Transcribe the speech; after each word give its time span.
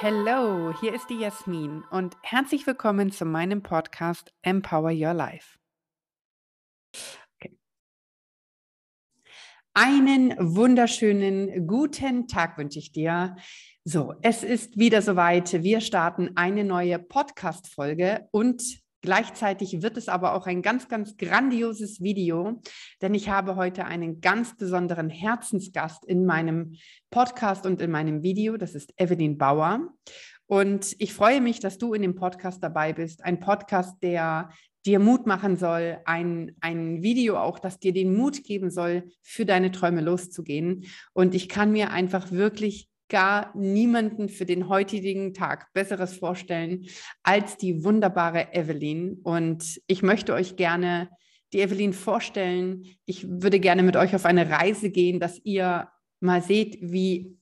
Hallo, 0.00 0.72
hier 0.80 0.94
ist 0.94 1.10
die 1.10 1.18
Jasmin 1.18 1.82
und 1.90 2.16
herzlich 2.22 2.66
willkommen 2.66 3.10
zu 3.10 3.24
meinem 3.24 3.62
Podcast 3.62 4.32
Empower 4.42 4.90
Your 4.90 5.12
Life. 5.12 5.58
Einen 9.74 10.34
wunderschönen 10.38 11.66
guten 11.66 12.26
Tag 12.26 12.58
wünsche 12.58 12.78
ich 12.78 12.90
dir. 12.90 13.36
So, 13.84 14.14
es 14.22 14.42
ist 14.42 14.78
wieder 14.78 15.02
soweit. 15.02 15.62
Wir 15.62 15.80
starten 15.80 16.36
eine 16.36 16.64
neue 16.64 16.98
Podcast-Folge 16.98 18.28
und 18.32 18.62
Gleichzeitig 19.00 19.80
wird 19.82 19.96
es 19.96 20.08
aber 20.08 20.34
auch 20.34 20.46
ein 20.46 20.60
ganz, 20.60 20.88
ganz 20.88 21.16
grandioses 21.16 22.00
Video, 22.00 22.60
denn 23.00 23.14
ich 23.14 23.28
habe 23.28 23.54
heute 23.54 23.84
einen 23.84 24.20
ganz 24.20 24.56
besonderen 24.56 25.08
Herzensgast 25.08 26.04
in 26.04 26.26
meinem 26.26 26.74
Podcast 27.10 27.64
und 27.64 27.80
in 27.80 27.90
meinem 27.92 28.22
Video. 28.22 28.56
Das 28.56 28.74
ist 28.74 28.92
Evelyn 28.96 29.38
Bauer. 29.38 29.88
Und 30.46 30.96
ich 30.98 31.14
freue 31.14 31.40
mich, 31.40 31.60
dass 31.60 31.78
du 31.78 31.94
in 31.94 32.02
dem 32.02 32.14
Podcast 32.14 32.62
dabei 32.62 32.92
bist. 32.92 33.24
Ein 33.24 33.38
Podcast, 33.38 34.02
der 34.02 34.48
dir 34.86 34.98
Mut 34.98 35.26
machen 35.26 35.56
soll, 35.56 35.98
ein, 36.06 36.56
ein 36.60 37.02
Video 37.02 37.36
auch, 37.36 37.58
das 37.58 37.78
dir 37.78 37.92
den 37.92 38.16
Mut 38.16 38.42
geben 38.42 38.70
soll, 38.70 39.10
für 39.22 39.44
deine 39.44 39.70
Träume 39.70 40.00
loszugehen. 40.00 40.86
Und 41.12 41.34
ich 41.34 41.48
kann 41.48 41.72
mir 41.72 41.90
einfach 41.90 42.32
wirklich 42.32 42.88
gar 43.08 43.56
niemanden 43.56 44.28
für 44.28 44.46
den 44.46 44.68
heutigen 44.68 45.34
Tag 45.34 45.72
Besseres 45.72 46.16
vorstellen 46.16 46.86
als 47.22 47.56
die 47.56 47.84
wunderbare 47.84 48.52
Evelyn. 48.52 49.20
Und 49.22 49.80
ich 49.86 50.02
möchte 50.02 50.34
euch 50.34 50.56
gerne 50.56 51.08
die 51.52 51.60
Evelyn 51.60 51.92
vorstellen. 51.92 52.84
Ich 53.06 53.26
würde 53.28 53.60
gerne 53.60 53.82
mit 53.82 53.96
euch 53.96 54.14
auf 54.14 54.26
eine 54.26 54.50
Reise 54.50 54.90
gehen, 54.90 55.20
dass 55.20 55.40
ihr 55.44 55.88
mal 56.20 56.42
seht, 56.42 56.78
wie 56.80 57.38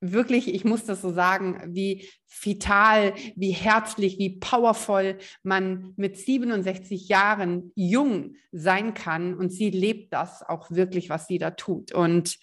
wirklich, 0.00 0.52
ich 0.52 0.64
muss 0.64 0.84
das 0.84 1.00
so 1.00 1.12
sagen, 1.12 1.60
wie 1.74 2.08
vital, 2.26 3.14
wie 3.36 3.52
herzlich, 3.52 4.18
wie 4.18 4.38
powervoll 4.38 5.18
man 5.42 5.94
mit 5.96 6.18
67 6.18 7.08
Jahren 7.08 7.72
jung 7.74 8.34
sein 8.52 8.94
kann. 8.94 9.34
Und 9.34 9.50
sie 9.50 9.70
lebt 9.70 10.12
das 10.12 10.42
auch 10.42 10.70
wirklich, 10.70 11.08
was 11.08 11.26
sie 11.26 11.38
da 11.38 11.52
tut. 11.52 11.92
Und 11.92 12.38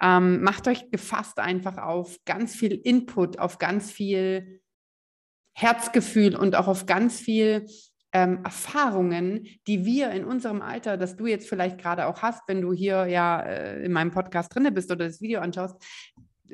ähm, 0.00 0.42
macht 0.42 0.66
euch 0.68 0.90
gefasst 0.90 1.38
einfach 1.38 1.78
auf 1.78 2.18
ganz 2.24 2.54
viel 2.54 2.72
Input, 2.72 3.38
auf 3.38 3.58
ganz 3.58 3.90
viel 3.90 4.60
Herzgefühl 5.54 6.34
und 6.34 6.56
auch 6.56 6.66
auf 6.66 6.86
ganz 6.86 7.20
viel 7.20 7.66
ähm, 8.12 8.40
Erfahrungen, 8.44 9.46
die 9.66 9.84
wir 9.84 10.10
in 10.10 10.24
unserem 10.24 10.62
Alter, 10.62 10.96
das 10.96 11.16
du 11.16 11.26
jetzt 11.26 11.48
vielleicht 11.48 11.78
gerade 11.78 12.06
auch 12.06 12.22
hast, 12.22 12.42
wenn 12.46 12.60
du 12.60 12.72
hier 12.72 13.06
ja 13.06 13.40
äh, 13.40 13.84
in 13.84 13.92
meinem 13.92 14.10
Podcast 14.10 14.54
drinne 14.54 14.72
bist 14.72 14.90
oder 14.90 15.06
das 15.06 15.20
Video 15.20 15.40
anschaust, 15.40 15.76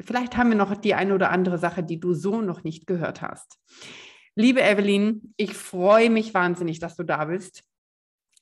vielleicht 0.01 0.37
haben 0.37 0.51
wir 0.51 0.57
noch 0.57 0.77
die 0.77 0.95
eine 0.95 1.15
oder 1.15 1.31
andere 1.31 1.59
Sache, 1.59 1.83
die 1.83 1.99
du 1.99 2.15
so 2.15 2.41
noch 2.41 2.63
nicht 2.65 2.87
gehört 2.87 3.23
hast. 3.23 3.59
Liebe 4.37 4.63
Evelyn, 4.63 5.35
ich 5.37 5.55
freue 5.55 6.11
mich 6.11 6.33
wahnsinnig, 6.33 6.79
dass 6.79 6.95
du 6.95 7.03
da 7.03 7.25
bist. 7.25 7.65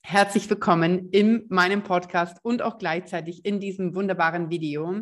Herzlich 0.08 0.48
willkommen 0.48 1.10
in 1.10 1.46
meinem 1.48 1.82
Podcast 1.82 2.38
und 2.44 2.62
auch 2.62 2.78
gleichzeitig 2.78 3.44
in 3.44 3.58
diesem 3.58 3.96
wunderbaren 3.96 4.50
Video. 4.50 5.00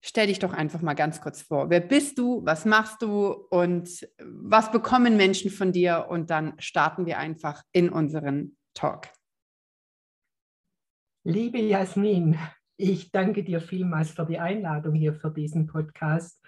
Stell 0.00 0.26
dich 0.26 0.40
doch 0.40 0.52
einfach 0.52 0.82
mal 0.82 0.94
ganz 0.94 1.20
kurz 1.20 1.40
vor. 1.42 1.70
Wer 1.70 1.78
bist 1.78 2.18
du? 2.18 2.44
Was 2.44 2.64
machst 2.64 3.00
du? 3.00 3.28
Und 3.28 3.88
was 4.18 4.72
bekommen 4.72 5.16
Menschen 5.16 5.52
von 5.52 5.70
dir? 5.70 6.06
Und 6.08 6.30
dann 6.30 6.54
starten 6.58 7.06
wir 7.06 7.18
einfach 7.18 7.62
in 7.70 7.88
unseren 7.88 8.56
Talk. 8.74 9.06
Liebe 11.22 11.58
Jasmin, 11.58 12.36
ich 12.76 13.12
danke 13.12 13.44
dir 13.44 13.60
vielmals 13.60 14.10
für 14.10 14.26
die 14.26 14.40
Einladung 14.40 14.94
hier 14.94 15.14
für 15.14 15.30
diesen 15.30 15.68
Podcast. 15.68 16.44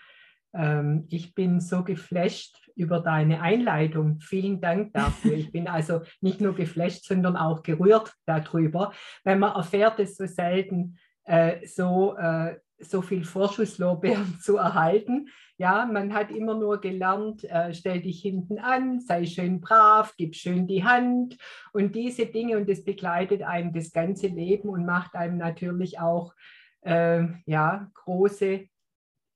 Ähm, 0.55 1.07
ich 1.09 1.37
bin 1.37 1.61
so 1.61 1.85
geflasht 1.85 2.68
über 2.79 3.01
deine 3.01 3.43
Einleitung. 3.43 4.21
Vielen 4.21 4.61
Dank 4.61 4.93
dafür. 4.93 5.33
Ich 5.35 5.53
bin 5.53 5.69
also 5.69 6.03
nicht 6.21 6.41
nur 6.41 6.55
geflasht, 6.55 7.05
sondern 7.05 7.37
auch 7.37 7.63
gerührt 7.63 8.15
darüber, 8.25 8.93
weil 9.25 9.37
man 9.37 9.55
erfährt 9.55 9.99
es 9.99 10.17
so 10.17 10.27
selten, 10.27 10.97
äh, 11.25 11.67
so, 11.67 12.17
äh, 12.17 12.57
so 12.79 13.03
viel 13.03 13.25
Vorschusslorbeeren 13.25 14.39
zu 14.41 14.57
erhalten. 14.57 15.29
Ja, 15.57 15.87
man 15.87 16.15
hat 16.15 16.31
immer 16.31 16.55
nur 16.55 16.81
gelernt, 16.81 17.43
äh, 17.43 17.75
stell 17.75 18.01
dich 18.01 18.23
hinten 18.23 18.59
an, 18.61 19.01
sei 19.01 19.27
schön 19.27 19.61
brav, 19.61 20.15
gib 20.17 20.37
schön 20.37 20.69
die 20.69 20.85
Hand 20.85 21.37
und 21.73 21.97
diese 21.97 22.27
Dinge 22.27 22.57
und 22.57 22.69
das 22.69 22.85
begleitet 22.85 23.43
einem 23.43 23.73
das 23.73 23.93
ganze 23.93 24.29
Leben 24.29 24.69
und 24.69 24.87
macht 24.87 25.17
einem 25.17 25.37
natürlich 25.37 25.99
auch 25.99 26.33
äh, 26.83 27.25
ja, 27.47 27.91
große 27.95 28.69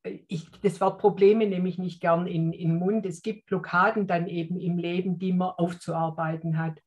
ich, 0.05 0.51
das 0.63 0.81
Wort 0.81 0.99
Probleme 0.99 1.47
nehme 1.47 1.69
ich 1.69 1.79
nicht 1.79 2.01
gern 2.01 2.27
in, 2.27 2.53
den 2.53 2.77
Mund. 2.77 3.07
Es 3.07 3.23
gibt 3.23 3.47
Blockaden 3.47 4.07
dann 4.07 4.27
eben 4.27 4.59
im 4.61 4.79
Leben, 4.79 5.19
die 5.19 5.33
man 5.33 5.51
aufzuarbeiten 5.51 6.59
hat. 6.59 6.81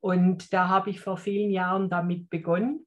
Und 0.00 0.52
da 0.52 0.68
habe 0.68 0.90
ich 0.90 1.00
vor 1.00 1.16
vielen 1.16 1.50
Jahren 1.50 1.88
damit 1.88 2.28
begonnen, 2.30 2.86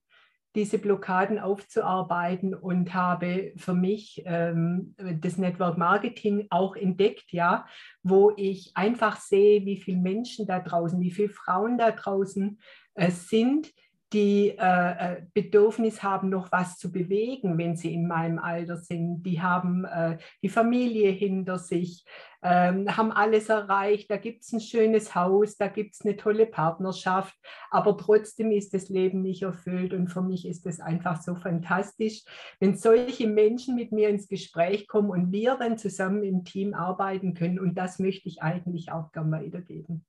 diese 0.55 0.79
Blockaden 0.79 1.37
aufzuarbeiten 1.37 2.55
und 2.55 2.93
habe 2.93 3.53
für 3.57 3.75
mich 3.75 4.23
ähm, 4.25 4.95
das 4.97 5.37
Network 5.37 5.77
Marketing 5.77 6.47
auch 6.49 6.75
entdeckt, 6.75 7.31
ja, 7.31 7.67
wo 8.01 8.33
ich 8.35 8.71
einfach 8.75 9.17
sehe, 9.17 9.66
wie 9.66 9.77
viele 9.77 9.97
Menschen 9.97 10.47
da 10.47 10.59
draußen, 10.59 10.99
wie 10.99 11.11
viele 11.11 11.29
Frauen 11.29 11.77
da 11.77 11.91
draußen 11.91 12.59
äh, 12.95 13.11
sind, 13.11 13.71
die 14.13 14.56
äh, 14.57 15.16
äh, 15.16 15.22
Bedürfnis 15.34 16.01
haben, 16.01 16.29
noch 16.29 16.51
was 16.51 16.78
zu 16.78 16.91
bewegen, 16.91 17.57
wenn 17.57 17.75
sie 17.75 17.94
in 17.94 18.07
meinem 18.07 18.40
Alter 18.40 18.78
sind. 18.78 19.23
Die 19.23 19.41
haben 19.41 19.84
äh, 19.84 20.18
die 20.41 20.50
Familie 20.50 21.12
hinter 21.12 21.57
sich, 21.59 22.06
ähm, 22.41 22.96
haben 22.96 23.12
alles 23.12 23.50
erreicht. 23.50 24.09
Da 24.09 24.16
gibt 24.16 24.44
es 24.44 24.53
ein 24.53 24.62
schönes 24.62 25.13
Haus, 25.13 25.57
da 25.57 25.67
gibt 25.67 25.96
es 25.96 26.06
eine 26.06 26.16
tolle 26.16 26.46
Partnerschaft, 26.46 27.35
aber 27.69 27.97
trotzdem 27.97 28.51
ist 28.51 28.73
das 28.73 28.88
Leben 28.88 29.22
nicht 29.22 29.41
erfüllt. 29.41 29.94
Und 29.94 30.07
für 30.07 30.22
mich 30.22 30.47
ist 30.47 30.66
es 30.67 30.79
einfach 30.79 31.22
so 31.22 31.35
fantastisch, 31.35 32.23
wenn 32.62 32.78
solche 32.78 33.28
Menschen 33.28 33.75
mit 33.75 33.91
mir 33.91 34.07
ins 34.07 34.29
Gespräch 34.29 34.88
kommen 34.88 35.09
und 35.09 35.34
wir 35.34 35.57
dann 35.57 35.78
zusammen 35.78 36.23
im 36.23 36.46
Team 36.46 36.73
arbeiten 36.73 37.34
können. 37.34 37.59
Und 37.59 37.75
das 37.75 38.00
möchte 38.00 38.29
ich 38.29 38.41
eigentlich 38.41 38.90
auch 38.94 39.12
gerne 39.12 39.31
weitergeben. 39.31 40.06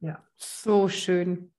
Ja. 0.00 0.24
So 0.36 0.88
schön. 0.88 1.52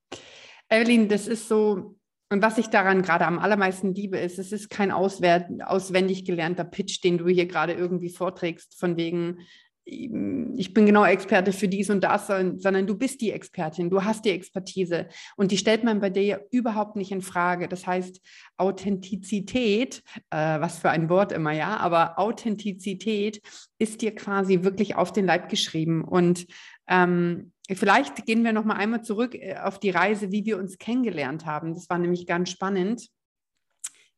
Evelyn, 0.73 1.07
das 1.07 1.27
ist 1.27 1.47
so, 1.47 1.95
und 2.29 2.41
was 2.41 2.57
ich 2.57 2.67
daran 2.67 3.03
gerade 3.03 3.27
am 3.27 3.37
allermeisten 3.37 3.93
liebe, 3.93 4.17
ist, 4.17 4.39
es 4.39 4.51
ist 4.51 4.69
kein 4.69 4.91
auswendig 4.91 6.25
gelernter 6.25 6.63
Pitch, 6.63 7.03
den 7.03 7.19
du 7.19 7.27
hier 7.27 7.45
gerade 7.45 7.73
irgendwie 7.73 8.09
vorträgst, 8.09 8.79
von 8.79 8.97
wegen, 8.97 9.37
ich 9.85 10.73
bin 10.73 10.85
genau 10.87 11.05
Experte 11.05 11.51
für 11.51 11.67
dies 11.67 11.91
und 11.91 12.03
das, 12.03 12.25
sondern 12.25 12.87
du 12.87 12.97
bist 12.97 13.21
die 13.21 13.31
Expertin, 13.31 13.91
du 13.91 14.03
hast 14.03 14.25
die 14.25 14.31
Expertise 14.31 15.09
und 15.35 15.51
die 15.51 15.57
stellt 15.57 15.83
man 15.83 15.99
bei 15.99 16.09
dir 16.09 16.47
überhaupt 16.49 16.95
nicht 16.95 17.11
in 17.11 17.21
Frage. 17.21 17.67
Das 17.67 17.85
heißt, 17.85 18.19
Authentizität, 18.57 20.01
äh, 20.31 20.59
was 20.59 20.79
für 20.79 20.89
ein 20.89 21.09
Wort 21.09 21.33
immer, 21.33 21.51
ja, 21.51 21.77
aber 21.77 22.17
Authentizität 22.17 23.41
ist 23.77 24.01
dir 24.01 24.15
quasi 24.15 24.63
wirklich 24.63 24.95
auf 24.95 25.11
den 25.11 25.27
Leib 25.27 25.49
geschrieben 25.49 26.03
und 26.03 26.47
ähm, 26.87 27.52
Vielleicht 27.69 28.25
gehen 28.25 28.43
wir 28.43 28.51
noch 28.51 28.65
mal 28.65 28.75
einmal 28.75 29.03
zurück 29.03 29.35
äh, 29.35 29.55
auf 29.57 29.79
die 29.79 29.89
Reise, 29.89 30.31
wie 30.31 30.45
wir 30.45 30.57
uns 30.57 30.77
kennengelernt 30.77 31.45
haben. 31.45 31.73
Das 31.73 31.89
war 31.89 31.97
nämlich 31.97 32.27
ganz 32.27 32.49
spannend. 32.49 33.07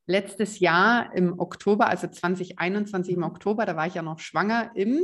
Letztes 0.07 0.59
Jahr 0.59 1.15
im 1.15 1.39
Oktober, 1.39 1.87
also 1.87 2.07
2021 2.07 3.15
im 3.15 3.23
Oktober, 3.23 3.65
da 3.65 3.75
war 3.75 3.87
ich 3.87 3.95
ja 3.95 4.03
noch 4.03 4.19
schwanger 4.19 4.71
im, 4.75 5.01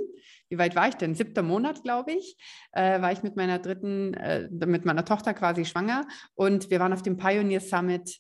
wie 0.50 0.60
weit 0.60 0.76
war 0.76 0.90
ich 0.90 0.96
denn? 0.96 1.16
Siebter 1.16 1.42
Monat, 1.42 1.82
glaube 1.82 2.12
ich, 2.12 2.38
äh, 2.72 3.02
war 3.02 3.12
ich 3.12 3.24
mit 3.24 3.36
meiner 3.36 3.58
dritten, 3.58 4.14
äh, 4.14 4.48
mit 4.52 4.86
meiner 4.86 5.04
Tochter 5.04 5.34
quasi 5.34 5.66
schwanger 5.66 6.08
und 6.36 6.70
wir 6.70 6.80
waren 6.80 6.94
auf 6.94 7.02
dem 7.02 7.18
Pioneer 7.18 7.62
Summit 7.62 8.20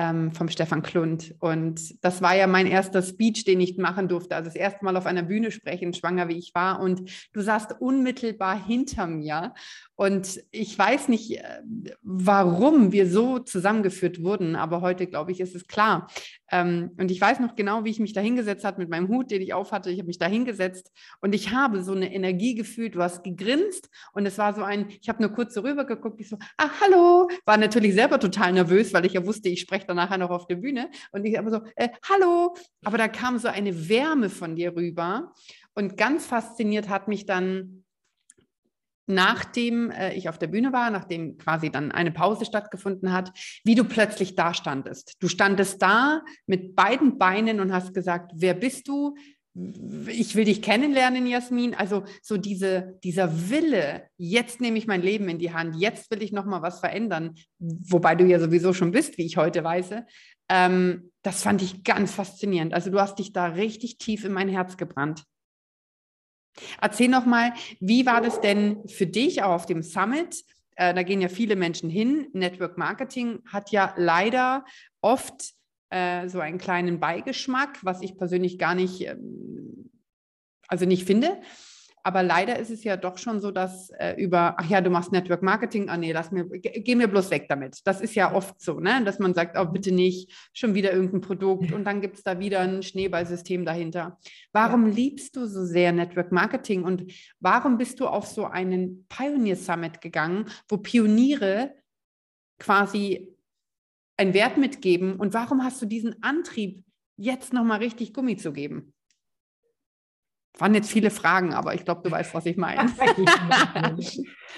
ähm, 0.00 0.32
vom 0.32 0.48
Stefan 0.48 0.80
Klund. 0.80 1.34
Und 1.40 2.02
das 2.02 2.22
war 2.22 2.34
ja 2.34 2.46
mein 2.46 2.66
erster 2.66 3.02
Speech, 3.02 3.44
den 3.44 3.60
ich 3.60 3.76
machen 3.76 4.08
durfte. 4.08 4.34
Also 4.34 4.48
das 4.48 4.56
erste 4.56 4.82
Mal 4.82 4.96
auf 4.96 5.04
einer 5.04 5.22
Bühne 5.22 5.50
sprechen, 5.50 5.92
schwanger 5.92 6.28
wie 6.28 6.38
ich 6.38 6.52
war. 6.54 6.80
Und 6.80 7.02
du 7.34 7.42
saßt 7.42 7.76
unmittelbar 7.80 8.64
hinter 8.64 9.06
mir. 9.06 9.52
Und 9.96 10.42
ich 10.52 10.78
weiß 10.78 11.08
nicht, 11.08 11.32
äh, 11.32 11.42
warum 12.00 12.92
wir 12.92 13.10
so 13.10 13.40
zusammengeführt 13.40 14.22
wurden, 14.22 14.56
aber 14.56 14.80
heute, 14.80 15.06
glaube 15.06 15.32
ich, 15.32 15.40
ist 15.40 15.54
es 15.54 15.66
klar. 15.66 16.06
Ähm, 16.50 16.92
und 16.98 17.10
ich 17.10 17.20
weiß 17.20 17.38
noch 17.40 17.54
genau, 17.54 17.84
wie 17.84 17.90
ich 17.90 18.00
mich 18.00 18.14
da 18.14 18.22
hingesetzt 18.22 18.64
habe 18.64 18.80
mit 18.80 18.88
meinem 18.88 19.08
Hut, 19.08 19.30
den 19.30 19.42
ich 19.42 19.52
aufhatte. 19.52 19.90
Ich 19.90 19.98
habe 19.98 20.06
mich 20.06 20.18
da 20.18 20.26
hingesetzt 20.26 20.90
und 21.20 21.34
ich 21.34 21.52
habe 21.52 21.82
so 21.82 21.92
eine 21.92 22.14
Energie 22.14 22.54
gefühlt. 22.54 22.94
Du 22.94 23.02
hast 23.02 23.22
gegrinst 23.22 23.90
und 24.14 24.24
es 24.24 24.38
war 24.38 24.54
so 24.54 24.62
ein, 24.62 24.88
ich 25.02 25.10
habe 25.10 25.22
nur 25.22 25.32
kurz 25.32 25.52
so 25.52 25.60
rüber 25.60 25.84
geguckt, 25.84 26.18
ich 26.22 26.30
so, 26.30 26.38
ah, 26.56 26.70
hallo, 26.80 27.28
war 27.44 27.58
natürlich 27.58 27.92
selber 27.92 28.18
total 28.18 28.54
nervös, 28.54 28.94
weil 28.94 29.04
ich 29.04 29.12
ja 29.12 29.26
wusste, 29.26 29.50
ich 29.50 29.60
spreche 29.60 29.86
dann 29.90 29.96
nachher 29.96 30.18
noch 30.18 30.30
auf 30.30 30.46
der 30.46 30.56
Bühne. 30.56 30.90
Und 31.12 31.24
ich 31.24 31.38
aber 31.38 31.50
so, 31.50 31.60
äh, 31.76 31.88
hallo, 32.08 32.54
aber 32.84 32.98
da 32.98 33.08
kam 33.08 33.38
so 33.38 33.48
eine 33.48 33.88
Wärme 33.88 34.30
von 34.30 34.56
dir 34.56 34.74
rüber. 34.74 35.32
Und 35.74 35.96
ganz 35.96 36.26
fasziniert 36.26 36.88
hat 36.88 37.08
mich 37.08 37.26
dann 37.26 37.84
nachdem 39.10 39.90
äh, 39.90 40.14
ich 40.14 40.28
auf 40.28 40.38
der 40.38 40.46
Bühne 40.46 40.72
war, 40.72 40.90
nachdem 40.90 41.36
quasi 41.36 41.70
dann 41.70 41.92
eine 41.92 42.12
Pause 42.12 42.44
stattgefunden 42.44 43.12
hat, 43.12 43.32
wie 43.64 43.74
du 43.74 43.84
plötzlich 43.84 44.36
da 44.36 44.54
standest. 44.54 45.16
Du 45.20 45.28
standest 45.28 45.82
da 45.82 46.22
mit 46.46 46.76
beiden 46.76 47.18
Beinen 47.18 47.60
und 47.60 47.72
hast 47.72 47.92
gesagt, 47.92 48.32
wer 48.34 48.54
bist 48.54 48.88
du? 48.88 49.16
Ich 49.54 50.36
will 50.36 50.44
dich 50.44 50.62
kennenlernen, 50.62 51.26
Jasmin. 51.26 51.74
Also 51.74 52.04
so 52.22 52.36
diese, 52.36 52.98
dieser 53.02 53.50
Wille, 53.50 54.08
jetzt 54.16 54.60
nehme 54.60 54.78
ich 54.78 54.86
mein 54.86 55.02
Leben 55.02 55.28
in 55.28 55.38
die 55.38 55.52
Hand, 55.52 55.76
jetzt 55.76 56.10
will 56.10 56.22
ich 56.22 56.30
nochmal 56.30 56.62
was 56.62 56.78
verändern, 56.78 57.34
wobei 57.58 58.14
du 58.14 58.24
ja 58.24 58.38
sowieso 58.38 58.72
schon 58.72 58.92
bist, 58.92 59.18
wie 59.18 59.26
ich 59.26 59.36
heute 59.36 59.64
weiß. 59.64 59.90
Ähm, 60.48 61.10
das 61.22 61.42
fand 61.42 61.62
ich 61.62 61.82
ganz 61.82 62.14
faszinierend. 62.14 62.74
Also 62.74 62.90
du 62.90 63.00
hast 63.00 63.18
dich 63.18 63.32
da 63.32 63.46
richtig 63.46 63.98
tief 63.98 64.24
in 64.24 64.32
mein 64.32 64.48
Herz 64.48 64.76
gebrannt. 64.76 65.24
Erzähl 66.80 67.08
noch 67.08 67.26
mal, 67.26 67.52
wie 67.80 68.06
war 68.06 68.20
das 68.20 68.40
denn 68.40 68.86
für 68.88 69.06
dich 69.06 69.42
auch 69.42 69.52
auf 69.52 69.66
dem 69.66 69.82
Summit? 69.82 70.44
Äh, 70.76 70.94
da 70.94 71.02
gehen 71.02 71.20
ja 71.20 71.28
viele 71.28 71.56
Menschen 71.56 71.90
hin. 71.90 72.28
Network 72.32 72.78
Marketing 72.78 73.40
hat 73.46 73.70
ja 73.70 73.94
leider 73.96 74.64
oft 75.00 75.54
äh, 75.90 76.28
so 76.28 76.40
einen 76.40 76.58
kleinen 76.58 77.00
Beigeschmack, 77.00 77.78
was 77.82 78.02
ich 78.02 78.16
persönlich 78.16 78.58
gar 78.58 78.74
nicht, 78.74 79.06
ähm, 79.06 79.90
also 80.68 80.86
nicht 80.86 81.04
finde. 81.04 81.38
Aber 82.02 82.22
leider 82.22 82.58
ist 82.58 82.70
es 82.70 82.82
ja 82.82 82.96
doch 82.96 83.18
schon 83.18 83.40
so, 83.40 83.50
dass 83.50 83.90
äh, 83.98 84.14
über, 84.14 84.54
ach 84.58 84.68
ja, 84.70 84.80
du 84.80 84.88
machst 84.88 85.12
Network 85.12 85.42
Marketing, 85.42 85.90
ah 85.90 85.96
nee, 85.96 86.12
lass 86.12 86.30
mir, 86.30 86.46
geh 86.48 86.94
mir 86.94 87.08
bloß 87.08 87.30
weg 87.30 87.46
damit. 87.48 87.80
Das 87.84 88.00
ist 88.00 88.14
ja 88.14 88.34
oft 88.34 88.60
so, 88.60 88.80
ne? 88.80 89.02
dass 89.04 89.18
man 89.18 89.34
sagt, 89.34 89.58
oh 89.58 89.66
bitte 89.66 89.92
nicht, 89.92 90.50
schon 90.54 90.74
wieder 90.74 90.92
irgendein 90.92 91.20
Produkt 91.20 91.72
und 91.72 91.84
dann 91.84 92.00
gibt 92.00 92.16
es 92.16 92.22
da 92.22 92.38
wieder 92.38 92.60
ein 92.60 92.82
Schneeballsystem 92.82 93.64
dahinter. 93.66 94.18
Warum 94.52 94.88
ja. 94.88 94.94
liebst 94.94 95.36
du 95.36 95.46
so 95.46 95.64
sehr 95.64 95.92
Network 95.92 96.32
Marketing 96.32 96.84
und 96.84 97.12
warum 97.38 97.76
bist 97.76 98.00
du 98.00 98.06
auf 98.06 98.26
so 98.26 98.46
einen 98.46 99.06
Pioneer 99.08 99.56
Summit 99.56 100.00
gegangen, 100.00 100.46
wo 100.68 100.78
Pioniere 100.78 101.74
quasi 102.58 103.36
einen 104.20 104.34
Wert 104.34 104.58
mitgeben 104.58 105.16
und 105.16 105.34
warum 105.34 105.64
hast 105.64 105.80
du 105.80 105.86
diesen 105.86 106.22
Antrieb, 106.22 106.84
jetzt 107.16 107.52
nochmal 107.52 107.78
richtig 107.78 108.12
Gummi 108.14 108.36
zu 108.36 108.52
geben? 108.52 108.92
waren 110.58 110.74
jetzt 110.74 110.90
viele 110.90 111.10
Fragen, 111.10 111.54
aber 111.54 111.74
ich 111.74 111.84
glaube, 111.84 112.02
du 112.02 112.10
weißt, 112.10 112.34
was 112.34 112.46
ich 112.46 112.56
meine. 112.56 112.90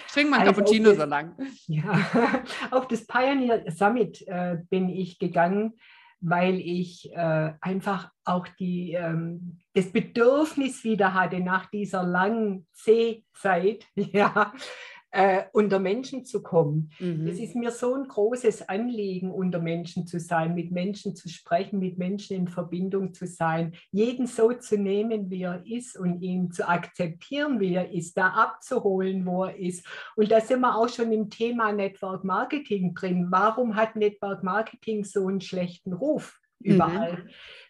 Trink 0.08 0.30
mal 0.30 0.40
ein 0.40 0.48
also 0.48 0.52
Cappuccino 0.52 0.90
das, 0.90 0.98
so 0.98 1.04
lang. 1.04 1.36
Ja, 1.66 2.42
auf 2.70 2.88
das 2.88 3.06
Pioneer 3.06 3.70
Summit 3.70 4.26
äh, 4.26 4.58
bin 4.68 4.88
ich 4.88 5.18
gegangen, 5.18 5.74
weil 6.20 6.58
ich 6.60 7.12
äh, 7.12 7.52
einfach 7.60 8.10
auch 8.24 8.48
die, 8.48 8.94
ähm, 8.94 9.58
das 9.74 9.92
Bedürfnis 9.92 10.84
wieder 10.84 11.14
hatte 11.14 11.40
nach 11.40 11.66
dieser 11.66 12.02
langen 12.02 12.66
C-Zeit, 12.72 13.84
ja, 13.94 14.52
äh, 15.12 15.44
unter 15.52 15.78
Menschen 15.78 16.24
zu 16.24 16.42
kommen. 16.42 16.90
Mhm. 16.98 17.26
Es 17.26 17.38
ist 17.38 17.54
mir 17.54 17.70
so 17.70 17.94
ein 17.94 18.08
großes 18.08 18.68
Anliegen, 18.68 19.30
unter 19.30 19.60
Menschen 19.60 20.06
zu 20.06 20.18
sein, 20.18 20.54
mit 20.54 20.72
Menschen 20.72 21.14
zu 21.14 21.28
sprechen, 21.28 21.78
mit 21.78 21.98
Menschen 21.98 22.34
in 22.34 22.48
Verbindung 22.48 23.12
zu 23.12 23.26
sein, 23.26 23.74
jeden 23.90 24.26
so 24.26 24.54
zu 24.54 24.78
nehmen, 24.78 25.30
wie 25.30 25.42
er 25.42 25.62
ist 25.66 25.98
und 25.98 26.22
ihn 26.22 26.50
zu 26.50 26.66
akzeptieren, 26.66 27.60
wie 27.60 27.74
er 27.74 27.92
ist, 27.92 28.16
da 28.16 28.28
abzuholen, 28.28 29.26
wo 29.26 29.44
er 29.44 29.56
ist. 29.56 29.86
Und 30.16 30.32
da 30.32 30.40
sind 30.40 30.60
wir 30.60 30.76
auch 30.76 30.88
schon 30.88 31.12
im 31.12 31.28
Thema 31.28 31.72
Network 31.72 32.24
Marketing 32.24 32.94
drin. 32.94 33.26
Warum 33.30 33.76
hat 33.76 33.96
Network 33.96 34.42
Marketing 34.42 35.04
so 35.04 35.28
einen 35.28 35.42
schlechten 35.42 35.92
Ruf 35.92 36.40
überall? 36.58 37.18
Mhm. 37.18 37.28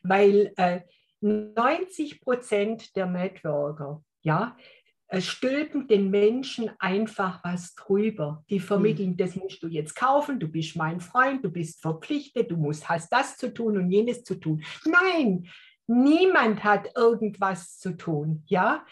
Weil 0.08 0.52
äh, 0.56 0.80
90 1.20 2.20
Prozent 2.20 2.94
der 2.94 3.06
Networker, 3.06 4.02
ja, 4.22 4.56
stülpen 5.20 5.86
den 5.86 6.10
Menschen 6.10 6.70
einfach 6.78 7.44
was 7.44 7.74
drüber. 7.74 8.44
Die 8.48 8.60
vermitteln, 8.60 9.10
mhm. 9.10 9.16
das 9.16 9.36
musst 9.36 9.62
du 9.62 9.68
jetzt 9.68 9.94
kaufen, 9.94 10.40
du 10.40 10.48
bist 10.48 10.76
mein 10.76 11.00
Freund, 11.00 11.44
du 11.44 11.50
bist 11.50 11.82
verpflichtet, 11.82 12.50
du 12.50 12.56
musst, 12.56 12.88
hast 12.88 13.12
das 13.12 13.36
zu 13.36 13.52
tun 13.52 13.76
und 13.76 13.90
jenes 13.90 14.24
zu 14.24 14.36
tun. 14.36 14.64
Nein, 14.84 15.48
niemand 15.86 16.64
hat 16.64 16.96
irgendwas 16.96 17.78
zu 17.78 17.96
tun. 17.96 18.42
Ja, 18.46 18.84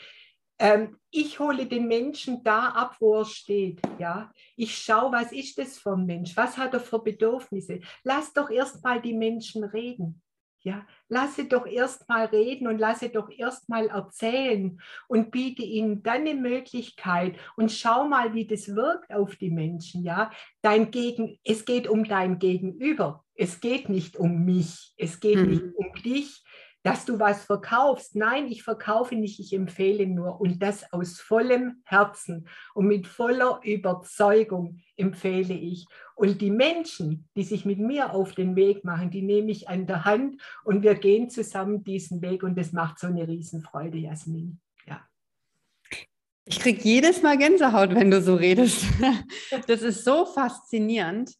ähm, 0.58 0.98
ich 1.10 1.40
hole 1.40 1.66
den 1.66 1.88
Menschen 1.88 2.44
da 2.44 2.68
ab, 2.68 2.96
wo 3.00 3.20
er 3.20 3.24
steht. 3.24 3.80
Ja, 3.98 4.30
ich 4.56 4.76
schaue, 4.76 5.10
was 5.10 5.32
ist 5.32 5.56
das 5.56 5.78
für 5.78 5.92
ein 5.92 6.04
Mensch? 6.04 6.36
Was 6.36 6.58
hat 6.58 6.74
er 6.74 6.80
für 6.80 7.02
Bedürfnisse? 7.02 7.80
Lass 8.04 8.32
doch 8.34 8.50
erst 8.50 8.84
mal 8.84 9.00
die 9.00 9.14
Menschen 9.14 9.64
reden. 9.64 10.22
Ja, 10.62 10.86
lasse 11.08 11.46
doch 11.46 11.66
erst 11.66 12.06
mal 12.08 12.26
reden 12.26 12.68
und 12.68 12.78
lasse 12.78 13.08
doch 13.08 13.30
erst 13.30 13.68
mal 13.70 13.88
erzählen 13.88 14.78
und 15.08 15.30
biete 15.30 15.62
ihnen 15.62 16.02
dann 16.02 16.26
eine 16.26 16.34
Möglichkeit 16.34 17.36
und 17.56 17.72
schau 17.72 18.06
mal, 18.06 18.34
wie 18.34 18.46
das 18.46 18.74
wirkt 18.74 19.10
auf 19.10 19.36
die 19.36 19.50
Menschen. 19.50 20.04
Ja, 20.04 20.30
dein 20.60 20.90
Gegen, 20.90 21.38
es 21.44 21.64
geht 21.64 21.88
um 21.88 22.04
dein 22.04 22.38
Gegenüber. 22.38 23.24
Es 23.34 23.60
geht 23.60 23.88
nicht 23.88 24.18
um 24.18 24.44
mich. 24.44 24.92
Es 24.98 25.18
geht 25.18 25.38
mhm. 25.38 25.48
nicht 25.48 25.64
um 25.76 25.94
dich 26.02 26.44
dass 26.82 27.04
du 27.04 27.18
was 27.18 27.44
verkaufst. 27.44 28.16
Nein, 28.16 28.46
ich 28.46 28.62
verkaufe 28.62 29.14
nicht, 29.14 29.38
ich 29.38 29.52
empfehle 29.52 30.06
nur. 30.06 30.40
Und 30.40 30.62
das 30.62 30.92
aus 30.92 31.20
vollem 31.20 31.82
Herzen 31.84 32.48
und 32.74 32.86
mit 32.86 33.06
voller 33.06 33.60
Überzeugung 33.62 34.80
empfehle 34.96 35.54
ich. 35.54 35.86
Und 36.14 36.40
die 36.40 36.50
Menschen, 36.50 37.28
die 37.36 37.42
sich 37.42 37.64
mit 37.64 37.78
mir 37.78 38.14
auf 38.14 38.34
den 38.34 38.56
Weg 38.56 38.84
machen, 38.84 39.10
die 39.10 39.22
nehme 39.22 39.50
ich 39.50 39.68
an 39.68 39.86
der 39.86 40.04
Hand 40.04 40.40
und 40.64 40.82
wir 40.82 40.94
gehen 40.94 41.28
zusammen 41.28 41.84
diesen 41.84 42.22
Weg 42.22 42.42
und 42.42 42.56
das 42.56 42.72
macht 42.72 42.98
so 42.98 43.06
eine 43.06 43.26
Riesenfreude, 43.26 43.98
Jasmin. 43.98 44.60
Ja. 44.86 45.06
Ich 46.44 46.60
kriege 46.60 46.80
jedes 46.82 47.22
Mal 47.22 47.36
Gänsehaut, 47.38 47.94
wenn 47.94 48.10
du 48.10 48.22
so 48.22 48.34
redest. 48.34 48.84
Das 49.66 49.82
ist 49.82 50.04
so 50.04 50.24
faszinierend. 50.26 51.34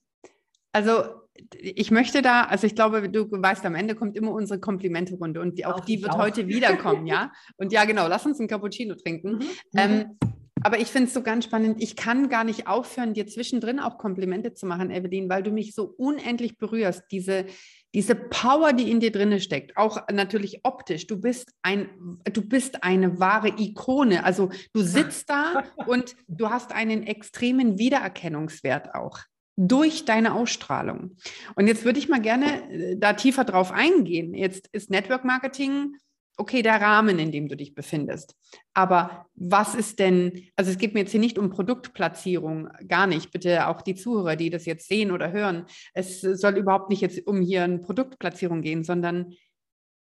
Also 0.73 1.20
ich 1.59 1.91
möchte 1.91 2.23
da, 2.23 2.45
also 2.45 2.67
ich 2.67 2.75
glaube, 2.75 3.09
du 3.09 3.31
weißt, 3.31 3.65
am 3.67 3.75
Ende 3.75 3.95
kommt 3.95 4.17
immer 4.17 4.33
unsere 4.33 4.61
Komplimente-Runde 4.61 5.41
und 5.41 5.59
die, 5.59 5.67
auch, 5.67 5.81
auch 5.81 5.85
die 5.85 6.03
wird 6.03 6.13
auch. 6.13 6.19
heute 6.19 6.49
wiederkommen, 6.49 7.07
ja? 7.07 7.33
Und 7.57 7.73
ja, 7.73 7.85
genau, 7.85 8.09
lass 8.09 8.27
uns 8.27 8.41
ein 8.41 8.49
Cappuccino 8.49 8.95
trinken. 8.95 9.33
Mhm. 9.33 9.49
Ähm, 9.77 9.97
mhm. 9.97 10.19
aber 10.63 10.79
ich 10.79 10.89
finde 10.89 11.09
es 11.09 11.15
so 11.15 11.23
ganz 11.23 11.45
spannend. 11.45 11.83
Ich 11.83 11.97
kann 11.97 12.29
gar 12.29 12.45
nicht 12.45 12.67
aufhören, 12.67 13.15
dir 13.15 13.27
zwischendrin 13.27 13.81
auch 13.81 13.99
Komplimente 13.99 14.55
zu 14.55 14.67
machen, 14.67 14.91
Evelyn, 14.91 15.29
weil 15.29 15.43
du 15.43 15.51
mich 15.51 15.75
so 15.75 15.85
unendlich 15.97 16.59
berührst. 16.59 17.05
Diese, 17.11 17.47
diese 17.95 18.15
Power, 18.15 18.73
die 18.73 18.91
in 18.91 19.01
dir 19.01 19.13
drinne 19.13 19.41
steckt, 19.41 19.77
auch 19.77 20.07
natürlich 20.13 20.61
optisch. 20.65 21.07
Du 21.07 21.21
bist 21.21 21.53
ein, 21.63 21.89
du 22.33 22.43
bist 22.43 22.85
eine 22.85 23.19
wahre 23.21 23.49
Ikone. 23.49 24.25
Also 24.25 24.51
du 24.73 24.83
sitzt 24.83 25.31
da 25.31 25.65
und 25.87 26.15
du 26.29 26.51
hast 26.51 26.73
einen 26.73 27.03
extremen 27.03 27.79
Wiedererkennungswert 27.79 28.95
auch 28.95 29.19
durch 29.63 30.07
deine 30.07 30.35
Ausstrahlung. 30.35 31.17
Und 31.55 31.67
jetzt 31.67 31.85
würde 31.85 31.99
ich 31.99 32.09
mal 32.09 32.21
gerne 32.21 32.71
äh, 32.71 32.97
da 32.97 33.13
tiefer 33.13 33.45
drauf 33.45 33.73
eingehen. 33.73 34.35
Jetzt 34.35 34.69
ist 34.73 34.91
Network 34.91 35.25
Marketing 35.25 35.97
okay, 36.41 36.63
der 36.63 36.81
Rahmen, 36.81 37.19
in 37.19 37.31
dem 37.33 37.49
du 37.49 37.57
dich 37.57 37.75
befindest. 37.75 38.35
Aber 38.73 39.27
was 39.35 39.75
ist 39.75 39.99
denn, 39.99 40.49
also 40.57 40.71
es 40.71 40.79
geht 40.79 40.95
mir 40.95 41.01
jetzt 41.01 41.11
hier 41.11 41.21
nicht 41.21 41.39
um 41.39 41.51
Produktplatzierung, 41.51 42.69
gar 42.89 43.07
nicht. 43.07 43.31
Bitte 43.31 43.69
auch 43.69 43.83
die 43.83 43.95
Zuhörer, 43.95 44.37
die 44.37 44.49
das 44.49 44.65
jetzt 44.65 44.89
sehen 44.89 45.11
oder 45.11 45.33
hören. 45.33 45.67
Es 45.93 46.23
soll 46.23 46.57
überhaupt 46.57 46.89
nicht 46.89 47.03
jetzt 47.03 47.27
um 47.27 47.43
hier 47.43 47.65
eine 47.65 47.79
Produktplatzierung 47.79 48.63
gehen, 48.63 48.85
sondern 48.85 49.35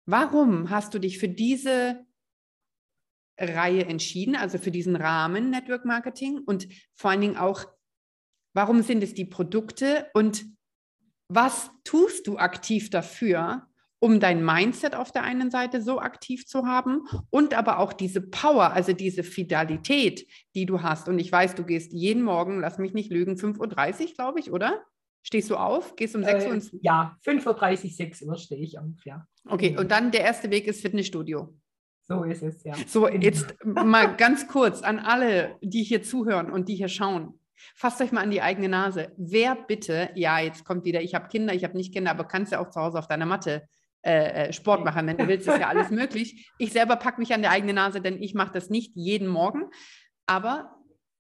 warum 0.05 0.69
hast 0.69 0.93
du 0.93 0.99
dich 0.99 1.17
für 1.17 1.29
diese 1.29 2.05
Reihe 3.39 3.85
entschieden, 3.85 4.35
also 4.35 4.59
für 4.59 4.71
diesen 4.71 4.95
Rahmen 4.95 5.49
Network 5.49 5.83
Marketing 5.83 6.41
und 6.45 6.67
vor 6.93 7.09
allen 7.09 7.21
Dingen 7.21 7.37
auch, 7.37 7.65
Warum 8.53 8.81
sind 8.81 9.03
es 9.03 9.13
die 9.13 9.25
Produkte 9.25 10.07
und 10.13 10.45
was 11.27 11.69
tust 11.83 12.27
du 12.27 12.37
aktiv 12.37 12.89
dafür, 12.89 13.67
um 13.99 14.19
dein 14.19 14.43
Mindset 14.43 14.95
auf 14.95 15.11
der 15.11 15.23
einen 15.23 15.51
Seite 15.51 15.81
so 15.81 15.99
aktiv 15.99 16.47
zu 16.47 16.65
haben 16.65 17.01
und 17.29 17.53
aber 17.53 17.79
auch 17.79 17.93
diese 17.93 18.21
Power, 18.21 18.71
also 18.71 18.93
diese 18.93 19.23
Fidalität, 19.23 20.25
die 20.55 20.65
du 20.65 20.81
hast. 20.81 21.07
Und 21.07 21.19
ich 21.19 21.31
weiß, 21.31 21.55
du 21.55 21.63
gehst 21.63 21.91
jeden 21.91 22.23
Morgen, 22.23 22.61
lass 22.61 22.77
mich 22.77 22.93
nicht 22.93 23.11
lügen, 23.11 23.35
5.30 23.35 23.59
Uhr, 24.01 24.13
glaube 24.15 24.39
ich, 24.39 24.51
oder? 24.51 24.83
Stehst 25.21 25.49
du 25.49 25.57
auf? 25.57 25.97
Gehst 25.97 26.15
um 26.15 26.23
6 26.23 26.45
Uhr? 26.45 26.55
Äh, 26.55 26.61
ja, 26.81 27.17
5.30 27.25 27.83
Uhr, 27.83 27.89
6 27.91 28.21
Uhr 28.23 28.37
stehe 28.37 28.63
ich 28.63 28.79
auf, 28.79 28.85
ja. 29.03 29.27
Okay, 29.45 29.77
und 29.77 29.91
dann 29.91 30.11
der 30.11 30.21
erste 30.21 30.49
Weg 30.49 30.65
ist 30.65 30.81
Fitnessstudio. 30.81 31.53
So 32.03 32.23
ist 32.23 32.41
es, 32.41 32.63
ja. 32.63 32.75
So, 32.87 33.07
jetzt 33.07 33.53
mal 33.65 34.15
ganz 34.15 34.47
kurz 34.47 34.81
an 34.81 34.97
alle, 34.97 35.57
die 35.61 35.83
hier 35.83 36.01
zuhören 36.01 36.49
und 36.49 36.69
die 36.69 36.75
hier 36.75 36.87
schauen. 36.87 37.38
Fasst 37.75 38.01
euch 38.01 38.11
mal 38.11 38.21
an 38.21 38.31
die 38.31 38.41
eigene 38.41 38.69
Nase. 38.69 39.11
Wer 39.17 39.55
bitte, 39.55 40.09
ja, 40.15 40.39
jetzt 40.39 40.65
kommt 40.65 40.85
wieder, 40.85 41.01
ich 41.01 41.15
habe 41.15 41.27
Kinder, 41.27 41.53
ich 41.53 41.63
habe 41.63 41.77
nicht 41.77 41.93
Kinder, 41.93 42.11
aber 42.11 42.25
kannst 42.25 42.51
ja 42.51 42.59
auch 42.59 42.69
zu 42.69 42.79
Hause 42.79 42.99
auf 42.99 43.07
deiner 43.07 43.25
Matte 43.25 43.67
äh, 44.01 44.47
äh 44.47 44.53
Sport 44.53 44.85
machen, 44.85 45.07
wenn 45.07 45.17
du 45.17 45.27
willst, 45.27 45.47
ist 45.47 45.59
ja 45.59 45.67
alles 45.67 45.89
möglich. 45.89 46.51
Ich 46.57 46.71
selber 46.71 46.95
packe 46.95 47.19
mich 47.19 47.33
an 47.33 47.41
der 47.41 47.51
eigene 47.51 47.73
Nase, 47.73 48.01
denn 48.01 48.21
ich 48.21 48.33
mache 48.33 48.51
das 48.53 48.69
nicht 48.69 48.93
jeden 48.95 49.27
Morgen. 49.27 49.69
Aber 50.25 50.79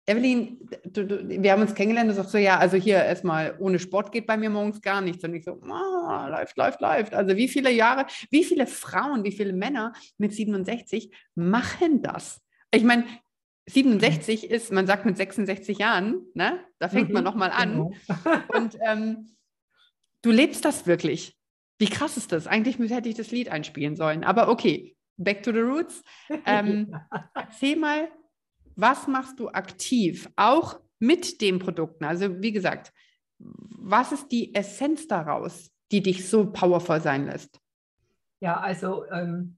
Evelyn, 0.09 0.59
du, 0.85 1.05
du, 1.05 1.29
wir 1.29 1.53
haben 1.53 1.61
uns 1.61 1.75
kennengelernt, 1.75 2.11
du 2.11 2.15
sagst 2.15 2.33
so, 2.33 2.39
ja, 2.39 2.57
also 2.57 2.79
hier 2.79 2.97
erstmal, 2.97 3.55
ohne 3.59 3.79
Sport 3.79 4.11
geht 4.11 4.27
bei 4.27 4.39
mir 4.39 4.49
morgens 4.49 4.81
gar 4.81 5.03
nichts. 5.03 5.23
Und 5.23 5.35
ich 5.35 5.45
so, 5.45 5.61
oh, 5.63 6.29
läuft, 6.31 6.57
läuft, 6.57 6.81
läuft. 6.81 7.15
Also 7.15 7.37
wie 7.37 7.47
viele 7.47 7.71
Jahre, 7.71 8.07
wie 8.31 8.43
viele 8.43 8.67
Frauen, 8.67 9.23
wie 9.23 9.33
viele 9.33 9.53
Männer 9.53 9.93
mit 10.17 10.33
67 10.33 11.15
machen 11.35 12.01
das? 12.01 12.41
Ich 12.71 12.85
meine, 12.85 13.05
67 13.69 14.51
ist, 14.51 14.73
man 14.73 14.87
sagt 14.87 15.05
mit 15.05 15.17
66 15.17 15.79
Jahren, 15.79 16.23
ne? 16.35 16.61
da 16.79 16.89
fängt 16.89 17.11
man 17.11 17.23
mhm, 17.23 17.31
nochmal 17.31 17.51
an. 17.51 17.71
Genau. 17.73 17.93
Und 18.55 18.79
ähm, 18.87 19.37
du 20.23 20.31
lebst 20.31 20.65
das 20.65 20.87
wirklich. 20.87 21.37
Wie 21.79 21.89
krass 21.89 22.17
ist 22.17 22.33
das? 22.33 22.47
Eigentlich 22.47 22.79
hätte 22.91 23.09
ich 23.09 23.15
das 23.15 23.31
Lied 23.31 23.51
einspielen 23.51 23.97
sollen. 23.97 24.25
Aber 24.25 24.49
okay, 24.49 24.97
back 25.17 25.43
to 25.43 25.53
the 25.53 25.61
roots. 25.61 26.03
Ähm, 26.47 26.97
erzähl 27.35 27.77
mal, 27.77 28.09
was 28.75 29.07
machst 29.07 29.39
du 29.39 29.49
aktiv, 29.49 30.29
auch 30.37 30.81
mit 30.99 31.41
den 31.41 31.59
Produkten? 31.59 32.05
Also 32.05 32.41
wie 32.41 32.53
gesagt, 32.53 32.93
was 33.39 34.13
ist 34.13 34.29
die 34.29 34.55
Essenz 34.55 35.07
daraus, 35.07 35.71
die 35.93 36.03
dich 36.03 36.29
so 36.29 36.51
powerful 36.51 37.01
sein 37.01 37.27
lässt? 37.27 37.61
Ja, 38.41 38.59
also 38.61 39.05
ähm, 39.11 39.58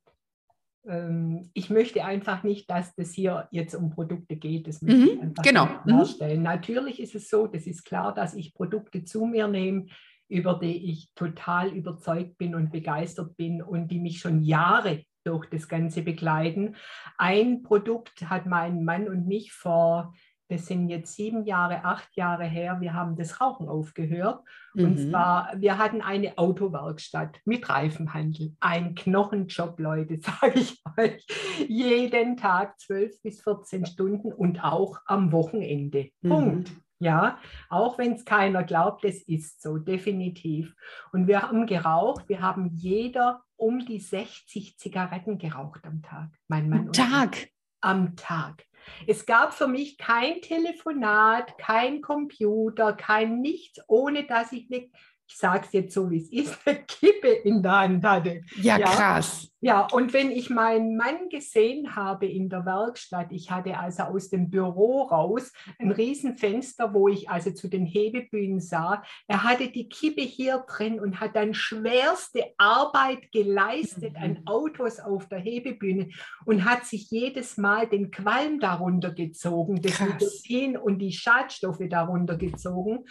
ich 1.52 1.68
möchte 1.68 2.04
einfach 2.04 2.42
nicht, 2.42 2.70
dass 2.70 2.94
das 2.94 3.12
hier 3.12 3.48
jetzt 3.50 3.74
um 3.74 3.90
Produkte 3.90 4.36
geht. 4.36 4.66
Das 4.66 4.80
möchte 4.80 5.00
mhm, 5.00 5.08
ich 5.08 5.20
einfach 5.20 5.42
genau. 5.42 5.66
klarstellen. 5.82 6.38
Mhm. 6.38 6.44
Natürlich 6.44 7.00
ist 7.00 7.14
es 7.14 7.28
so, 7.28 7.46
das 7.46 7.66
ist 7.66 7.84
klar, 7.84 8.14
dass 8.14 8.34
ich 8.34 8.54
Produkte 8.54 9.04
zu 9.04 9.26
mir 9.26 9.46
nehme, 9.46 9.86
über 10.28 10.58
die 10.58 10.90
ich 10.90 11.12
total 11.14 11.68
überzeugt 11.68 12.38
bin 12.38 12.54
und 12.54 12.70
begeistert 12.70 13.36
bin 13.36 13.62
und 13.62 13.88
die 13.88 13.98
mich 13.98 14.20
schon 14.20 14.42
Jahre 14.42 15.04
durch 15.24 15.46
das 15.50 15.68
Ganze 15.68 16.02
begleiten. 16.02 16.76
Ein 17.18 17.62
Produkt 17.62 18.30
hat 18.30 18.46
mein 18.46 18.84
Mann 18.84 19.06
und 19.06 19.26
mich 19.26 19.52
vor 19.52 20.14
das 20.50 20.66
sind 20.66 20.88
jetzt 20.88 21.14
sieben 21.14 21.44
Jahre, 21.44 21.84
acht 21.84 22.16
Jahre 22.16 22.44
her, 22.44 22.80
wir 22.80 22.92
haben 22.92 23.14
das 23.14 23.40
Rauchen 23.40 23.68
aufgehört. 23.68 24.42
Mhm. 24.74 24.84
Und 24.84 24.98
zwar, 24.98 25.52
wir 25.56 25.78
hatten 25.78 26.02
eine 26.02 26.36
Autowerkstatt 26.38 27.40
mit 27.44 27.68
Reifenhandel. 27.68 28.56
Ein 28.58 28.96
Knochenjob, 28.96 29.78
Leute, 29.78 30.18
sage 30.20 30.58
ich 30.58 30.82
euch. 30.98 31.24
Jeden 31.68 32.36
Tag 32.36 32.78
zwölf 32.80 33.20
bis 33.22 33.42
14 33.42 33.86
Stunden 33.86 34.32
und 34.32 34.64
auch 34.64 34.98
am 35.06 35.30
Wochenende. 35.30 36.10
Mhm. 36.20 36.28
Punkt. 36.28 36.72
Ja, 37.02 37.38
auch 37.70 37.96
wenn 37.96 38.12
es 38.12 38.26
keiner 38.26 38.62
glaubt, 38.62 39.04
es 39.06 39.22
ist 39.22 39.62
so, 39.62 39.78
definitiv. 39.78 40.74
Und 41.12 41.28
wir 41.28 41.42
haben 41.42 41.66
geraucht, 41.66 42.28
wir 42.28 42.42
haben 42.42 42.66
jeder 42.74 43.42
um 43.56 43.86
die 43.86 44.00
60 44.00 44.76
Zigaretten 44.76 45.38
geraucht 45.38 45.86
am 45.86 46.02
Tag. 46.02 46.28
Mein 46.48 46.68
Mann 46.68 46.88
am 46.88 46.92
Tag? 46.92 47.48
Am 47.80 48.16
Tag. 48.16 48.66
Es 49.06 49.26
gab 49.26 49.54
für 49.54 49.66
mich 49.66 49.98
kein 49.98 50.40
Telefonat, 50.42 51.58
kein 51.58 52.00
Computer, 52.00 52.92
kein 52.92 53.40
nichts, 53.40 53.80
ohne 53.88 54.24
dass 54.24 54.52
ich 54.52 54.70
eine 54.70 54.88
ich 55.30 55.38
sage 55.38 55.64
es 55.64 55.72
jetzt 55.72 55.94
so, 55.94 56.10
wie 56.10 56.18
es 56.18 56.32
ist, 56.32 56.58
eine 56.66 56.82
Kippe 56.86 57.28
in 57.28 57.62
der 57.62 57.80
Hand 57.80 58.04
hatte. 58.04 58.42
Ja, 58.56 58.78
ja, 58.78 58.86
krass. 58.86 59.48
Ja, 59.60 59.86
und 59.92 60.12
wenn 60.12 60.30
ich 60.30 60.50
meinen 60.50 60.96
Mann 60.96 61.28
gesehen 61.28 61.94
habe 61.94 62.26
in 62.26 62.48
der 62.48 62.64
Werkstatt, 62.64 63.30
ich 63.30 63.50
hatte 63.50 63.78
also 63.78 64.04
aus 64.04 64.30
dem 64.30 64.50
Büro 64.50 65.02
raus 65.02 65.52
ein 65.78 65.92
Riesenfenster, 65.92 66.94
wo 66.94 67.08
ich 67.08 67.28
also 67.28 67.52
zu 67.52 67.68
den 67.68 67.84
Hebebühnen 67.84 68.58
sah. 68.58 69.04
Er 69.28 69.44
hatte 69.44 69.68
die 69.68 69.88
Kippe 69.88 70.22
hier 70.22 70.64
drin 70.66 70.98
und 70.98 71.20
hat 71.20 71.36
dann 71.36 71.54
schwerste 71.54 72.42
Arbeit 72.58 73.30
geleistet 73.32 74.14
mhm. 74.14 74.22
an 74.22 74.42
Autos 74.46 74.98
auf 74.98 75.28
der 75.28 75.38
Hebebühne 75.38 76.08
und 76.44 76.64
hat 76.64 76.86
sich 76.86 77.10
jedes 77.10 77.56
Mal 77.56 77.86
den 77.86 78.10
Qualm 78.10 78.58
darunter 78.58 79.12
gezogen, 79.12 79.80
das 79.80 80.00
Nikotin 80.00 80.76
und 80.76 80.98
die 80.98 81.12
Schadstoffe 81.12 81.86
darunter 81.88 82.36
gezogen. 82.36 83.04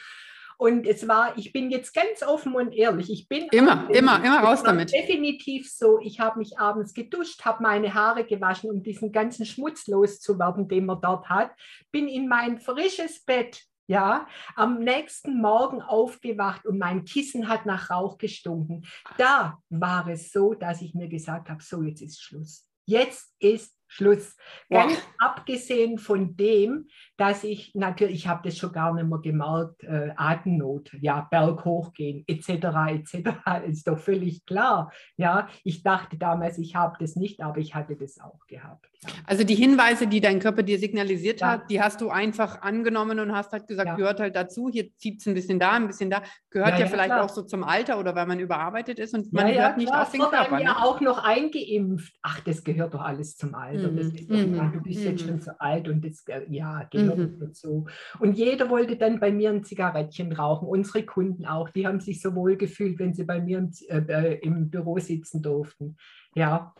Und 0.59 0.85
es 0.85 1.07
war, 1.07 1.37
ich 1.37 1.53
bin 1.53 1.71
jetzt 1.71 1.93
ganz 1.93 2.21
offen 2.21 2.53
und 2.53 2.73
ehrlich, 2.73 3.09
ich 3.09 3.29
bin 3.29 3.47
immer, 3.51 3.89
immer, 3.91 4.21
immer 4.21 4.39
raus 4.41 4.61
damit. 4.61 4.91
Definitiv 4.91 5.71
so. 5.71 5.99
Ich 6.01 6.19
habe 6.19 6.37
mich 6.37 6.59
abends 6.59 6.93
geduscht, 6.93 7.45
habe 7.45 7.63
meine 7.63 7.93
Haare 7.93 8.25
gewaschen, 8.25 8.69
um 8.69 8.83
diesen 8.83 9.13
ganzen 9.13 9.45
Schmutz 9.45 9.87
loszuwerden, 9.87 10.67
den 10.67 10.85
man 10.85 10.99
dort 10.99 11.29
hat. 11.29 11.51
Bin 11.93 12.09
in 12.09 12.27
mein 12.27 12.59
frisches 12.59 13.23
Bett 13.23 13.61
ja, 13.87 14.27
am 14.55 14.79
nächsten 14.79 15.39
Morgen 15.39 15.81
aufgewacht 15.81 16.65
und 16.65 16.77
mein 16.77 17.05
Kissen 17.05 17.47
hat 17.47 17.65
nach 17.65 17.89
Rauch 17.89 18.17
gestunken. 18.17 18.85
Da 19.17 19.59
war 19.69 20.09
es 20.09 20.33
so, 20.33 20.53
dass 20.53 20.81
ich 20.81 20.93
mir 20.93 21.07
gesagt 21.07 21.49
habe, 21.49 21.63
so 21.63 21.81
jetzt 21.83 22.01
ist 22.01 22.21
Schluss. 22.21 22.67
Jetzt 22.85 23.33
ist 23.39 23.75
Schluss. 23.87 24.35
Ganz 24.69 24.93
ja. 24.93 24.99
abgesehen 25.19 25.97
von 25.97 26.35
dem, 26.35 26.87
dass 27.19 27.43
ich 27.43 27.75
natürlich, 27.75 28.15
ich 28.15 28.27
habe 28.27 28.41
das 28.47 28.57
schon 28.57 28.71
gar 28.71 28.93
nicht 28.93 29.07
mehr 29.07 29.19
gemerkt, 29.19 29.83
äh, 29.83 30.11
Atemnot, 30.15 30.93
ja, 31.01 31.27
Berg 31.29 31.65
hochgehen, 31.65 32.23
etc., 32.27 32.49
etc., 32.87 33.29
ist 33.67 33.87
doch 33.87 33.99
völlig 33.99 34.45
klar. 34.45 34.91
Ja, 35.17 35.49
ich 35.65 35.83
dachte 35.83 36.17
damals, 36.17 36.57
ich 36.57 36.75
habe 36.75 36.95
das 36.99 37.17
nicht, 37.17 37.41
aber 37.41 37.57
ich 37.57 37.75
hatte 37.75 37.97
das 37.97 38.21
auch 38.21 38.47
gehabt. 38.47 38.89
Ja. 39.03 39.09
Also 39.25 39.43
die 39.43 39.55
Hinweise, 39.55 40.07
die 40.07 40.19
dein 40.19 40.39
Körper 40.39 40.63
dir 40.63 40.77
signalisiert 40.77 41.41
ja. 41.41 41.51
hat, 41.51 41.69
die 41.69 41.81
hast 41.81 42.01
du 42.01 42.09
einfach 42.09 42.61
angenommen 42.61 43.19
und 43.19 43.33
hast 43.33 43.51
halt 43.53 43.67
gesagt, 43.67 43.87
ja. 43.87 43.95
gehört 43.95 44.19
halt 44.19 44.35
dazu, 44.35 44.69
hier 44.69 44.93
zieht 44.97 45.21
es 45.21 45.27
ein 45.27 45.33
bisschen 45.33 45.59
da, 45.59 45.71
ein 45.71 45.87
bisschen 45.87 46.09
da, 46.09 46.21
gehört 46.49 46.79
ja, 46.79 46.87
vielleicht 46.87 47.11
klar. 47.11 47.23
auch 47.23 47.29
so 47.29 47.43
zum 47.43 47.63
Alter 47.63 47.99
oder 47.99 48.15
weil 48.15 48.27
man 48.27 48.39
überarbeitet 48.39 48.99
ist 48.99 49.13
und 49.13 49.31
man 49.31 49.53
hört 49.53 49.77
nicht 49.77 49.89
klar. 49.89 50.03
auf 50.03 50.11
den 50.11 50.21
Körper. 50.21 50.57
Ne? 50.57 50.63
ja 50.63 50.83
auch 50.83 50.99
noch 50.99 51.23
eingeimpft. 51.23 52.13
Ach, 52.21 52.39
das 52.41 52.63
gehört 52.63 52.93
doch 52.93 53.01
alles 53.01 53.37
zum 53.37 53.55
Alter. 53.55 53.89
Mhm. 53.89 53.97
Ist, 53.97 54.29
mhm. 54.29 54.71
Du 54.73 54.81
bist 54.81 54.99
mhm. 54.99 55.05
jetzt 55.05 55.25
schon 55.25 55.41
zu 55.41 55.59
alt 55.61 55.87
und 55.87 56.03
das, 56.03 56.23
äh, 56.27 56.41
ja, 56.49 56.83
mhm. 57.15 57.39
dazu. 57.39 57.85
Und 58.19 58.33
jeder 58.33 58.69
wollte 58.69 58.97
dann 58.97 59.19
bei 59.19 59.31
mir 59.31 59.49
ein 59.49 59.63
Zigarettchen 59.63 60.31
rauchen, 60.31 60.67
unsere 60.67 61.05
Kunden 61.05 61.45
auch. 61.45 61.69
Die 61.69 61.87
haben 61.87 61.99
sich 61.99 62.21
so 62.21 62.35
wohl 62.35 62.57
gefühlt, 62.57 62.99
wenn 62.99 63.13
sie 63.13 63.23
bei 63.23 63.41
mir 63.41 63.59
im, 63.59 63.71
äh, 63.89 64.35
im 64.35 64.69
Büro 64.69 64.97
sitzen 64.99 65.41
durften. 65.41 65.97
Ja, 66.35 66.73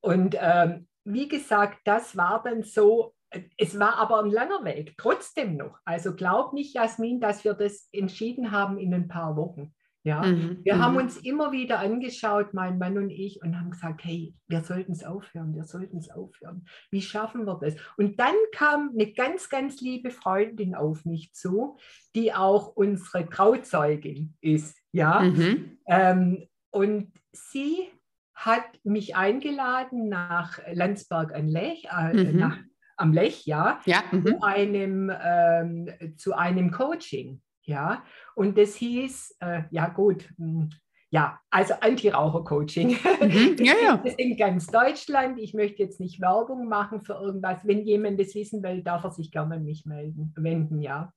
und 0.00 0.36
ähm, 0.38 0.86
wie 1.04 1.28
gesagt, 1.28 1.78
das 1.84 2.16
war 2.16 2.42
dann 2.42 2.62
so, 2.62 3.14
es 3.56 3.78
war 3.78 3.96
aber 3.96 4.22
ein 4.22 4.30
langer 4.30 4.64
Weg, 4.64 4.94
trotzdem 4.96 5.56
noch. 5.56 5.78
Also 5.84 6.14
glaub 6.14 6.52
nicht, 6.52 6.74
Jasmin, 6.74 7.20
dass 7.20 7.44
wir 7.44 7.54
das 7.54 7.88
entschieden 7.92 8.50
haben 8.50 8.78
in 8.78 8.94
ein 8.94 9.08
paar 9.08 9.36
Wochen. 9.36 9.74
Ja, 10.06 10.22
mhm. 10.22 10.60
wir 10.62 10.78
haben 10.78 10.92
mhm. 10.92 11.00
uns 11.00 11.16
immer 11.16 11.50
wieder 11.50 11.78
angeschaut, 11.80 12.52
mein 12.52 12.76
Mann 12.76 12.98
und 12.98 13.08
ich, 13.08 13.40
und 13.42 13.58
haben 13.58 13.70
gesagt, 13.70 14.04
hey, 14.04 14.34
wir 14.48 14.62
sollten 14.62 14.92
es 14.92 15.02
aufhören, 15.02 15.54
wir 15.54 15.64
sollten 15.64 15.96
es 15.96 16.10
aufhören. 16.10 16.66
Wie 16.90 17.00
schaffen 17.00 17.46
wir 17.46 17.58
das? 17.58 17.74
Und 17.96 18.20
dann 18.20 18.34
kam 18.52 18.90
eine 18.92 19.12
ganz, 19.12 19.48
ganz 19.48 19.80
liebe 19.80 20.10
Freundin 20.10 20.74
auf 20.74 21.06
mich 21.06 21.32
zu, 21.32 21.78
die 22.14 22.34
auch 22.34 22.76
unsere 22.76 23.26
Trauzeugin 23.30 24.34
ist. 24.42 24.76
Ja, 24.92 25.20
mhm. 25.20 25.78
ähm, 25.86 26.48
und 26.70 27.10
sie 27.32 27.88
hat 28.34 28.66
mich 28.82 29.16
eingeladen 29.16 30.10
nach 30.10 30.58
Landsberg 30.70 31.34
an 31.34 31.48
Lech, 31.48 31.86
äh, 31.90 32.12
mhm. 32.12 32.38
nach, 32.38 32.58
am 32.98 33.14
Lech, 33.14 33.46
ja, 33.46 33.80
ja 33.86 34.02
zu, 34.10 34.18
mhm. 34.18 34.42
einem, 34.42 35.12
ähm, 35.24 35.88
zu 36.18 36.34
einem 36.34 36.72
Coaching. 36.72 37.40
Ja, 37.66 38.04
und 38.34 38.58
das 38.58 38.74
hieß, 38.76 39.36
äh, 39.40 39.62
ja 39.70 39.88
gut, 39.88 40.28
hm, 40.36 40.70
ja, 41.14 41.38
also 41.48 41.74
Anti-Raucher-Coaching. 41.80 42.88
Mhm, 43.20 43.56
ja, 43.60 43.74
ja. 43.84 43.96
Das 43.98 44.14
in 44.14 44.36
ganz 44.36 44.66
Deutschland. 44.66 45.38
Ich 45.38 45.54
möchte 45.54 45.80
jetzt 45.80 46.00
nicht 46.00 46.20
Werbung 46.20 46.66
machen 46.66 47.02
für 47.02 47.12
irgendwas. 47.12 47.64
Wenn 47.64 47.84
jemand 47.84 48.18
das 48.18 48.34
wissen 48.34 48.64
will, 48.64 48.82
darf 48.82 49.04
er 49.04 49.12
sich 49.12 49.30
gerne 49.30 49.54
an 49.54 49.64
mich 49.64 49.86
melden, 49.86 50.34
wenden, 50.36 50.80
ja. 50.80 51.12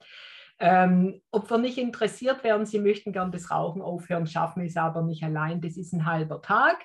Ähm, 0.59 1.21
ob 1.31 1.49
wir 1.49 1.57
nicht 1.57 1.79
interessiert 1.79 2.43
wären, 2.43 2.67
Sie 2.67 2.79
möchten 2.79 3.11
gern 3.11 3.31
das 3.31 3.49
Rauchen 3.49 3.81
aufhören, 3.81 4.27
schaffen 4.27 4.63
es 4.63 4.77
aber 4.77 5.01
nicht 5.01 5.23
allein. 5.23 5.61
Das 5.61 5.77
ist 5.77 5.93
ein 5.93 6.05
halber 6.05 6.41
Tag 6.43 6.77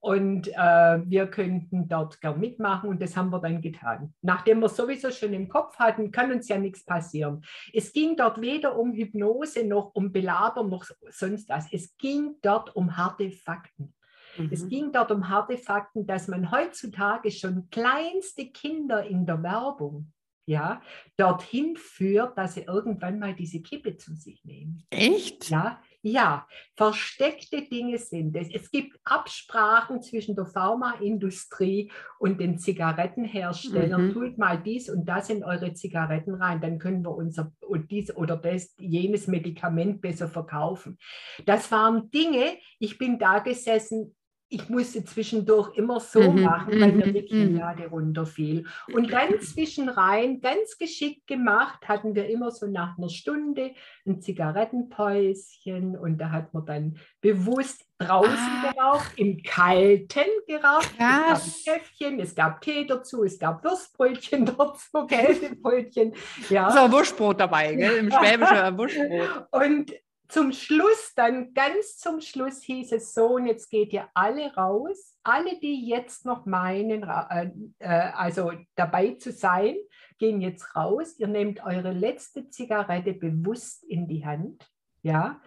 und 0.00 0.48
äh, 0.48 1.00
wir 1.04 1.26
könnten 1.26 1.88
dort 1.88 2.20
gern 2.20 2.38
mitmachen 2.38 2.88
und 2.88 3.02
das 3.02 3.16
haben 3.16 3.30
wir 3.30 3.40
dann 3.40 3.60
getan. 3.60 4.14
Nachdem 4.22 4.60
wir 4.60 4.68
sowieso 4.68 5.10
schon 5.10 5.32
im 5.32 5.48
Kopf 5.48 5.76
hatten, 5.78 6.12
kann 6.12 6.30
uns 6.30 6.48
ja 6.48 6.58
nichts 6.58 6.84
passieren. 6.84 7.42
Es 7.72 7.92
ging 7.92 8.16
dort 8.16 8.40
weder 8.40 8.78
um 8.78 8.92
Hypnose 8.92 9.66
noch 9.66 9.94
um 9.94 10.12
Belaber 10.12 10.62
noch 10.62 10.84
sonst 11.10 11.48
was. 11.48 11.72
Es 11.72 11.96
ging 11.96 12.36
dort 12.42 12.74
um 12.76 12.96
harte 12.96 13.30
Fakten. 13.30 13.94
Mhm. 14.36 14.48
Es 14.52 14.68
ging 14.68 14.92
dort 14.92 15.10
um 15.10 15.28
harte 15.28 15.58
Fakten, 15.58 16.06
dass 16.06 16.28
man 16.28 16.52
heutzutage 16.52 17.30
schon 17.30 17.68
kleinste 17.70 18.46
Kinder 18.46 19.04
in 19.04 19.26
der 19.26 19.42
Werbung 19.42 20.12
ja, 20.48 20.80
dorthin 21.18 21.76
führt, 21.76 22.38
dass 22.38 22.54
sie 22.54 22.62
irgendwann 22.62 23.18
mal 23.18 23.34
diese 23.34 23.60
Kippe 23.60 23.98
zu 23.98 24.14
sich 24.14 24.44
nehmen. 24.46 24.82
Echt? 24.88 25.50
Ja, 25.50 25.82
ja, 26.02 26.46
versteckte 26.76 27.62
Dinge 27.62 27.98
sind 27.98 28.36
es. 28.36 28.48
Es 28.52 28.70
gibt 28.70 28.98
Absprachen 29.04 30.00
zwischen 30.02 30.36
der 30.36 30.46
Pharmaindustrie 30.46 31.90
und 32.18 32.40
den 32.40 32.58
Zigarettenherstellern. 32.58 34.08
Mhm. 34.08 34.12
Tut 34.12 34.38
mal 34.38 34.62
dies 34.62 34.88
und 34.88 35.06
das 35.06 35.28
in 35.30 35.42
eure 35.44 35.72
Zigaretten 35.74 36.34
rein, 36.34 36.60
dann 36.60 36.78
können 36.78 37.04
wir 37.04 37.14
unser 37.14 37.52
dies 37.90 38.14
oder 38.14 38.36
das, 38.36 38.74
jenes 38.78 39.26
Medikament 39.26 40.00
besser 40.00 40.28
verkaufen. 40.28 40.98
Das 41.44 41.70
waren 41.72 42.10
Dinge, 42.10 42.56
ich 42.78 42.98
bin 42.98 43.18
da 43.18 43.40
gesessen, 43.40 44.14
ich 44.50 44.68
musste 44.70 45.04
zwischendurch 45.04 45.76
immer 45.76 46.00
so 46.00 46.20
Mhm, 46.22 46.42
machen, 46.42 46.80
weil 46.80 46.92
mir 46.92 47.12
die 47.12 47.24
Kinnlade 47.26 47.86
runterfiel. 47.88 48.64
Und 48.94 49.12
dann 49.12 49.40
zwischenrein, 49.40 50.40
ganz 50.40 50.78
geschickt 50.78 51.26
gemacht, 51.26 51.86
hatten 51.86 52.14
wir 52.14 52.28
immer 52.28 52.50
so 52.50 52.66
nach 52.66 52.96
einer 52.96 53.10
Stunde 53.10 53.72
ein 54.06 54.20
Zigarettenpäuschen 54.22 55.96
und 55.96 56.18
da 56.18 56.30
hat 56.30 56.54
man 56.54 56.64
dann 56.66 56.98
bewusst 57.20 57.84
draußen 57.98 58.30
Ah. 58.32 58.72
geraucht, 58.72 59.12
im 59.16 59.42
Kalten 59.42 60.20
geraucht. 60.46 60.90
Es 60.92 60.98
gab 60.98 61.26
Krass. 61.26 61.64
Käffchen, 61.64 62.20
es 62.20 62.34
gab 62.34 62.60
Tee 62.60 62.86
dazu, 62.86 63.24
es 63.24 63.38
gab 63.38 63.62
Würstbrötchen 63.64 64.46
dazu, 64.58 65.06
Käsebrötchen. 65.06 66.14
Ja. 66.48 66.70
So, 66.70 66.90
Wurstbrot 66.92 67.40
dabei, 67.40 67.74
gell? 67.74 67.96
Im 67.98 68.10
Schwäbischen 68.12 68.78
Wurstbrot. 68.78 69.46
Und 69.50 69.92
zum 70.28 70.52
Schluss, 70.52 71.12
dann 71.16 71.54
ganz 71.54 71.96
zum 71.96 72.20
Schluss 72.20 72.62
hieß 72.62 72.92
es 72.92 73.14
so, 73.14 73.36
und 73.36 73.46
jetzt 73.46 73.70
geht 73.70 73.92
ihr 73.92 74.08
alle 74.14 74.54
raus, 74.54 75.18
alle, 75.22 75.58
die 75.58 75.88
jetzt 75.88 76.26
noch 76.26 76.44
meinen, 76.44 77.02
äh, 77.02 77.50
äh, 77.78 78.12
also 78.12 78.52
dabei 78.74 79.12
zu 79.14 79.32
sein, 79.32 79.76
gehen 80.18 80.40
jetzt 80.40 80.76
raus. 80.76 81.18
Ihr 81.18 81.28
nehmt 81.28 81.64
eure 81.64 81.92
letzte 81.92 82.48
Zigarette 82.50 83.14
bewusst 83.14 83.84
in 83.84 84.06
die 84.06 84.26
Hand, 84.26 84.70
ja, 85.02 85.40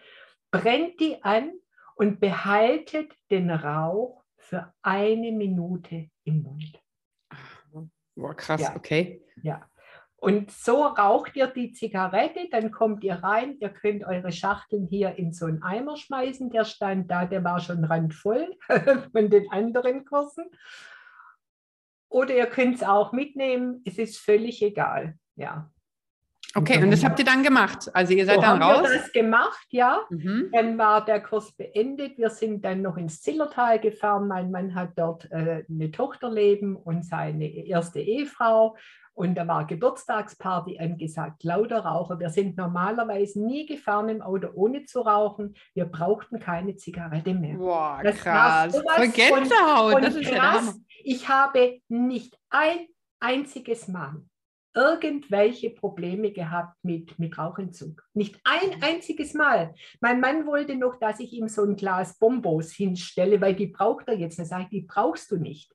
brennt 0.49 0.99
die 0.99 1.23
an 1.23 1.51
und 1.95 2.19
behaltet 2.19 3.13
den 3.29 3.51
Rauch 3.51 4.23
für 4.37 4.73
eine 4.81 5.31
Minute 5.31 6.09
im 6.23 6.41
Mund. 6.43 6.81
Boah, 8.15 8.35
krass, 8.35 8.61
Ja. 8.61 8.75
okay. 8.75 9.23
Ja. 9.43 9.67
Und 10.23 10.51
so 10.51 10.83
raucht 10.83 11.35
ihr 11.35 11.47
die 11.47 11.71
Zigarette, 11.71 12.47
dann 12.51 12.69
kommt 12.69 13.03
ihr 13.03 13.15
rein, 13.15 13.57
ihr 13.59 13.69
könnt 13.69 14.03
eure 14.03 14.31
Schachteln 14.31 14.85
hier 14.85 15.15
in 15.15 15.33
so 15.33 15.47
einen 15.47 15.63
Eimer 15.63 15.97
schmeißen, 15.97 16.51
der 16.51 16.63
stand 16.63 17.09
da, 17.09 17.25
der 17.25 17.43
war 17.43 17.59
schon 17.59 17.83
randvoll 17.83 18.55
von 19.11 19.31
den 19.31 19.51
anderen 19.51 20.05
Kursen. 20.05 20.45
Oder 22.07 22.35
ihr 22.35 22.45
könnt 22.45 22.75
es 22.75 22.83
auch 22.83 23.13
mitnehmen, 23.13 23.81
es 23.83 23.97
ist 23.97 24.19
völlig 24.19 24.61
egal. 24.61 25.17
Ja. 25.37 25.71
Okay, 26.53 26.83
und 26.83 26.91
das 26.91 27.03
habt 27.03 27.17
ihr 27.19 27.25
dann 27.25 27.43
gemacht. 27.43 27.89
Also 27.93 28.13
ihr 28.13 28.25
seid 28.25 28.35
So 28.35 28.41
dann 28.41 28.59
haben 28.63 28.79
raus. 28.81 28.89
wir 28.89 28.97
das 28.99 29.11
gemacht, 29.11 29.67
ja. 29.69 30.01
Mhm. 30.09 30.49
Dann 30.51 30.77
war 30.77 31.03
der 31.05 31.21
Kurs 31.21 31.51
beendet. 31.53 32.17
Wir 32.17 32.29
sind 32.29 32.65
dann 32.65 32.81
noch 32.81 32.97
ins 32.97 33.21
Zillertal 33.21 33.79
gefahren. 33.79 34.27
Mein 34.27 34.51
Mann 34.51 34.75
hat 34.75 34.91
dort 34.97 35.31
äh, 35.31 35.63
eine 35.69 35.91
Tochter 35.91 36.29
leben 36.29 36.75
und 36.75 37.05
seine 37.05 37.47
erste 37.47 37.99
Ehefrau. 37.99 38.75
Und 39.13 39.35
da 39.35 39.45
war 39.47 39.65
Geburtstagsparty 39.67 40.79
angesagt, 40.79 41.43
lauter 41.43 41.79
Raucher. 41.85 42.19
Wir 42.19 42.29
sind 42.29 42.57
normalerweise 42.57 43.45
nie 43.45 43.65
gefahren 43.65 44.09
im 44.09 44.21
Auto, 44.21 44.47
ohne 44.53 44.85
zu 44.85 45.01
rauchen. 45.01 45.53
Wir 45.73 45.85
brauchten 45.85 46.39
keine 46.39 46.75
Zigarette 46.75 47.33
mehr. 47.33 47.57
Boah, 47.57 47.99
Das 48.03 48.25
war 48.25 48.33
krass. 48.69 48.73
sowas 48.73 48.95
Voll 48.95 49.07
Gänsehaut. 49.09 49.95
Und 49.95 50.05
das 50.05 50.15
ist 50.15 50.31
krass, 50.31 50.79
ich 51.03 51.27
habe 51.29 51.79
nicht 51.89 52.37
ein 52.49 52.87
einziges 53.19 53.87
Mal 53.87 54.15
irgendwelche 54.73 55.69
Probleme 55.69 56.31
gehabt 56.31 56.75
mit, 56.83 57.17
mit 57.19 57.37
Rauchentzug. 57.37 58.03
Nicht 58.13 58.39
ein 58.43 58.81
einziges 58.81 59.33
Mal. 59.33 59.73
Mein 59.99 60.19
Mann 60.19 60.45
wollte 60.45 60.75
noch, 60.75 60.97
dass 60.97 61.19
ich 61.19 61.33
ihm 61.33 61.47
so 61.47 61.63
ein 61.63 61.75
Glas 61.75 62.17
Bonbons 62.19 62.71
hinstelle, 62.71 63.41
weil 63.41 63.55
die 63.55 63.67
braucht 63.67 64.07
er 64.07 64.15
jetzt. 64.15 64.39
Dann 64.39 64.45
sage 64.45 64.63
ich, 64.63 64.69
die 64.69 64.81
brauchst 64.81 65.29
du 65.31 65.37
nicht. 65.37 65.71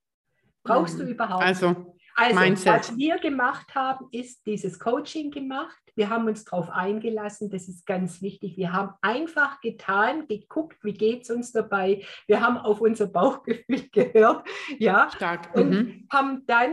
Brauchst 0.63 0.99
du 0.99 1.05
Mhm. 1.05 1.11
überhaupt 1.11 1.41
nicht. 1.45 1.49
Also, 1.63 1.95
Also, 2.19 2.41
Mindset. 2.41 2.73
was 2.75 2.97
wir 2.97 3.19
gemacht 3.19 3.75
haben, 3.75 4.07
ist 4.11 4.47
dieses 4.47 4.79
Coaching 4.79 5.31
gemacht. 5.31 5.77
Wir 5.97 6.09
haben 6.09 6.27
uns 6.27 6.45
darauf 6.47 6.71
eingelassen, 6.71 7.51
das 7.51 7.69
ist 7.69 7.85
ganz 7.87 8.23
wichtig. 8.23 8.57
Wir 8.57 8.73
haben 8.73 8.95
einfach 9.03 9.61
getan, 9.61 10.27
geguckt, 10.27 10.83
wie 10.83 10.95
geht 10.95 11.23
es 11.25 11.31
uns 11.31 11.53
dabei. 11.53 12.03
Wir 12.27 12.41
haben 12.41 12.57
auf 12.57 12.81
unser 12.81 13.07
Bauchgefühl 13.07 13.89
gehört, 13.93 14.47
ja, 14.79 15.11
stark. 15.15 15.55
und 15.55 15.71
Mhm. 15.71 16.07
haben 16.11 16.43
dann 16.47 16.73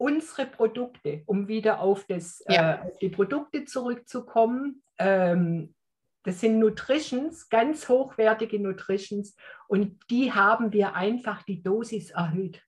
unsere 0.00 0.46
Produkte, 0.46 1.22
um 1.26 1.46
wieder 1.46 1.80
auf, 1.80 2.04
das, 2.06 2.42
Ja. 2.48 2.74
äh, 2.76 2.88
auf 2.88 2.98
die 2.98 3.10
Produkte 3.10 3.66
zurückzukommen, 3.66 4.82
ähm, 4.98 5.74
das 6.22 6.40
sind 6.40 6.58
Nutritions, 6.58 7.48
ganz 7.48 7.88
hochwertige 7.88 8.58
Nutritions 8.60 9.36
und 9.68 9.98
die 10.10 10.32
haben 10.32 10.72
wir 10.72 10.94
einfach 10.94 11.42
die 11.42 11.62
Dosis 11.62 12.10
erhöht, 12.10 12.62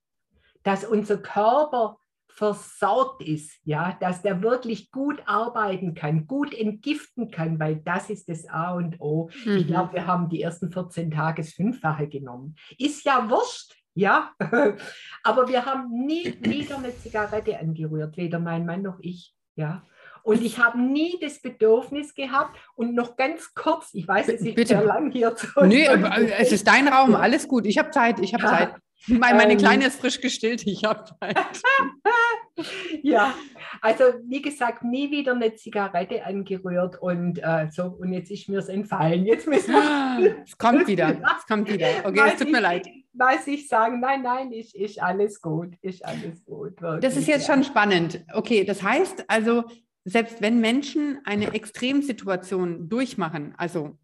dass 0.63 0.85
unser 0.85 1.17
Körper 1.17 1.97
versorgt 2.29 3.21
ist, 3.21 3.59
ja, 3.63 3.95
dass 3.99 4.23
der 4.23 4.41
wirklich 4.41 4.91
gut 4.91 5.21
arbeiten 5.27 5.93
kann, 5.93 6.25
gut 6.25 6.51
entgiften 6.53 7.29
kann, 7.29 7.59
weil 7.59 7.75
das 7.77 8.09
ist 8.09 8.27
das 8.27 8.47
A 8.47 8.73
und 8.73 8.99
O. 8.99 9.29
Ich 9.31 9.45
Mhm. 9.45 9.67
glaube, 9.67 9.93
wir 9.93 10.07
haben 10.07 10.29
die 10.29 10.41
ersten 10.41 10.71
14 10.71 11.11
Tage 11.11 11.43
das 11.43 11.51
Fünffache 11.53 12.07
genommen. 12.07 12.55
Ist 12.79 13.05
ja 13.05 13.29
wurscht, 13.29 13.75
ja. 13.95 14.31
Aber 15.23 15.47
wir 15.47 15.65
haben 15.65 15.89
nie 16.05 16.37
wieder 16.41 16.77
eine 16.77 16.95
Zigarette 16.97 17.59
angerührt, 17.59 18.17
weder 18.17 18.39
mein 18.39 18.65
Mann 18.65 18.81
noch 18.81 18.99
ich, 19.01 19.33
ja. 19.55 19.83
Und 20.23 20.41
ich 20.41 20.57
habe 20.57 20.79
nie 20.79 21.19
das 21.19 21.41
Bedürfnis 21.41 22.13
gehabt 22.15 22.57
und 22.75 22.95
noch 22.95 23.17
ganz 23.17 23.53
kurz, 23.53 23.89
ich 23.93 24.07
weiß, 24.07 24.29
es 24.29 24.41
ist 24.41 24.55
Bitte. 24.55 24.69
sehr 24.69 24.83
lang 24.83 25.11
hier 25.11 25.35
zu. 25.35 25.47
Nö, 25.61 25.83
es 26.37 26.53
ist 26.53 26.65
dein 26.65 26.87
Raum, 26.87 27.13
alles 27.13 27.47
gut. 27.47 27.65
Ich 27.65 27.77
habe 27.77 27.91
Zeit, 27.91 28.19
ich 28.19 28.33
habe 28.33 28.43
Ja. 28.43 28.49
Zeit. 28.57 28.75
Meine, 29.07 29.35
meine 29.37 29.51
Ähm. 29.53 29.57
Kleine 29.57 29.87
ist 29.87 29.99
frisch 29.99 30.21
gestillt, 30.21 30.65
ich 30.65 30.83
habe 30.85 31.03
Zeit. 31.19 31.37
Ja, 33.01 33.33
also 33.81 34.03
wie 34.27 34.41
gesagt, 34.41 34.83
nie 34.83 35.09
wieder 35.09 35.33
eine 35.33 35.55
Zigarette 35.55 36.23
angerührt 36.23 37.01
und 37.01 37.39
äh, 37.39 37.67
so, 37.71 37.85
und 37.85 38.13
jetzt 38.13 38.29
ist 38.29 38.47
mir 38.47 38.59
es 38.59 38.69
entfallen. 38.69 39.25
Jetzt 39.25 39.47
müssen 39.47 39.73
wir 39.73 40.37
Es 40.45 40.55
kommt 40.55 40.87
wieder, 40.87 41.19
es 41.35 41.47
kommt 41.47 41.67
wieder. 41.67 41.87
Okay, 42.03 42.21
es 42.27 42.39
tut 42.39 42.51
mir 42.51 42.61
leid. 42.61 42.87
Weiß 43.15 43.47
ich 43.47 43.67
sagen, 43.67 43.99
nein, 43.99 44.23
nein, 44.23 44.51
ist, 44.51 44.73
ist 44.75 45.01
alles 45.01 45.39
gut, 45.41 45.75
ist 45.81 46.03
alles 46.03 46.43
gut. 46.45 46.73
Das 46.81 46.93
wirklich, 46.93 47.17
ist 47.17 47.27
jetzt 47.27 47.47
ja. 47.47 47.53
schon 47.53 47.63
spannend. 47.63 48.25
Okay, 48.33 48.63
das 48.63 48.81
heißt 48.81 49.25
also, 49.29 49.63
selbst 50.03 50.41
wenn 50.41 50.59
Menschen 50.59 51.19
eine 51.23 51.53
Extremsituation 51.53 52.89
durchmachen, 52.89 53.53
also 53.57 53.97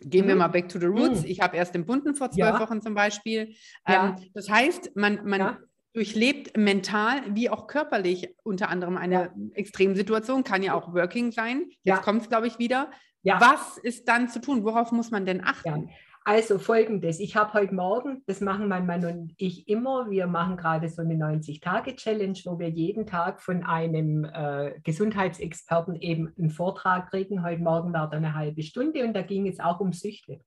gehen 0.00 0.26
wir 0.26 0.34
Mhm. 0.34 0.40
mal 0.40 0.48
back 0.48 0.68
to 0.68 0.80
the 0.80 0.86
roots. 0.86 1.20
Mhm. 1.22 1.26
Ich 1.28 1.40
habe 1.40 1.56
erst 1.56 1.74
den 1.74 1.86
Bunten 1.86 2.14
vor 2.16 2.30
zwölf 2.30 2.54
Ja. 2.54 2.60
Wochen 2.60 2.82
zum 2.82 2.94
Beispiel. 2.94 3.54
Ja. 3.86 4.16
Ähm, 4.18 4.30
das 4.34 4.50
heißt, 4.50 4.96
man, 4.96 5.24
man 5.24 5.40
Ja. 5.40 5.58
durchlebt 5.94 6.56
mental 6.56 7.20
wie 7.36 7.48
auch 7.48 7.68
körperlich 7.68 8.34
unter 8.42 8.68
anderem 8.68 8.96
eine 8.96 9.32
Extremsituation, 9.54 10.42
kann 10.42 10.62
ja 10.64 10.74
auch 10.74 10.92
Working 10.94 11.30
sein. 11.30 11.66
Jetzt 11.84 12.02
kommt 12.02 12.22
es, 12.22 12.28
glaube 12.28 12.48
ich, 12.48 12.58
wieder. 12.58 12.90
Was 13.24 13.78
ist 13.78 14.08
dann 14.08 14.28
zu 14.28 14.40
tun? 14.40 14.64
Worauf 14.64 14.90
muss 14.90 15.12
man 15.12 15.24
denn 15.24 15.44
achten? 15.44 15.90
Also 16.24 16.58
folgendes, 16.58 17.18
ich 17.18 17.34
habe 17.34 17.52
heute 17.54 17.74
Morgen, 17.74 18.22
das 18.26 18.40
machen 18.40 18.68
mein 18.68 18.86
Mann 18.86 19.04
und 19.04 19.34
ich 19.38 19.66
immer, 19.68 20.08
wir 20.08 20.28
machen 20.28 20.56
gerade 20.56 20.88
so 20.88 21.02
eine 21.02 21.14
90-Tage-Challenge, 21.14 22.38
wo 22.44 22.60
wir 22.60 22.68
jeden 22.68 23.06
Tag 23.06 23.42
von 23.42 23.64
einem 23.64 24.24
äh, 24.24 24.78
Gesundheitsexperten 24.84 25.96
eben 25.96 26.32
einen 26.38 26.50
Vortrag 26.50 27.10
kriegen. 27.10 27.42
Heute 27.42 27.60
Morgen 27.60 27.92
war 27.92 28.08
da 28.08 28.16
eine 28.18 28.34
halbe 28.34 28.62
Stunde 28.62 29.04
und 29.04 29.14
da 29.14 29.22
ging 29.22 29.48
es 29.48 29.58
auch 29.58 29.80
um 29.80 29.92
Süchte. 29.92 30.40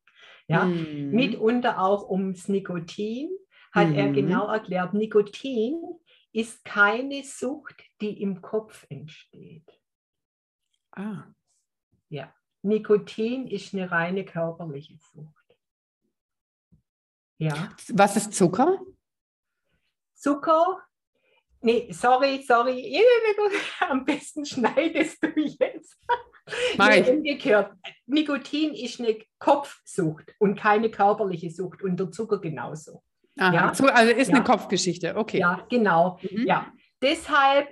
Ja, 0.48 0.64
Mhm. 0.64 1.10
mitunter 1.12 1.82
auch 1.82 2.10
ums 2.10 2.48
Nikotin, 2.48 3.30
hat 3.74 3.94
er 3.94 4.08
Mhm. 4.08 4.14
genau 4.14 4.48
erklärt. 4.48 4.94
Nikotin 4.94 5.82
ist 6.32 6.64
keine 6.64 7.24
Sucht, 7.24 7.84
die 8.00 8.22
im 8.22 8.42
Kopf 8.42 8.86
entsteht. 8.90 9.70
Ah. 10.92 11.26
Nikotin 12.62 13.46
ist 13.48 13.74
eine 13.74 13.92
reine 13.92 14.26
körperliche 14.26 14.98
Sucht. 14.98 15.45
Ja. 17.38 17.70
Was 17.90 18.16
ist 18.18 18.34
Zucker? 18.34 18.80
Zucker. 20.14 20.82
Nee, 21.62 21.92
sorry, 21.92 22.44
sorry. 22.48 23.00
Am 23.90 24.06
besten 24.06 24.46
schneidest 24.46 25.22
du 25.24 25.28
jetzt. 25.36 25.98
Mach 26.78 26.90
ich. 26.92 27.08
Umgekehrt. 27.08 27.74
Nikotin 28.06 28.74
ist 28.76 29.00
eine 29.00 29.18
Kopfsucht 29.40 30.34
und 30.40 30.60
keine 30.60 30.90
körperliche 30.92 31.50
Sucht 31.50 31.82
und 31.82 32.00
der 32.00 32.12
Zucker 32.12 32.40
genauso. 32.40 33.02
Aha. 33.38 33.54
Ja. 33.54 33.68
Also 33.70 34.12
ist 34.12 34.30
Ja. 34.30 34.36
eine 34.36 34.44
Kopfgeschichte. 34.44 35.16
Okay. 35.16 35.40
Ja, 35.40 35.66
genau. 35.70 36.20
Mhm. 36.22 36.46
Ja, 36.46 36.72
deshalb, 37.02 37.68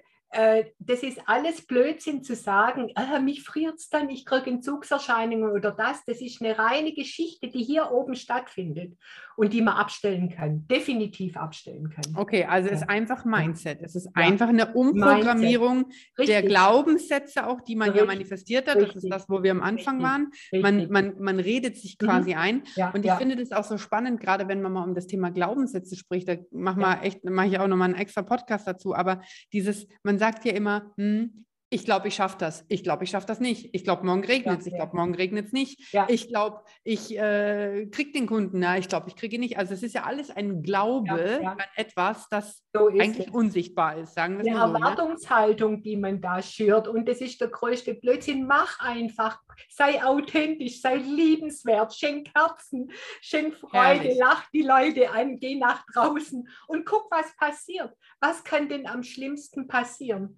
das 0.79 1.03
ist 1.03 1.21
alles 1.25 1.65
Blödsinn 1.65 2.23
zu 2.23 2.35
sagen, 2.35 2.91
ah, 2.95 3.19
mich 3.19 3.43
friert 3.43 3.75
es 3.75 3.89
dann, 3.89 4.09
ich 4.09 4.25
kriege 4.25 4.49
Entzugserscheinungen 4.49 5.51
oder 5.51 5.71
das. 5.71 6.03
Das 6.05 6.21
ist 6.21 6.41
eine 6.41 6.57
reine 6.57 6.93
Geschichte, 6.93 7.47
die 7.49 7.63
hier 7.63 7.91
oben 7.91 8.15
stattfindet 8.15 8.97
und 9.35 9.51
die 9.53 9.61
man 9.61 9.75
abstellen 9.75 10.29
kann, 10.29 10.67
definitiv 10.67 11.37
abstellen 11.37 11.89
kann. 11.89 12.15
Okay, 12.15 12.45
also 12.45 12.69
es 12.69 12.75
ist 12.75 12.81
Ja. 12.81 12.89
einfach 12.89 13.25
Mindset. 13.25 13.81
Es 13.81 13.95
ist 13.95 14.09
einfach 14.15 14.49
eine 14.49 14.73
Umprogrammierung 14.73 15.85
der 16.17 16.43
Glaubenssätze 16.43 17.47
auch, 17.47 17.61
die 17.61 17.75
man 17.75 17.87
ja 17.89 17.93
Richtig, 18.03 18.07
manifestiert 18.07 18.67
hat. 18.67 18.75
Das 18.75 18.89
ist 18.89 18.95
richtig, 18.95 19.11
das, 19.11 19.29
wo 19.29 19.41
wir 19.43 19.51
am 19.51 19.61
Anfang 19.61 20.03
richtig, 20.03 20.61
waren. 20.61 20.61
Man, 20.61 20.89
man, 20.91 21.19
man 21.19 21.39
redet 21.39 21.77
sich 21.77 21.97
Mhm. 21.99 22.05
quasi 22.05 22.33
ein. 22.35 22.63
ja, 22.75 22.89
Und 22.91 23.01
ich 23.01 23.05
ja. 23.07 23.15
finde 23.17 23.35
das 23.35 23.51
auch 23.51 23.63
so 23.63 23.77
spannend, 23.77 24.19
gerade 24.19 24.47
wenn 24.47 24.61
man 24.61 24.71
mal 24.73 24.83
um 24.83 24.93
das 24.95 25.07
Thema 25.07 25.31
Glaubenssätze 25.31 25.95
spricht. 25.95 26.27
Da 26.27 26.35
mach 26.51 26.75
mal 26.75 26.99
echt, 27.03 27.23
mache 27.23 27.47
ich 27.47 27.59
auch 27.59 27.67
nochmal 27.67 27.89
einen 27.89 27.99
extra 27.99 28.21
Podcast 28.21 28.67
dazu. 28.67 28.95
Aber 28.95 29.21
dieses, 29.51 29.87
man 30.03 30.17
sagt 30.23 30.45
ja 30.45 30.53
immer, 30.53 30.93
hm, 30.97 31.45
ich 31.73 31.85
glaube, 31.85 32.07
ich 32.07 32.15
schaffe 32.15 32.37
das. 32.37 32.63
Ich 32.67 32.83
glaube, 32.83 33.03
ich 33.03 33.09
schaffe 33.09 33.25
das 33.25 33.39
nicht. 33.39 33.69
Ich 33.73 33.83
glaube, 33.83 34.05
morgen 34.05 34.23
regnet 34.23 34.59
es. 34.59 34.65
Ja, 34.65 34.71
ich 34.71 34.77
glaube, 34.77 34.95
morgen 34.95 35.15
regnet 35.15 35.47
es 35.47 35.53
nicht. 35.53 35.91
Ja. 35.91 36.05
Ich 36.07 36.27
glaube, 36.27 36.61
ich 36.83 37.17
äh, 37.17 37.87
kriege 37.87 38.11
den 38.11 38.27
Kunden. 38.27 38.59
Na, 38.59 38.77
ich 38.77 38.87
glaube, 38.87 39.09
ich 39.09 39.15
kriege 39.15 39.35
ihn 39.35 39.41
nicht. 39.41 39.57
Also 39.57 39.73
es 39.73 39.81
ist 39.81 39.95
ja 39.95 40.03
alles 40.03 40.29
ein 40.29 40.61
Glaube 40.61 41.39
ja, 41.41 41.51
an 41.51 41.57
etwas, 41.75 42.29
das 42.29 42.63
so 42.73 42.89
eigentlich 42.89 43.27
es. 43.27 43.33
unsichtbar 43.33 43.97
ist. 43.97 44.13
Sagen 44.13 44.37
wir 44.37 44.45
Eine 44.45 44.59
so, 44.59 44.67
ne? 44.67 44.85
Erwartungshaltung, 44.85 45.75
ne? 45.77 45.81
die 45.81 45.97
man 45.97 46.21
da 46.21 46.43
schürt. 46.43 46.87
Und 46.87 47.09
das 47.09 47.21
ist 47.21 47.41
der 47.41 47.47
größte 47.47 47.95
Blödsinn. 47.95 48.45
Mach 48.45 48.79
einfach. 48.79 49.41
Sei 49.69 50.03
authentisch, 50.03 50.79
sei 50.79 50.95
liebenswert, 50.95 51.95
schenk 51.95 52.29
Herzen, 52.35 52.91
schenk 53.21 53.55
Freude, 53.55 53.77
Herrlich. 53.77 54.17
lach 54.17 54.49
die 54.51 54.61
Leute 54.61 55.11
an, 55.11 55.39
geh 55.39 55.55
nach 55.55 55.85
draußen 55.93 56.47
und 56.67 56.85
guck, 56.85 57.09
was 57.11 57.35
passiert. 57.35 57.93
Was 58.19 58.43
kann 58.43 58.69
denn 58.69 58.87
am 58.87 59.03
schlimmsten 59.03 59.67
passieren? 59.67 60.37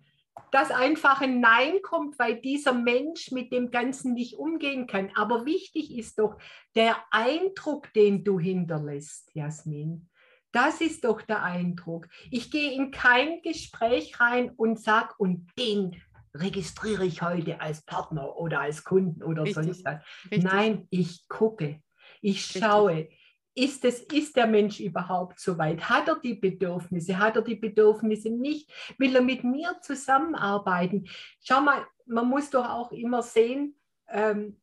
Dass 0.52 0.72
einfach 0.72 1.22
ein 1.22 1.40
Nein 1.40 1.82
kommt, 1.82 2.18
weil 2.20 2.40
dieser 2.40 2.74
Mensch 2.74 3.32
mit 3.32 3.52
dem 3.52 3.72
Ganzen 3.72 4.14
nicht 4.14 4.36
umgehen 4.36 4.88
kann. 4.88 5.12
Aber 5.16 5.46
wichtig 5.46 5.96
ist 5.98 6.20
doch 6.20 6.38
der 6.76 6.98
Eindruck, 7.12 7.92
den 7.94 8.24
du 8.24 8.40
hinterlässt, 8.40 9.32
Jasmin. 9.34 10.10
Das 10.52 10.80
ist 10.80 11.04
doch 11.04 11.22
der 11.22 11.44
Eindruck. 11.44 12.08
Ich 12.32 12.50
gehe 12.52 12.72
in 12.72 12.92
kein 12.92 13.42
Gespräch 13.42 14.20
rein 14.22 14.52
und 14.52 14.80
sage, 14.80 15.14
und 15.18 15.50
den 15.60 16.02
registriere 16.34 17.06
ich 17.06 17.22
heute 17.22 17.60
als 17.60 17.84
Partner 17.84 18.38
oder 18.38 18.62
als 18.62 18.84
Kunden 18.84 19.24
oder 19.24 19.44
Richtig. 19.44 19.66
sonst 19.66 19.86
was. 19.86 20.02
Nein, 20.32 20.88
ich 20.90 21.28
gucke, 21.28 21.82
ich 22.22 22.46
schaue. 22.46 23.10
Ist, 23.56 23.86
es, 23.86 24.02
ist 24.02 24.36
der 24.36 24.48
Mensch 24.48 24.80
überhaupt 24.80 25.40
so 25.40 25.58
weit? 25.58 25.90
Hat 25.90 26.08
er 26.10 26.20
die 26.20 26.36
Bedürfnisse? 26.36 27.18
Hat 27.18 27.38
er 27.38 27.42
die 27.42 27.56
Bedürfnisse 27.56 28.30
nicht? 28.30 28.70
Will 28.98 29.16
er 29.16 29.22
mit 29.22 29.44
mir 29.44 29.78
zusammenarbeiten? 29.82 31.08
Schau 31.42 31.62
mal, 31.62 31.86
man 32.06 32.28
muss 32.28 32.50
doch 32.50 32.68
auch 32.68 32.92
immer 32.92 33.24
sehen, 33.24 33.76
ähm, 34.10 34.60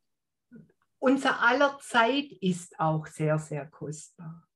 unser 0.98 1.42
aller 1.42 1.78
Zeit 1.80 2.30
ist 2.40 2.78
auch 2.78 3.06
sehr, 3.06 3.38
sehr 3.38 3.66
kostbar. 3.66 4.46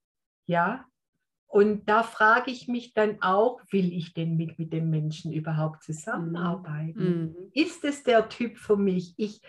Ja, 0.47 0.87
und 1.49 1.89
da 1.89 2.03
frage 2.03 2.51
ich 2.51 2.69
mich 2.69 2.93
dann 2.93 3.23
auch, 3.23 3.61
will 3.71 3.93
ich 3.93 4.15
denn 4.15 4.37
mit, 4.37 4.59
mit 4.59 4.73
dem 4.73 4.91
Menschen 4.91 5.33
überhaupt 5.33 5.83
zusammenarbeiten? 5.83 7.35
Mhm. 7.35 7.51
Ist 7.55 7.85
es 7.85 8.03
der 8.03 8.29
Typ 8.29 8.59
für 8.59 8.77
mich? 8.77 9.15
Ich, 9.17 9.41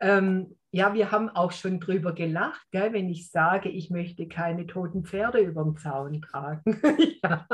ähm, 0.00 0.56
ja, 0.72 0.92
wir 0.92 1.10
haben 1.10 1.30
auch 1.30 1.52
schon 1.52 1.80
drüber 1.80 2.12
gelacht, 2.12 2.66
gell, 2.70 2.92
wenn 2.92 3.08
ich 3.08 3.30
sage, 3.30 3.68
ich 3.68 3.90
möchte 3.90 4.28
keine 4.28 4.66
toten 4.66 5.04
Pferde 5.04 5.38
über 5.38 5.64
den 5.64 5.76
Zaun 5.76 6.20
tragen. 6.20 6.62
ja. 7.22 7.46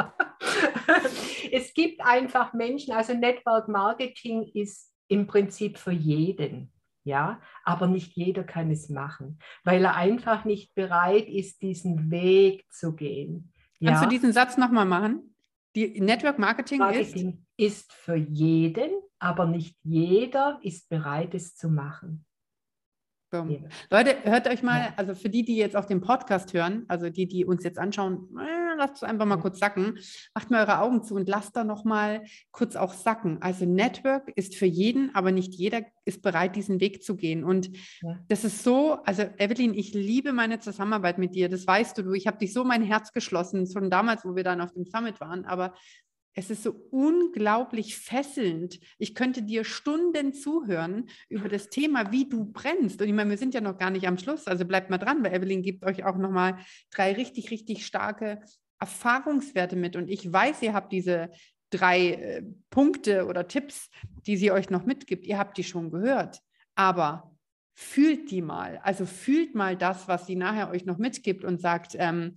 Es 1.53 1.73
gibt 1.75 2.05
einfach 2.05 2.53
Menschen, 2.53 2.95
also 2.95 3.15
Network 3.15 3.69
Marketing 3.69 4.51
ist 4.55 4.93
im 5.09 5.27
Prinzip 5.27 5.79
für 5.79 5.93
jeden. 5.93 6.73
Ja, 7.05 7.41
aber 7.65 7.89
nicht 7.89 8.17
jeder 8.17 8.45
kann 8.45 8.71
es 8.71 8.89
machen, 8.89 9.39
weil 9.65 9.85
er 9.85 9.97
einfach 9.97 10.45
nicht 10.45 10.75
bereit 10.75 11.29
ist, 11.29 11.61
diesen 11.61 12.11
Weg 12.11 12.65
zu 12.73 12.95
gehen. 12.95 13.53
Kannst 13.85 14.03
ja? 14.03 14.09
du 14.09 14.15
diesen 14.15 14.33
Satz 14.33 14.57
nochmal 14.57 14.85
machen? 14.85 15.35
Die 15.75 16.01
Network 16.01 16.39
Marketing, 16.39 16.79
Marketing 16.79 17.45
ist? 17.57 17.75
ist 17.83 17.93
für 17.93 18.15
jeden, 18.15 18.91
aber 19.19 19.47
nicht 19.47 19.77
jeder 19.83 20.61
ist 20.63 20.89
bereit, 20.89 21.35
es 21.35 21.57
zu 21.57 21.69
machen. 21.69 22.25
So. 23.33 23.45
Ja. 23.45 23.61
Leute, 23.91 24.17
hört 24.25 24.47
euch 24.47 24.63
mal, 24.63 24.93
also 24.99 25.15
für 25.15 25.31
die, 25.31 25.43
die 25.43 25.57
jetzt 25.57 25.75
auf 25.75 25.87
dem 25.87 26.03
Podcast 26.03 26.53
hören, 26.53 26.85
also 26.89 27.09
die, 27.09 27.27
die 27.27 27.47
uns 27.47 27.65
jetzt 27.65 27.79
anschauen, 27.79 28.29
äh, 28.39 28.77
lasst 28.77 28.97
es 28.97 29.03
einfach 29.05 29.25
mal 29.25 29.39
kurz 29.39 29.59
sacken, 29.59 29.99
macht 30.35 30.51
mal 30.51 30.61
eure 30.61 30.81
Augen 30.81 31.03
zu 31.03 31.15
und 31.15 31.27
lasst 31.31 31.57
da 31.57 31.65
noch 31.65 31.85
mal 31.85 32.25
kurz 32.51 32.77
auch 32.77 32.93
sacken. 32.93 33.41
Also 33.41 33.65
Network 33.65 34.31
ist 34.37 34.55
für 34.55 34.67
jeden, 34.67 35.15
aber 35.15 35.33
nicht 35.33 35.55
jeder 35.55 35.81
ist 36.05 36.21
bereit, 36.21 36.57
diesen 36.57 36.79
Weg 36.81 37.03
zu 37.03 37.17
gehen. 37.17 37.43
Und 37.43 37.71
ja. 38.03 38.19
das 38.29 38.45
ist 38.45 38.65
so, 38.65 38.99
also 39.05 39.23
Evelyn, 39.39 39.73
ich 39.73 39.95
liebe 39.95 40.35
meine 40.35 40.59
Zusammenarbeit 40.59 41.17
mit 41.17 41.35
dir, 41.35 41.49
das 41.49 41.67
weißt 41.67 41.97
du, 41.97 42.03
du, 42.03 42.13
ich 42.13 42.27
habe 42.27 42.37
dich 42.37 42.53
so 42.53 42.65
mein 42.65 42.83
Herz 42.83 43.15
geschlossen, 43.15 43.67
schon 43.67 43.89
damals, 43.89 44.27
wo 44.27 44.37
wir 44.37 44.45
dann 44.45 44.61
auf 44.61 44.75
dem 44.75 44.85
Summit 44.85 45.21
waren, 45.23 45.47
aber 45.47 45.73
es 46.35 46.51
ist 46.51 46.63
so 46.63 46.73
unglaublich 46.91 47.97
fesselnd. 47.97 48.81
Ich 48.99 49.15
könnte 49.15 49.43
dir 49.43 49.65
Stunden 49.65 50.33
zuhören 50.33 51.09
über 51.29 51.49
das 51.49 51.69
Thema, 51.69 52.11
wie 52.11 52.29
du 52.29 52.47
brennst. 52.47 53.01
Und 53.01 53.09
ich 53.09 53.15
meine, 53.15 53.31
wir 53.31 53.39
sind 53.39 53.55
ja 53.55 53.61
noch 53.61 53.79
gar 53.79 53.91
nicht 53.91 54.07
am 54.07 54.19
Schluss, 54.19 54.47
also 54.47 54.65
bleibt 54.65 54.91
mal 54.91 54.99
dran, 54.99 55.23
weil 55.23 55.35
Evelyn 55.35 55.63
gibt 55.63 55.85
euch 55.85 56.05
auch 56.05 56.17
nochmal 56.17 56.59
drei 56.91 57.13
richtig, 57.13 57.51
richtig 57.51 57.87
starke 57.87 58.41
Erfahrungswerte 58.79 59.77
mit. 59.77 59.95
Und 59.95 60.09
ich 60.09 60.31
weiß, 60.31 60.63
ihr 60.63 60.73
habt 60.73 60.93
diese 60.93 61.31
drei 61.71 62.11
äh, 62.11 62.43
Punkte 62.71 63.27
oder 63.27 63.47
Tipps, 63.47 63.91
die 64.27 64.37
sie 64.37 64.51
euch 64.53 64.71
noch 64.71 64.87
mitgibt. 64.87 65.27
Ihr 65.27 65.39
habt 65.39 65.59
die 65.59 65.65
schon 65.65 65.91
gehört. 65.91 66.41
Aber 66.75 67.37
fühlt 67.75 68.31
die 68.31 68.43
mal. 68.43 68.81
Also 68.83 69.07
fühlt 69.07 69.55
mal 69.55 69.77
das, 69.77 70.09
was 70.09 70.27
sie 70.27 70.37
nachher 70.37 70.71
euch 70.71 70.85
noch 70.85 70.99
mitgibt 70.99 71.45
und 71.45 71.61
sagt, 71.61 71.95
ähm, 71.99 72.37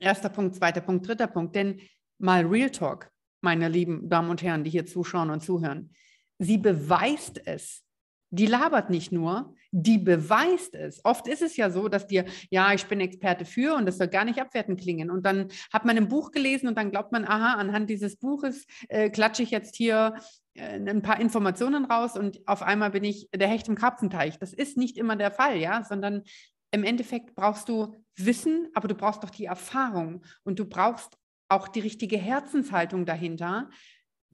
erster 0.00 0.28
Punkt, 0.28 0.54
zweiter 0.56 0.80
Punkt, 0.80 1.06
dritter 1.06 1.26
Punkt. 1.26 1.54
Denn 1.54 1.80
mal 2.18 2.44
Real 2.44 2.70
Talk, 2.70 3.10
meine 3.40 3.68
lieben 3.68 4.08
Damen 4.08 4.30
und 4.30 4.42
Herren, 4.42 4.64
die 4.64 4.70
hier 4.70 4.86
zuschauen 4.86 5.30
und 5.30 5.42
zuhören. 5.42 5.90
Sie 6.38 6.58
beweist 6.58 7.40
es. 7.46 7.82
Die 8.30 8.46
labert 8.46 8.90
nicht 8.90 9.10
nur, 9.10 9.54
die 9.70 9.96
beweist 9.96 10.74
es. 10.74 11.02
Oft 11.04 11.26
ist 11.26 11.40
es 11.40 11.56
ja 11.56 11.70
so, 11.70 11.88
dass 11.88 12.06
dir, 12.06 12.26
ja, 12.50 12.74
ich 12.74 12.84
bin 12.84 13.00
Experte 13.00 13.46
für 13.46 13.74
und 13.74 13.86
das 13.86 13.96
soll 13.96 14.08
gar 14.08 14.24
nicht 14.24 14.38
abwertend 14.38 14.80
klingen. 14.80 15.10
Und 15.10 15.24
dann 15.24 15.48
hat 15.72 15.86
man 15.86 15.96
ein 15.96 16.08
Buch 16.08 16.30
gelesen 16.30 16.68
und 16.68 16.76
dann 16.76 16.90
glaubt 16.90 17.10
man, 17.10 17.24
aha, 17.24 17.54
anhand 17.54 17.88
dieses 17.88 18.16
Buches 18.16 18.66
äh, 18.88 19.08
klatsche 19.08 19.42
ich 19.42 19.50
jetzt 19.50 19.76
hier 19.76 20.14
äh, 20.54 20.78
ein 20.78 21.00
paar 21.00 21.20
Informationen 21.20 21.86
raus 21.86 22.18
und 22.18 22.46
auf 22.46 22.62
einmal 22.62 22.90
bin 22.90 23.04
ich 23.04 23.28
der 23.34 23.48
Hecht 23.48 23.68
im 23.68 23.76
Karpfenteich. 23.76 24.38
Das 24.38 24.52
ist 24.52 24.76
nicht 24.76 24.98
immer 24.98 25.16
der 25.16 25.30
Fall, 25.30 25.56
ja, 25.56 25.82
sondern 25.84 26.22
im 26.70 26.84
Endeffekt 26.84 27.34
brauchst 27.34 27.68
du 27.68 27.94
Wissen, 28.16 28.68
aber 28.74 28.88
du 28.88 28.94
brauchst 28.94 29.22
doch 29.22 29.30
die 29.30 29.46
Erfahrung 29.46 30.22
und 30.44 30.58
du 30.58 30.66
brauchst 30.66 31.16
auch 31.48 31.68
die 31.68 31.80
richtige 31.80 32.18
Herzenshaltung 32.18 33.06
dahinter, 33.06 33.70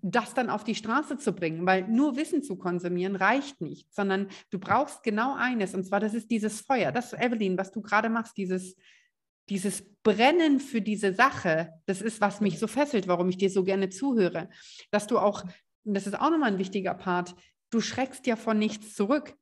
das 0.07 0.35
dann 0.35 0.51
auf 0.51 0.65
die 0.65 0.75
Straße 0.75 1.17
zu 1.17 1.33
bringen, 1.33 1.65
weil 1.65 1.89
nur 1.89 2.17
Wissen 2.17 2.43
zu 2.43 2.57
konsumieren 2.57 3.17
reicht 3.17 3.63
nicht, 3.63 3.93
sondern 3.95 4.29
du 4.51 4.59
brauchst 4.59 5.03
genau 5.03 5.35
eines, 5.35 5.75
und 5.75 5.85
zwar 5.85 5.99
das 5.99 6.13
ist 6.13 6.31
dieses 6.31 6.61
Feuer, 6.61 6.93
das 6.93 7.15
Evelyn, 7.15 7.57
was 7.57 7.73
du 7.73 7.81
gerade 7.81 8.11
machst, 8.11 8.37
dieses, 8.37 8.77
dieses 9.49 9.83
Brennen 10.03 10.61
für 10.61 10.83
diese 10.83 11.15
Sache, 11.15 11.73
das 11.87 12.03
ist, 12.03 12.21
was 12.21 12.43
mich 12.43 12.59
so 12.59 12.67
fesselt, 12.67 13.09
warum 13.09 13.31
ich 13.31 13.39
dir 13.39 13.49
so 13.49 13.65
gerne 13.65 13.89
zuhöre, 13.89 14.51
dass 14.91 15.07
du 15.07 15.19
auch, 15.19 15.43
das 15.85 16.07
ist 16.07 16.21
auch 16.21 16.31
nochmal 16.31 16.53
ein 16.53 16.59
wichtiger 16.59 16.93
Part, 16.93 17.35
du 17.71 17.81
schreckst 17.81 18.27
ja 18.27 18.37
von 18.37 18.59
nichts 18.59 18.95
zurück. 18.95 19.35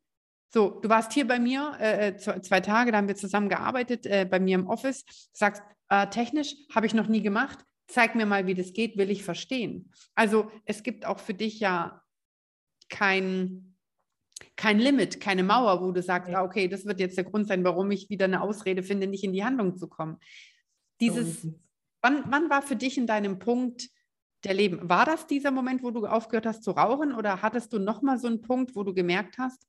So, 0.54 0.80
du 0.82 0.88
warst 0.90 1.12
hier 1.12 1.26
bei 1.26 1.38
mir 1.38 1.76
äh, 1.80 2.08
äh 2.08 2.16
zwei 2.16 2.60
Tage, 2.60 2.92
da 2.92 2.98
haben 2.98 3.08
wir 3.08 3.16
zusammen 3.16 3.48
gearbeitet, 3.48 4.04
äh, 4.04 4.26
bei 4.30 4.38
mir 4.38 4.56
im 4.56 4.66
Office, 4.66 5.04
sagst, 5.32 5.62
äh, 5.88 6.06
technisch 6.08 6.54
habe 6.74 6.86
ich 6.86 6.92
noch 6.92 7.08
nie 7.08 7.22
gemacht. 7.22 7.58
Zeig 7.86 8.14
mir 8.14 8.26
mal, 8.26 8.46
wie 8.46 8.54
das 8.54 8.74
geht, 8.74 8.98
will 8.98 9.10
ich 9.10 9.24
verstehen. 9.24 9.90
Also 10.14 10.50
es 10.66 10.82
gibt 10.82 11.06
auch 11.06 11.18
für 11.18 11.32
dich 11.32 11.58
ja 11.58 12.02
kein, 12.90 13.76
kein 14.56 14.78
Limit, 14.78 15.20
keine 15.20 15.42
Mauer, 15.42 15.80
wo 15.80 15.90
du 15.90 16.02
sagst, 16.02 16.30
ja. 16.30 16.40
ah, 16.40 16.44
okay, 16.44 16.68
das 16.68 16.84
wird 16.84 17.00
jetzt 17.00 17.16
der 17.16 17.24
Grund 17.24 17.48
sein, 17.48 17.64
warum 17.64 17.90
ich 17.90 18.10
wieder 18.10 18.26
eine 18.26 18.42
Ausrede 18.42 18.82
finde, 18.82 19.06
nicht 19.06 19.24
in 19.24 19.32
die 19.32 19.44
Handlung 19.44 19.76
zu 19.76 19.88
kommen. 19.88 20.18
Dieses, 21.00 21.48
wann, 22.02 22.24
wann 22.26 22.50
war 22.50 22.60
für 22.60 22.76
dich 22.76 22.98
in 22.98 23.06
deinem 23.06 23.38
Punkt 23.38 23.88
der 24.44 24.52
Leben, 24.52 24.86
war 24.88 25.06
das 25.06 25.26
dieser 25.26 25.50
Moment, 25.50 25.82
wo 25.82 25.90
du 25.90 26.06
aufgehört 26.06 26.46
hast 26.46 26.62
zu 26.62 26.72
rauchen 26.72 27.14
oder 27.14 27.40
hattest 27.40 27.72
du 27.72 27.78
nochmal 27.78 28.18
so 28.18 28.26
einen 28.26 28.42
Punkt, 28.42 28.76
wo 28.76 28.82
du 28.82 28.92
gemerkt 28.92 29.38
hast, 29.38 29.66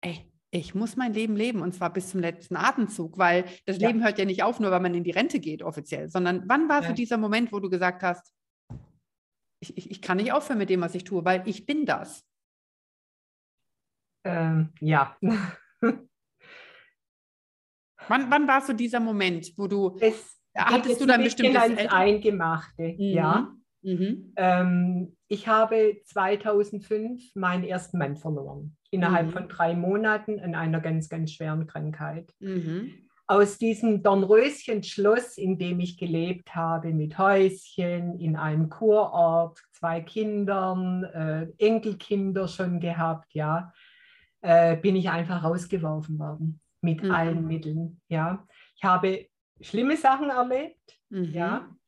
ey, 0.00 0.28
ich 0.50 0.74
muss 0.74 0.96
mein 0.96 1.12
Leben 1.12 1.36
leben 1.36 1.60
und 1.60 1.74
zwar 1.74 1.92
bis 1.92 2.10
zum 2.10 2.20
letzten 2.20 2.56
Atemzug, 2.56 3.18
weil 3.18 3.44
das 3.66 3.78
ja. 3.78 3.88
Leben 3.88 4.02
hört 4.02 4.18
ja 4.18 4.24
nicht 4.24 4.42
auf, 4.42 4.60
nur 4.60 4.70
weil 4.70 4.80
man 4.80 4.94
in 4.94 5.04
die 5.04 5.10
Rente 5.10 5.40
geht 5.40 5.62
offiziell, 5.62 6.08
sondern 6.08 6.44
wann 6.46 6.68
war 6.68 6.82
ja. 6.82 6.88
so 6.88 6.94
dieser 6.94 7.18
Moment, 7.18 7.52
wo 7.52 7.60
du 7.60 7.68
gesagt 7.68 8.02
hast, 8.02 8.32
ich, 9.60 9.76
ich, 9.76 9.90
ich, 9.90 10.00
kann 10.00 10.18
nicht 10.18 10.32
aufhören 10.32 10.58
mit 10.58 10.70
dem, 10.70 10.80
was 10.80 10.94
ich 10.94 11.04
tue, 11.04 11.24
weil 11.24 11.42
ich 11.46 11.66
bin 11.66 11.84
das? 11.84 12.24
Ähm, 14.24 14.72
ja. 14.80 15.16
wann, 15.80 16.00
wann 18.08 18.48
war 18.48 18.60
so 18.60 18.72
dieser 18.72 19.00
Moment, 19.00 19.52
wo 19.56 19.66
du, 19.66 19.98
es 20.00 20.40
hattest 20.56 21.00
du 21.00 21.06
dann 21.06 21.24
bestimmt 21.24 21.56
das 21.56 21.76
Eingemachte, 21.88 22.94
mhm. 22.96 23.00
ja. 23.00 23.52
Mhm. 23.82 24.32
Ähm, 24.36 25.16
ich 25.28 25.46
habe 25.46 26.00
2005 26.04 27.34
meinen 27.34 27.64
ersten 27.64 27.98
Mann 27.98 28.16
verloren 28.16 28.77
innerhalb 28.90 29.28
mhm. 29.28 29.32
von 29.32 29.48
drei 29.48 29.74
Monaten 29.74 30.40
an 30.40 30.54
einer 30.54 30.80
ganz, 30.80 31.08
ganz 31.08 31.32
schweren 31.32 31.66
Krankheit. 31.66 32.32
Mhm. 32.40 32.92
Aus 33.26 33.58
diesem 33.58 34.02
Dornröschen-Schloss, 34.02 35.36
in 35.36 35.58
dem 35.58 35.80
ich 35.80 35.98
gelebt 35.98 36.54
habe, 36.54 36.94
mit 36.94 37.18
Häuschen, 37.18 38.18
in 38.18 38.36
einem 38.36 38.70
Kurort, 38.70 39.58
zwei 39.72 40.00
Kindern, 40.00 41.04
äh, 41.04 41.46
Enkelkinder 41.58 42.48
schon 42.48 42.80
gehabt, 42.80 43.34
ja, 43.34 43.72
äh, 44.40 44.76
bin 44.76 44.96
ich 44.96 45.10
einfach 45.10 45.44
rausgeworfen 45.44 46.18
worden 46.18 46.60
mit 46.80 47.02
mhm. 47.02 47.10
allen 47.10 47.46
Mitteln. 47.46 48.00
Ja. 48.08 48.46
Ich 48.76 48.84
habe 48.84 49.26
schlimme 49.60 49.96
Sachen 49.96 50.30
erlebt, 50.30 50.98
ja, 51.10 51.60
mhm. 51.60 51.78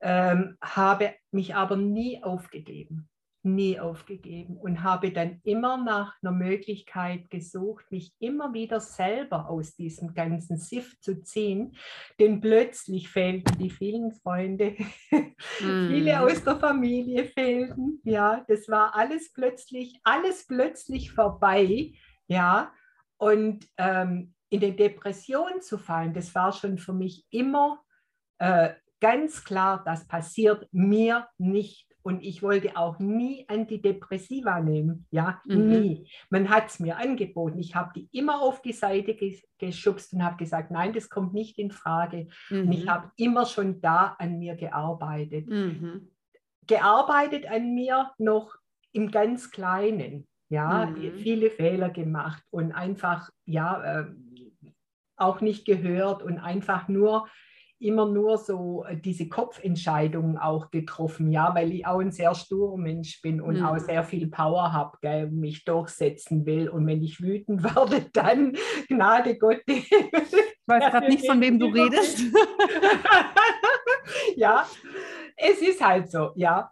ähm, 0.00 0.56
habe 0.62 1.12
mich 1.30 1.54
aber 1.54 1.76
nie 1.76 2.22
aufgegeben. 2.22 3.08
Nie 3.44 3.78
aufgegeben 3.78 4.56
und 4.56 4.82
habe 4.82 5.12
dann 5.12 5.40
immer 5.44 5.76
nach 5.76 6.14
einer 6.22 6.32
Möglichkeit 6.32 7.30
gesucht, 7.30 7.90
mich 7.90 8.14
immer 8.18 8.52
wieder 8.54 8.80
selber 8.80 9.48
aus 9.48 9.76
diesem 9.76 10.14
ganzen 10.14 10.56
Sift 10.56 11.02
zu 11.02 11.22
ziehen, 11.22 11.76
denn 12.18 12.40
plötzlich 12.40 13.08
fehlten 13.08 13.58
die 13.58 13.70
vielen 13.70 14.12
Freunde, 14.12 14.76
mm. 15.10 15.18
viele 15.88 16.20
aus 16.20 16.42
der 16.42 16.56
Familie 16.56 17.26
fehlten, 17.26 18.00
ja, 18.04 18.44
das 18.48 18.68
war 18.68 18.94
alles 18.94 19.32
plötzlich, 19.32 20.00
alles 20.04 20.46
plötzlich 20.46 21.12
vorbei, 21.12 21.92
ja, 22.26 22.72
und 23.18 23.66
ähm, 23.76 24.34
in 24.48 24.60
die 24.60 24.76
Depression 24.76 25.60
zu 25.60 25.78
fallen, 25.78 26.14
das 26.14 26.34
war 26.34 26.52
schon 26.52 26.78
für 26.78 26.92
mich 26.92 27.26
immer 27.30 27.82
äh, 28.38 28.74
ganz 29.00 29.44
klar, 29.44 29.82
das 29.84 30.06
passiert 30.06 30.66
mir 30.72 31.28
nicht 31.36 31.93
und 32.04 32.22
ich 32.22 32.42
wollte 32.42 32.76
auch 32.76 32.98
nie 32.98 33.46
Antidepressiva 33.48 34.60
nehmen. 34.60 35.06
Ja, 35.10 35.40
mhm. 35.46 35.68
nie. 35.68 36.10
Man 36.28 36.50
hat 36.50 36.66
es 36.68 36.78
mir 36.78 36.98
angeboten. 36.98 37.58
Ich 37.58 37.74
habe 37.74 37.92
die 37.96 38.08
immer 38.12 38.42
auf 38.42 38.60
die 38.60 38.74
Seite 38.74 39.16
geschubst 39.58 40.12
und 40.12 40.22
habe 40.22 40.36
gesagt, 40.36 40.70
nein, 40.70 40.92
das 40.92 41.08
kommt 41.08 41.32
nicht 41.32 41.58
in 41.58 41.70
Frage. 41.70 42.28
Mhm. 42.50 42.60
Und 42.60 42.72
ich 42.72 42.84
mhm. 42.84 42.90
habe 42.90 43.10
immer 43.16 43.46
schon 43.46 43.80
da 43.80 44.16
an 44.18 44.38
mir 44.38 44.54
gearbeitet. 44.54 45.48
Mhm. 45.48 46.10
Gearbeitet 46.66 47.46
an 47.46 47.74
mir 47.74 48.10
noch 48.18 48.54
im 48.92 49.10
ganz 49.10 49.50
Kleinen. 49.50 50.28
Ja, 50.50 50.86
mhm. 50.86 51.14
viele 51.14 51.50
Fehler 51.50 51.88
gemacht 51.88 52.42
und 52.50 52.72
einfach, 52.72 53.30
ja, 53.46 54.02
äh, 54.02 54.06
auch 55.16 55.40
nicht 55.40 55.64
gehört 55.64 56.22
und 56.22 56.38
einfach 56.38 56.86
nur 56.88 57.28
immer 57.78 58.08
nur 58.08 58.38
so 58.38 58.84
äh, 58.84 58.96
diese 58.96 59.28
Kopfentscheidungen 59.28 60.38
auch 60.38 60.70
getroffen, 60.70 61.30
ja, 61.30 61.54
weil 61.54 61.72
ich 61.72 61.86
auch 61.86 62.00
ein 62.00 62.12
sehr 62.12 62.34
sturer 62.34 62.76
Mensch 62.76 63.20
bin 63.20 63.40
und 63.40 63.58
mhm. 63.58 63.66
auch 63.66 63.78
sehr 63.78 64.04
viel 64.04 64.28
Power 64.28 64.72
habe, 64.72 65.28
mich 65.30 65.64
durchsetzen 65.64 66.46
will. 66.46 66.68
Und 66.68 66.86
wenn 66.86 67.02
ich 67.02 67.20
wütend 67.20 67.62
werde, 67.74 68.06
dann 68.12 68.56
Gnade 68.88 69.38
Gott. 69.38 69.62
Ich 69.66 69.90
weiß 70.66 70.90
gerade 70.90 71.08
nicht, 71.08 71.26
von 71.26 71.40
wem 71.40 71.58
du 71.58 71.66
redest. 71.66 72.20
ja, 74.36 74.66
es 75.36 75.60
ist 75.60 75.84
halt 75.84 76.10
so, 76.10 76.30
ja. 76.36 76.70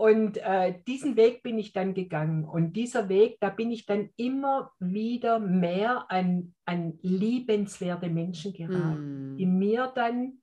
Und 0.00 0.38
äh, 0.38 0.80
diesen 0.86 1.14
Weg 1.16 1.42
bin 1.42 1.58
ich 1.58 1.74
dann 1.74 1.92
gegangen. 1.92 2.44
Und 2.44 2.72
dieser 2.72 3.10
Weg, 3.10 3.36
da 3.38 3.50
bin 3.50 3.70
ich 3.70 3.84
dann 3.84 4.08
immer 4.16 4.72
wieder 4.78 5.38
mehr 5.38 6.06
an, 6.10 6.54
an 6.64 6.98
liebenswerte 7.02 8.08
Menschen 8.08 8.54
geraten, 8.54 9.34
mm. 9.34 9.36
die 9.36 9.44
mir 9.44 9.92
dann 9.94 10.38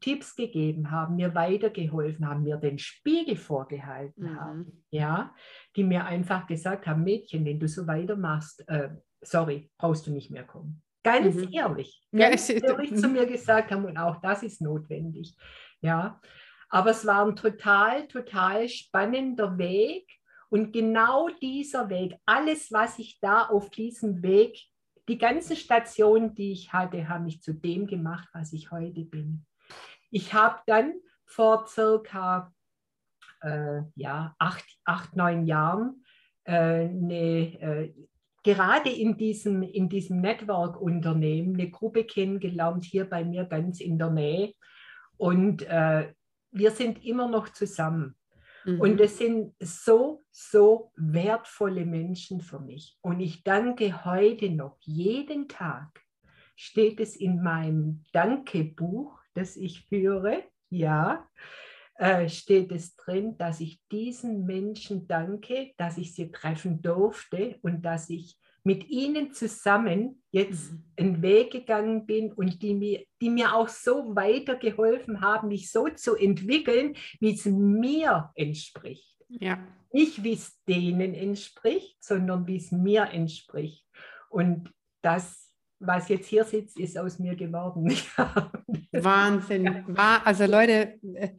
Tipps 0.00 0.34
gegeben 0.34 0.90
haben, 0.90 1.14
mir 1.14 1.36
weitergeholfen 1.36 2.26
haben, 2.28 2.42
mir 2.42 2.56
den 2.56 2.80
Spiegel 2.80 3.36
vorgehalten 3.36 4.24
mhm. 4.24 4.40
haben, 4.40 4.84
ja, 4.90 5.36
die 5.76 5.84
mir 5.84 6.06
einfach 6.06 6.48
gesagt 6.48 6.88
haben, 6.88 7.04
Mädchen, 7.04 7.44
wenn 7.44 7.60
du 7.60 7.68
so 7.68 7.86
weitermachst, 7.86 8.64
äh, 8.66 8.88
sorry, 9.20 9.70
brauchst 9.78 10.08
du 10.08 10.10
nicht 10.10 10.32
mehr 10.32 10.44
kommen. 10.44 10.82
Ganz 11.04 11.36
mhm. 11.36 11.52
ehrlich, 11.52 12.02
ganz 12.10 12.48
ja, 12.48 12.56
ehrlich 12.56 12.96
zu 12.96 13.08
mir 13.08 13.26
gesagt 13.26 13.70
haben 13.70 13.84
und 13.84 13.98
auch 13.98 14.20
das 14.20 14.42
ist 14.42 14.60
notwendig, 14.60 15.36
ja. 15.80 16.20
Aber 16.70 16.90
es 16.90 17.04
war 17.04 17.26
ein 17.26 17.36
total, 17.36 18.06
total 18.06 18.68
spannender 18.68 19.58
Weg 19.58 20.08
und 20.48 20.72
genau 20.72 21.28
dieser 21.40 21.88
Weg, 21.90 22.16
alles, 22.26 22.72
was 22.72 22.98
ich 22.98 23.20
da 23.20 23.46
auf 23.46 23.70
diesem 23.70 24.22
Weg, 24.22 24.58
die 25.08 25.18
ganzen 25.18 25.56
Stationen, 25.56 26.34
die 26.34 26.52
ich 26.52 26.72
hatte, 26.72 27.08
haben 27.08 27.24
mich 27.24 27.42
zu 27.42 27.52
dem 27.52 27.86
gemacht, 27.86 28.28
was 28.32 28.52
ich 28.52 28.70
heute 28.70 29.04
bin. 29.04 29.44
Ich 30.10 30.32
habe 30.34 30.60
dann 30.66 30.94
vor 31.24 31.66
circa 31.66 32.52
äh, 33.42 33.82
ja, 33.94 34.34
acht, 34.38 34.64
acht, 34.84 35.16
neun 35.16 35.46
Jahren 35.46 36.04
äh, 36.44 36.52
eine, 36.52 37.60
äh, 37.60 37.94
gerade 38.42 38.90
in 38.90 39.16
diesem, 39.16 39.62
in 39.62 39.88
diesem 39.88 40.20
Network-Unternehmen 40.20 41.54
eine 41.54 41.70
Gruppe 41.70 42.04
kennengelernt, 42.04 42.84
hier 42.84 43.08
bei 43.08 43.24
mir 43.24 43.44
ganz 43.44 43.80
in 43.80 43.98
der 43.98 44.10
Nähe. 44.10 44.54
Und 45.16 45.62
äh, 45.62 46.12
wir 46.50 46.70
sind 46.70 47.04
immer 47.04 47.28
noch 47.28 47.48
zusammen. 47.48 48.16
Mhm. 48.64 48.80
Und 48.80 49.00
es 49.00 49.18
sind 49.18 49.54
so, 49.60 50.24
so 50.30 50.92
wertvolle 50.96 51.86
Menschen 51.86 52.40
für 52.40 52.60
mich. 52.60 52.98
Und 53.00 53.20
ich 53.20 53.42
danke 53.42 54.04
heute 54.04 54.50
noch, 54.50 54.76
jeden 54.80 55.48
Tag 55.48 56.02
steht 56.56 57.00
es 57.00 57.16
in 57.16 57.42
meinem 57.42 58.04
Dankebuch, 58.12 59.18
das 59.34 59.56
ich 59.56 59.86
führe, 59.86 60.44
ja, 60.68 61.26
äh, 61.94 62.28
steht 62.28 62.72
es 62.72 62.96
drin, 62.96 63.36
dass 63.38 63.60
ich 63.60 63.80
diesen 63.90 64.44
Menschen 64.44 65.06
danke, 65.06 65.72
dass 65.76 65.98
ich 65.98 66.14
sie 66.14 66.30
treffen 66.30 66.82
durfte 66.82 67.58
und 67.62 67.82
dass 67.82 68.10
ich 68.10 68.38
mit 68.64 68.88
ihnen 68.88 69.32
zusammen 69.32 70.22
jetzt 70.30 70.72
mhm. 70.72 70.84
einen 70.96 71.22
Weg 71.22 71.52
gegangen 71.52 72.06
bin 72.06 72.32
und 72.32 72.62
die 72.62 72.74
mir, 72.74 73.04
die 73.20 73.30
mir 73.30 73.54
auch 73.54 73.68
so 73.68 74.14
weitergeholfen 74.14 75.20
haben, 75.20 75.48
mich 75.48 75.70
so 75.70 75.88
zu 75.88 76.16
entwickeln, 76.16 76.94
wie 77.20 77.34
es 77.34 77.44
mir 77.46 78.30
entspricht. 78.34 79.16
Ja. 79.28 79.58
Nicht 79.92 80.22
wie 80.22 80.34
es 80.34 80.62
denen 80.68 81.14
entspricht, 81.14 82.02
sondern 82.02 82.46
wie 82.46 82.56
es 82.56 82.70
mir 82.70 83.10
entspricht. 83.10 83.84
Und 84.28 84.72
das 85.02 85.50
was 85.80 86.08
jetzt 86.08 86.28
hier 86.28 86.44
sitzt, 86.44 86.78
ist 86.78 86.98
aus 86.98 87.18
mir 87.18 87.34
geworden. 87.34 87.90
Wahnsinn. 88.92 89.84
War, 89.88 90.26
also 90.26 90.44
Leute, 90.44 90.98
äh, 91.14 91.30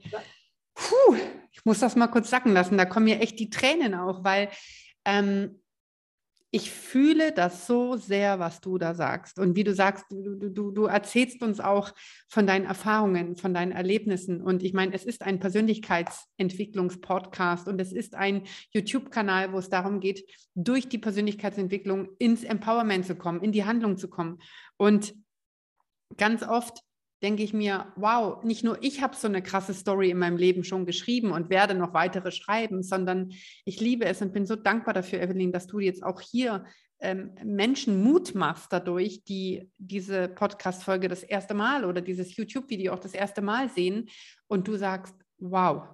puh, 0.74 1.16
ich 1.52 1.64
muss 1.64 1.80
das 1.80 1.96
mal 1.96 2.08
kurz 2.08 2.30
sacken 2.30 2.54
lassen. 2.54 2.78
Da 2.78 2.86
kommen 2.86 3.06
mir 3.06 3.22
echt 3.22 3.40
die 3.40 3.52
Tränen 3.52 3.94
auch, 3.94 4.24
weil 4.24 4.50
ähm, 5.06 5.61
ich 6.54 6.70
fühle 6.70 7.32
das 7.32 7.66
so 7.66 7.96
sehr, 7.96 8.40
was 8.40 8.60
du 8.60 8.78
da 8.78 8.94
sagst. 8.94 9.40
Und 9.40 9.56
wie 9.56 9.64
du 9.64 9.74
sagst, 9.74 10.04
du, 10.12 10.50
du, 10.50 10.72
du 10.72 10.84
erzählst 10.84 11.42
uns 11.42 11.62
auch 11.62 11.94
von 12.28 12.46
deinen 12.46 12.66
Erfahrungen, 12.66 13.38
von 13.38 13.54
deinen 13.54 13.72
Erlebnissen. 13.72 14.42
Und 14.42 14.62
ich 14.62 14.74
meine, 14.74 14.94
es 14.94 15.06
ist 15.06 15.22
ein 15.22 15.40
Persönlichkeitsentwicklungspodcast 15.40 17.70
und 17.70 17.80
es 17.80 17.94
ist 17.94 18.16
ein 18.16 18.44
YouTube-Kanal, 18.72 19.54
wo 19.54 19.60
es 19.60 19.70
darum 19.70 20.02
geht, 20.02 20.26
durch 20.54 20.90
die 20.90 20.98
Persönlichkeitsentwicklung 20.98 22.10
ins 22.20 22.44
Empowerment 22.44 23.06
zu 23.06 23.16
kommen, 23.16 23.42
in 23.42 23.54
die 23.54 23.64
Handlung 23.64 23.96
zu 23.96 24.10
kommen. 24.10 24.40
Und 24.76 25.14
ganz 26.18 26.44
oft 26.44 26.84
denke 27.22 27.44
ich 27.44 27.54
mir, 27.54 27.92
wow, 27.96 28.44
nicht 28.44 28.64
nur 28.64 28.82
ich 28.82 29.02
habe 29.02 29.16
so 29.16 29.28
eine 29.28 29.44
krasse 29.44 29.74
Story 29.74 30.10
in 30.10 30.18
meinem 30.18 30.38
Leben 30.38 30.64
schon 30.64 30.86
geschrieben 30.86 31.32
und 31.32 31.50
werde 31.50 31.76
noch 31.76 31.94
weitere 31.94 32.32
schreiben, 32.32 32.84
sondern 32.84 33.32
ich 33.66 33.80
liebe 33.80 34.06
es 34.06 34.22
und 34.22 34.34
bin 34.34 34.46
so 34.46 34.56
dankbar 34.56 34.94
dafür, 34.94 35.22
Evelyn, 35.22 35.52
dass 35.52 35.68
du 35.68 35.80
jetzt 35.80 36.04
auch 36.04 36.22
hier 36.22 36.66
ähm, 37.00 37.32
Menschen 37.44 38.04
Mut 38.04 38.36
machst 38.36 38.72
dadurch, 38.72 39.24
die 39.24 39.70
diese 39.78 40.28
Podcast-Folge 40.30 41.08
das 41.08 41.24
erste 41.24 41.54
Mal 41.54 41.86
oder 41.86 42.02
dieses 42.02 42.36
YouTube-Video 42.36 42.94
auch 42.94 43.00
das 43.00 43.14
erste 43.14 43.42
Mal 43.42 43.70
sehen 43.70 44.10
und 44.48 44.68
du 44.68 44.78
sagst, 44.78 45.16
wow, 45.40 45.90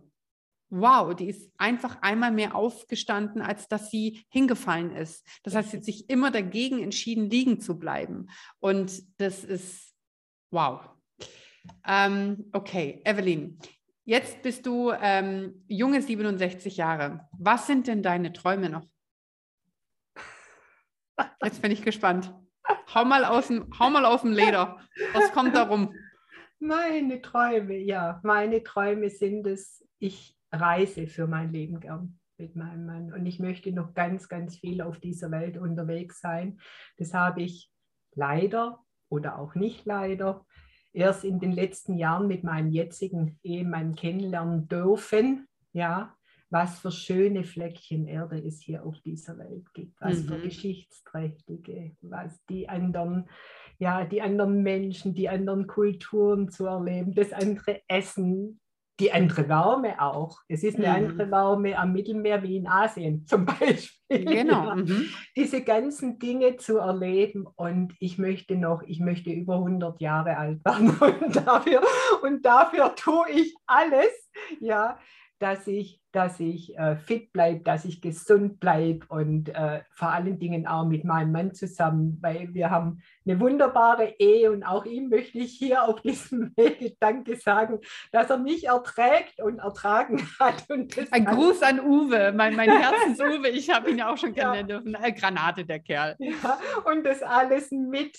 wow, 0.70 1.16
die 1.16 1.30
ist 1.30 1.50
einfach 1.58 2.02
einmal 2.02 2.32
mehr 2.32 2.56
aufgestanden, 2.56 3.42
als 3.42 3.68
dass 3.68 3.90
sie 3.90 4.26
hingefallen 4.30 4.94
ist. 4.96 5.26
Das 5.44 5.56
heißt, 5.56 5.72
sie 5.72 5.78
hat 5.78 5.86
sich 5.86 6.10
immer 6.10 6.30
dagegen 6.30 6.84
entschieden, 6.84 7.30
liegen 7.30 7.62
zu 7.62 7.80
bleiben. 7.80 8.28
Und 8.60 9.02
das 9.18 9.44
ist 9.44 9.94
wow. 10.52 10.97
Ähm, 11.86 12.50
okay, 12.54 13.02
Evelyn, 13.06 13.60
jetzt 14.04 14.42
bist 14.42 14.66
du 14.66 14.92
ähm, 14.92 15.64
junge 15.68 16.02
67 16.02 16.78
Jahre. 16.78 17.28
Was 17.38 17.68
sind 17.68 17.88
denn 17.88 18.04
deine 18.04 18.34
Träume 18.34 18.70
noch? 18.70 18.88
Jetzt 21.44 21.62
bin 21.62 21.72
ich 21.72 21.84
gespannt. 21.84 22.34
Hau 22.94 23.06
mal 23.06 23.26
aus 23.26 23.48
dem, 23.48 23.68
hau 23.80 23.90
mal 23.90 24.06
aus 24.06 24.22
dem 24.22 24.34
Leder. 24.34 24.80
Was 25.14 25.32
kommt 25.32 25.56
da 25.56 25.64
rum? 25.64 25.94
Meine 26.60 27.22
Träume, 27.22 27.78
ja, 27.78 28.20
meine 28.24 28.64
Träume 28.64 29.10
sind 29.10 29.46
es, 29.46 29.88
ich 30.00 30.36
reise 30.52 31.08
für 31.08 31.28
mein 31.28 31.52
Leben 31.52 31.80
gern 31.80 32.20
mit 32.38 32.56
meinem 32.56 32.86
Mann 32.86 33.14
und 33.14 33.26
ich 33.26 33.40
möchte 33.40 33.72
noch 33.72 33.94
ganz, 33.94 34.28
ganz 34.30 34.58
viel 34.58 34.82
auf 34.82 35.00
dieser 35.00 35.32
Welt 35.32 35.58
unterwegs 35.58 36.20
sein. 36.20 36.60
Das 36.98 37.14
habe 37.14 37.42
ich 37.42 37.72
leider 38.16 38.80
oder 39.10 39.40
auch 39.40 39.56
nicht 39.56 39.86
leider 39.86 40.46
erst 40.98 41.24
in 41.24 41.40
den 41.40 41.52
letzten 41.52 41.96
Jahren 41.98 42.28
mit 42.28 42.44
meinem 42.44 42.72
jetzigen 42.72 43.40
Ehemann 43.44 43.96
kennenlernen 43.96 44.68
dürfen, 44.68 45.48
ja, 45.72 46.16
was 46.50 46.80
für 46.80 46.92
schöne 46.92 47.44
Fleckchen 47.44 48.08
Erde 48.08 48.40
es 48.40 48.62
hier 48.62 48.84
auf 48.84 49.00
dieser 49.02 49.38
Welt 49.38 49.72
gibt, 49.74 50.00
was 50.02 50.24
mhm. 50.24 50.28
für 50.28 50.40
geschichtsträchtige, 50.40 51.96
was 52.02 52.44
die 52.46 52.68
anderen, 52.68 53.30
ja, 53.78 54.06
die 54.06 54.22
anderen 54.22 54.64
Menschen, 54.64 55.14
die 55.14 55.30
anderen 55.30 55.68
Kulturen 55.68 56.50
zu 56.50 56.66
erleben, 56.66 57.14
das 57.14 57.32
andere 57.32 57.82
Essen, 57.88 58.60
die 59.00 59.12
andere 59.12 59.48
Wärme 59.48 60.02
auch. 60.02 60.42
Es 60.48 60.64
ist 60.64 60.78
eine 60.78 60.88
mhm. 60.88 61.10
andere 61.10 61.32
Wärme 61.32 61.78
am 61.78 61.94
Mittelmeer 61.94 62.42
wie 62.44 62.58
in 62.58 62.68
Asien 62.68 63.26
zum 63.28 63.46
Beispiel. 63.46 64.26
Genau. 64.26 64.76
Mhm. 64.76 65.10
Diese 65.36 65.62
ganzen 65.62 66.18
Dinge 66.20 66.58
zu 66.58 66.78
erleben 66.78 67.48
und 67.56 67.94
ich 68.00 68.18
möchte 68.18 68.56
noch, 68.56 68.82
ich 68.84 69.00
möchte 69.00 69.30
über 69.30 69.56
100 69.56 70.02
Jahre 70.02 70.38
alt 70.38 70.64
werden 70.66 70.90
und 71.00 71.36
dafür, 71.36 71.82
und 72.24 72.46
dafür 72.46 72.96
tue 72.96 73.30
ich 73.32 73.56
alles, 73.66 74.30
ja, 74.60 74.98
dass 75.40 75.68
ich, 75.68 76.02
dass 76.12 76.40
ich 76.40 76.78
äh, 76.78 76.96
fit 76.96 77.32
bleibe, 77.32 77.64
dass 77.64 77.86
ich 77.86 78.02
gesund 78.02 78.60
bleibe 78.60 79.06
und 79.10 79.50
äh, 79.50 79.82
vor 79.94 80.10
allen 80.10 80.40
Dingen 80.40 80.66
auch 80.66 80.86
mit 80.86 81.04
meinem 81.04 81.32
Mann 81.32 81.54
zusammen, 81.54 82.18
weil 82.22 82.54
wir 82.54 82.70
haben 82.70 83.02
eine 83.26 83.40
wunderbare 83.40 84.16
Ehe 84.18 84.52
und 84.52 84.64
auch 84.64 84.86
ihm 84.86 85.10
möchte 85.10 85.38
ich 85.38 85.54
hier 85.54 85.84
auf 85.84 86.02
diesem 86.02 86.54
Wege 86.58 86.96
Danke 87.00 87.36
sagen, 87.36 87.80
dass 88.12 88.30
er 88.30 88.38
mich 88.38 88.68
erträgt 88.68 89.40
und 89.42 89.60
ertragen 89.60 90.28
hat. 90.40 90.66
Und 90.70 90.98
Ein 91.12 91.26
Gruß 91.26 91.62
an 91.62 91.80
Uwe, 91.80 92.34
mein, 92.36 92.56
mein 92.56 92.72
Herzens-Uwe, 92.82 93.50
ich 93.50 93.70
habe 93.70 93.92
ihn 93.92 94.00
ja 94.00 94.12
auch 94.12 94.18
schon 94.18 94.34
kennenlernen 94.34 94.70
ja. 94.70 94.80
dürfen. 94.80 94.96
Äh, 94.96 95.12
Granate, 95.14 95.66
der 95.66 95.80
Kerl. 95.80 96.16
Ja, 96.20 96.60
und 96.86 97.06
das 97.06 97.22
alles 97.22 97.72
mit 97.72 98.18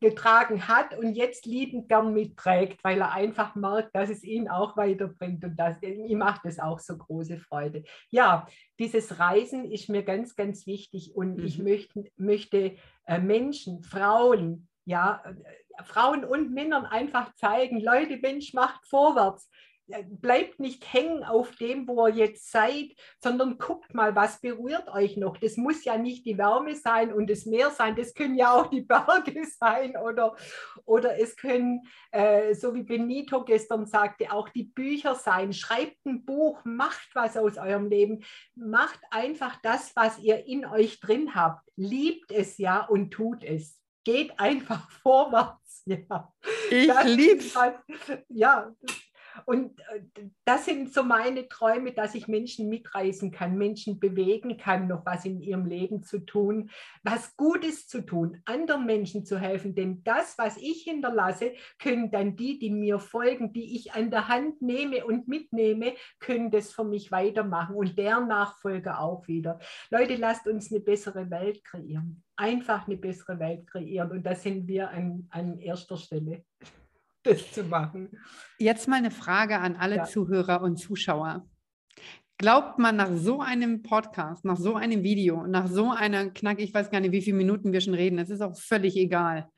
getragen 0.00 0.68
hat 0.68 0.96
und 0.96 1.14
jetzt 1.14 1.46
liebend 1.46 1.88
gern 1.88 2.12
mitträgt, 2.12 2.82
weil 2.84 3.00
er 3.00 3.12
einfach 3.12 3.54
merkt, 3.54 3.94
dass 3.94 4.10
es 4.10 4.24
ihn 4.24 4.48
auch 4.48 4.76
weiterbringt 4.76 5.44
und 5.44 5.56
das, 5.56 5.82
ihm 5.82 6.18
macht 6.18 6.44
es 6.44 6.58
auch 6.58 6.78
so 6.78 6.96
große 6.96 7.38
Freude. 7.38 7.84
Ja, 8.10 8.46
dieses 8.78 9.18
Reisen 9.18 9.70
ist 9.70 9.88
mir 9.88 10.02
ganz, 10.02 10.36
ganz 10.36 10.66
wichtig 10.66 11.14
und 11.14 11.38
mhm. 11.38 11.44
ich 11.44 11.58
möchte, 11.58 12.04
möchte 12.16 12.76
äh, 13.06 13.18
Menschen, 13.18 13.82
Frauen, 13.82 14.68
ja, 14.84 15.22
äh, 15.24 15.82
Frauen 15.84 16.24
und 16.24 16.52
Männern 16.52 16.84
einfach 16.84 17.34
zeigen, 17.34 17.80
Leute, 17.80 18.18
Mensch, 18.18 18.54
macht 18.54 18.86
vorwärts 18.86 19.48
bleibt 20.20 20.60
nicht 20.60 20.92
hängen 20.92 21.24
auf 21.24 21.56
dem, 21.56 21.88
wo 21.88 22.06
ihr 22.06 22.14
jetzt 22.14 22.50
seid, 22.50 22.90
sondern 23.22 23.58
guckt 23.58 23.94
mal, 23.94 24.14
was 24.14 24.40
berührt 24.40 24.88
euch 24.88 25.16
noch. 25.16 25.36
Das 25.38 25.56
muss 25.56 25.84
ja 25.84 25.96
nicht 25.96 26.26
die 26.26 26.38
Wärme 26.38 26.74
sein 26.74 27.12
und 27.12 27.28
das 27.28 27.46
Meer 27.46 27.70
sein, 27.70 27.96
das 27.96 28.14
können 28.14 28.36
ja 28.36 28.52
auch 28.52 28.68
die 28.68 28.80
Berge 28.88 29.44
sein 29.46 29.96
oder, 29.96 30.36
oder 30.84 31.18
es 31.18 31.36
können, 31.36 31.82
äh, 32.10 32.54
so 32.54 32.74
wie 32.74 32.82
Benito 32.82 33.44
gestern 33.44 33.86
sagte, 33.86 34.32
auch 34.32 34.48
die 34.48 34.64
Bücher 34.64 35.14
sein. 35.14 35.52
Schreibt 35.52 36.04
ein 36.06 36.24
Buch, 36.24 36.60
macht 36.64 37.08
was 37.14 37.36
aus 37.36 37.56
eurem 37.56 37.88
Leben, 37.88 38.24
macht 38.54 39.00
einfach 39.10 39.56
das, 39.62 39.94
was 39.96 40.18
ihr 40.18 40.46
in 40.46 40.66
euch 40.66 41.00
drin 41.00 41.34
habt. 41.34 41.68
Liebt 41.76 42.30
es 42.32 42.58
ja 42.58 42.84
und 42.84 43.10
tut 43.10 43.44
es. 43.44 43.80
Geht 44.04 44.38
einfach 44.38 44.90
vorwärts. 45.02 45.82
Ja. 45.86 46.32
Ich 46.70 47.04
liebe 47.04 47.38
es. 47.38 47.54
Ja, 48.28 48.74
und 49.46 49.78
äh, 49.80 50.28
das 50.44 50.64
sind 50.64 50.92
so 50.92 51.02
meine 51.02 51.48
Träume, 51.48 51.92
dass 51.92 52.14
ich 52.14 52.28
Menschen 52.28 52.68
mitreißen 52.68 53.30
kann, 53.30 53.56
Menschen 53.56 53.98
bewegen 53.98 54.56
kann, 54.56 54.88
noch 54.88 55.04
was 55.04 55.24
in 55.24 55.40
ihrem 55.40 55.66
Leben 55.66 56.02
zu 56.02 56.20
tun, 56.20 56.70
was 57.02 57.36
Gutes 57.36 57.86
zu 57.86 58.04
tun, 58.04 58.40
anderen 58.44 58.86
Menschen 58.86 59.24
zu 59.24 59.38
helfen. 59.38 59.74
Denn 59.74 60.02
das, 60.04 60.36
was 60.38 60.56
ich 60.56 60.82
hinterlasse, 60.82 61.52
können 61.78 62.10
dann 62.10 62.36
die, 62.36 62.58
die 62.58 62.70
mir 62.70 62.98
folgen, 62.98 63.52
die 63.52 63.76
ich 63.76 63.92
an 63.92 64.10
der 64.10 64.28
Hand 64.28 64.62
nehme 64.62 65.04
und 65.04 65.28
mitnehme, 65.28 65.94
können 66.18 66.50
das 66.50 66.72
für 66.72 66.84
mich 66.84 67.10
weitermachen 67.12 67.74
und 67.74 67.98
deren 67.98 68.28
Nachfolger 68.28 69.00
auch 69.00 69.26
wieder. 69.28 69.58
Leute, 69.90 70.16
lasst 70.16 70.46
uns 70.46 70.70
eine 70.70 70.80
bessere 70.80 71.30
Welt 71.30 71.64
kreieren. 71.64 72.22
Einfach 72.36 72.86
eine 72.86 72.96
bessere 72.96 73.38
Welt 73.38 73.66
kreieren. 73.66 74.12
Und 74.12 74.24
da 74.24 74.34
sind 74.34 74.68
wir 74.68 74.90
an, 74.90 75.26
an 75.30 75.58
erster 75.58 75.96
Stelle 75.96 76.44
das 77.22 77.52
zu 77.52 77.64
machen. 77.64 78.10
Jetzt 78.58 78.88
mal 78.88 78.96
eine 78.96 79.10
Frage 79.10 79.58
an 79.58 79.76
alle 79.76 79.96
ja. 79.96 80.04
Zuhörer 80.04 80.62
und 80.62 80.76
Zuschauer. 80.76 81.46
Glaubt 82.38 82.78
man 82.78 82.96
nach 82.96 83.10
so 83.16 83.40
einem 83.40 83.82
Podcast, 83.82 84.44
nach 84.44 84.56
so 84.56 84.76
einem 84.76 85.02
Video, 85.02 85.46
nach 85.46 85.66
so 85.66 85.90
einer 85.90 86.30
Knack, 86.30 86.60
ich 86.60 86.72
weiß 86.72 86.90
gar 86.90 87.00
nicht, 87.00 87.12
wie 87.12 87.22
viele 87.22 87.36
Minuten 87.36 87.72
wir 87.72 87.80
schon 87.80 87.94
reden, 87.94 88.18
es 88.18 88.30
ist 88.30 88.42
auch 88.42 88.56
völlig 88.56 88.96
egal. 88.96 89.48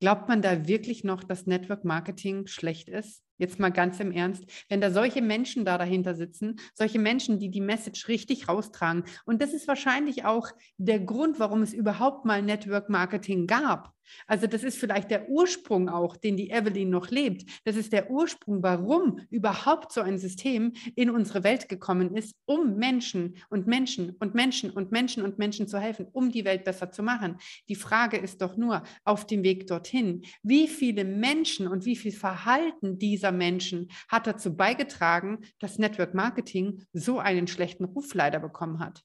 Glaubt 0.00 0.28
man 0.28 0.40
da 0.42 0.68
wirklich 0.68 1.02
noch, 1.04 1.24
dass 1.24 1.46
Network 1.46 1.84
Marketing 1.84 2.46
schlecht 2.46 2.88
ist? 2.88 3.22
Jetzt 3.42 3.58
mal 3.58 3.70
ganz 3.70 3.98
im 3.98 4.12
Ernst, 4.12 4.44
wenn 4.68 4.80
da 4.80 4.92
solche 4.92 5.20
Menschen 5.20 5.64
da 5.64 5.76
dahinter 5.76 6.14
sitzen, 6.14 6.60
solche 6.74 7.00
Menschen, 7.00 7.40
die 7.40 7.50
die 7.50 7.60
Message 7.60 8.06
richtig 8.06 8.48
raustragen. 8.48 9.02
Und 9.24 9.42
das 9.42 9.52
ist 9.52 9.66
wahrscheinlich 9.66 10.24
auch 10.24 10.46
der 10.76 11.00
Grund, 11.00 11.40
warum 11.40 11.60
es 11.62 11.72
überhaupt 11.72 12.24
mal 12.24 12.40
Network 12.40 12.88
Marketing 12.88 13.48
gab. 13.48 13.96
Also 14.26 14.46
das 14.46 14.62
ist 14.62 14.78
vielleicht 14.78 15.10
der 15.10 15.28
Ursprung 15.28 15.88
auch, 15.88 16.16
den 16.16 16.36
die 16.36 16.50
Evelyn 16.50 16.90
noch 16.90 17.10
lebt. 17.10 17.44
Das 17.64 17.76
ist 17.76 17.92
der 17.92 18.10
Ursprung, 18.10 18.62
warum 18.62 19.20
überhaupt 19.30 19.92
so 19.92 20.00
ein 20.00 20.18
System 20.18 20.72
in 20.94 21.10
unsere 21.10 21.44
Welt 21.44 21.68
gekommen 21.68 22.14
ist, 22.16 22.34
um 22.44 22.76
Menschen 22.76 23.36
und 23.48 23.66
Menschen 23.66 24.16
und 24.20 24.34
Menschen 24.34 24.70
und 24.70 24.92
Menschen 24.92 25.22
und 25.22 25.38
Menschen 25.38 25.66
zu 25.66 25.78
helfen, 25.78 26.06
um 26.12 26.30
die 26.30 26.44
Welt 26.44 26.64
besser 26.64 26.90
zu 26.90 27.02
machen. 27.02 27.36
Die 27.68 27.74
Frage 27.74 28.16
ist 28.16 28.42
doch 28.42 28.56
nur 28.56 28.82
auf 29.04 29.26
dem 29.26 29.42
Weg 29.42 29.66
dorthin, 29.66 30.22
wie 30.42 30.68
viele 30.68 31.04
Menschen 31.04 31.66
und 31.66 31.84
wie 31.84 31.96
viel 31.96 32.12
Verhalten 32.12 32.98
dieser 32.98 33.31
Menschen 33.32 33.90
hat 34.08 34.26
dazu 34.26 34.56
beigetragen, 34.56 35.40
dass 35.58 35.78
Network 35.78 36.14
Marketing 36.14 36.84
so 36.92 37.18
einen 37.18 37.46
schlechten 37.46 37.84
Ruf 37.84 38.14
leider 38.14 38.40
bekommen 38.40 38.78
hat. 38.78 39.02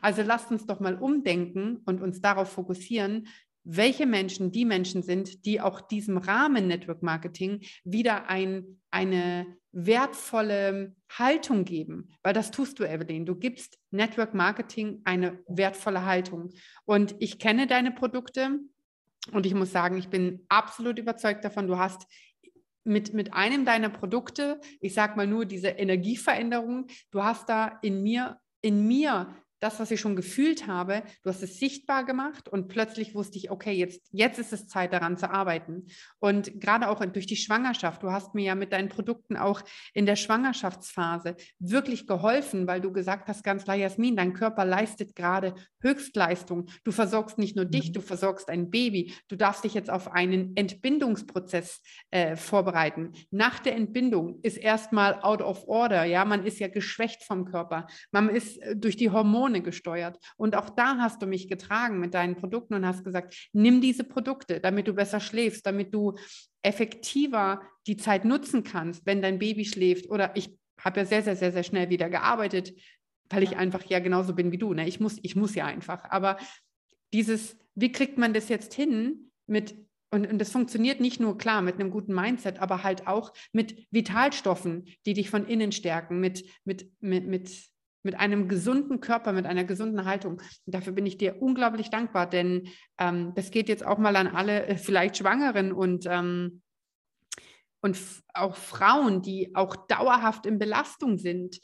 Also 0.00 0.22
lasst 0.22 0.50
uns 0.50 0.66
doch 0.66 0.80
mal 0.80 0.96
umdenken 0.96 1.78
und 1.86 2.02
uns 2.02 2.20
darauf 2.20 2.52
fokussieren, 2.52 3.28
welche 3.64 4.06
Menschen 4.06 4.52
die 4.52 4.64
Menschen 4.64 5.02
sind, 5.02 5.44
die 5.44 5.60
auch 5.60 5.80
diesem 5.80 6.16
Rahmen 6.16 6.66
Network 6.66 7.02
Marketing 7.02 7.60
wieder 7.84 8.28
ein, 8.28 8.80
eine 8.90 9.46
wertvolle 9.72 10.94
Haltung 11.10 11.64
geben. 11.64 12.08
Weil 12.22 12.32
das 12.32 12.50
tust 12.50 12.78
du, 12.78 12.84
Evelyn. 12.84 13.26
Du 13.26 13.36
gibst 13.36 13.78
Network 13.90 14.34
Marketing 14.34 15.02
eine 15.04 15.38
wertvolle 15.46 16.04
Haltung. 16.04 16.50
Und 16.84 17.14
ich 17.18 17.38
kenne 17.38 17.66
deine 17.66 17.92
Produkte 17.92 18.58
und 19.32 19.46
ich 19.46 19.54
muss 19.54 19.70
sagen, 19.70 19.96
ich 19.98 20.08
bin 20.08 20.44
absolut 20.48 20.98
überzeugt 20.98 21.44
davon, 21.44 21.66
du 21.66 21.78
hast 21.78 22.06
mit, 22.84 23.14
mit 23.14 23.34
einem 23.34 23.64
deiner 23.64 23.88
Produkte, 23.90 24.60
ich 24.80 24.94
sage 24.94 25.16
mal 25.16 25.26
nur 25.26 25.44
diese 25.44 25.68
Energieveränderung, 25.68 26.86
du 27.10 27.22
hast 27.22 27.48
da 27.48 27.78
in 27.82 28.02
mir, 28.02 28.38
in 28.62 28.86
mir 28.86 29.34
das, 29.60 29.78
was 29.78 29.90
ich 29.90 30.00
schon 30.00 30.16
gefühlt 30.16 30.66
habe, 30.66 31.02
du 31.22 31.30
hast 31.30 31.42
es 31.42 31.58
sichtbar 31.58 32.04
gemacht 32.04 32.48
und 32.48 32.68
plötzlich 32.68 33.14
wusste 33.14 33.38
ich, 33.38 33.50
okay, 33.50 33.72
jetzt, 33.72 34.08
jetzt 34.10 34.38
ist 34.38 34.52
es 34.52 34.66
Zeit 34.66 34.92
daran 34.92 35.16
zu 35.16 35.30
arbeiten. 35.30 35.86
Und 36.18 36.60
gerade 36.60 36.88
auch 36.88 37.04
durch 37.04 37.26
die 37.26 37.36
Schwangerschaft, 37.36 38.02
du 38.02 38.10
hast 38.10 38.34
mir 38.34 38.44
ja 38.44 38.54
mit 38.54 38.72
deinen 38.72 38.88
Produkten 38.88 39.36
auch 39.36 39.62
in 39.92 40.06
der 40.06 40.16
Schwangerschaftsphase 40.16 41.36
wirklich 41.58 42.06
geholfen, 42.06 42.66
weil 42.66 42.80
du 42.80 42.92
gesagt 42.92 43.28
hast, 43.28 43.44
ganz 43.44 43.64
klar, 43.64 43.76
Jasmin, 43.76 44.16
dein 44.16 44.32
Körper 44.32 44.64
leistet 44.64 45.14
gerade 45.14 45.54
Höchstleistung. 45.82 46.66
Du 46.84 46.92
versorgst 46.92 47.38
nicht 47.38 47.56
nur 47.56 47.64
dich, 47.64 47.88
mhm. 47.88 47.92
du 47.94 48.00
versorgst 48.00 48.48
ein 48.48 48.70
Baby. 48.70 49.14
Du 49.28 49.36
darfst 49.36 49.64
dich 49.64 49.74
jetzt 49.74 49.90
auf 49.90 50.10
einen 50.10 50.56
Entbindungsprozess 50.56 51.80
äh, 52.10 52.36
vorbereiten. 52.36 53.12
Nach 53.30 53.58
der 53.58 53.76
Entbindung 53.76 54.40
ist 54.42 54.56
erstmal 54.56 55.20
out 55.22 55.42
of 55.42 55.68
order, 55.68 56.04
ja, 56.04 56.24
man 56.24 56.44
ist 56.44 56.58
ja 56.58 56.68
geschwächt 56.68 57.24
vom 57.24 57.44
Körper. 57.44 57.86
Man 58.10 58.28
ist 58.28 58.58
äh, 58.58 58.76
durch 58.76 58.96
die 58.96 59.10
Hormone 59.10 59.49
Hormone 59.50 59.62
gesteuert. 59.62 60.18
Und 60.36 60.56
auch 60.56 60.70
da 60.70 60.98
hast 60.98 61.22
du 61.22 61.26
mich 61.26 61.48
getragen 61.48 62.00
mit 62.00 62.14
deinen 62.14 62.36
Produkten 62.36 62.74
und 62.74 62.86
hast 62.86 63.04
gesagt, 63.04 63.48
nimm 63.52 63.80
diese 63.80 64.04
Produkte, 64.04 64.60
damit 64.60 64.88
du 64.88 64.94
besser 64.94 65.20
schläfst, 65.20 65.66
damit 65.66 65.92
du 65.94 66.16
effektiver 66.62 67.62
die 67.86 67.96
Zeit 67.96 68.24
nutzen 68.24 68.64
kannst, 68.64 69.06
wenn 69.06 69.22
dein 69.22 69.38
Baby 69.38 69.64
schläft. 69.64 70.08
Oder 70.10 70.36
ich 70.36 70.56
habe 70.80 71.00
ja 71.00 71.06
sehr, 71.06 71.22
sehr, 71.22 71.36
sehr, 71.36 71.52
sehr 71.52 71.62
schnell 71.62 71.90
wieder 71.90 72.08
gearbeitet, 72.08 72.72
weil 73.28 73.42
ich 73.42 73.56
einfach 73.56 73.84
ja 73.84 73.98
genauso 73.98 74.34
bin 74.34 74.52
wie 74.52 74.58
du. 74.58 74.74
Ne? 74.74 74.86
Ich, 74.88 75.00
muss, 75.00 75.18
ich 75.22 75.36
muss 75.36 75.54
ja 75.54 75.66
einfach. 75.66 76.04
Aber 76.10 76.36
dieses, 77.12 77.56
wie 77.74 77.92
kriegt 77.92 78.18
man 78.18 78.34
das 78.34 78.48
jetzt 78.48 78.74
hin 78.74 79.30
mit 79.46 79.74
und, 80.12 80.26
und 80.26 80.38
das 80.40 80.50
funktioniert 80.50 80.98
nicht 80.98 81.20
nur 81.20 81.38
klar 81.38 81.62
mit 81.62 81.76
einem 81.76 81.92
guten 81.92 82.12
Mindset, 82.12 82.58
aber 82.58 82.82
halt 82.82 83.06
auch 83.06 83.32
mit 83.52 83.86
Vitalstoffen, 83.92 84.88
die 85.06 85.14
dich 85.14 85.30
von 85.30 85.46
innen 85.46 85.70
stärken, 85.70 86.18
mit, 86.18 86.44
mit, 86.64 86.90
mit, 87.00 87.28
mit 87.28 87.70
mit 88.02 88.18
einem 88.18 88.48
gesunden 88.48 89.00
Körper, 89.00 89.32
mit 89.32 89.46
einer 89.46 89.64
gesunden 89.64 90.04
Haltung. 90.04 90.40
Und 90.66 90.74
dafür 90.74 90.92
bin 90.92 91.06
ich 91.06 91.18
dir 91.18 91.40
unglaublich 91.40 91.90
dankbar, 91.90 92.28
denn 92.28 92.68
ähm, 92.98 93.32
das 93.34 93.50
geht 93.50 93.68
jetzt 93.68 93.84
auch 93.84 93.98
mal 93.98 94.16
an 94.16 94.28
alle 94.28 94.66
äh, 94.66 94.76
vielleicht 94.76 95.18
Schwangeren 95.18 95.72
und, 95.72 96.06
ähm, 96.06 96.62
und 97.82 97.98
auch 98.34 98.56
Frauen, 98.56 99.22
die 99.22 99.54
auch 99.54 99.76
dauerhaft 99.86 100.46
in 100.46 100.58
Belastung 100.58 101.18
sind. 101.18 101.60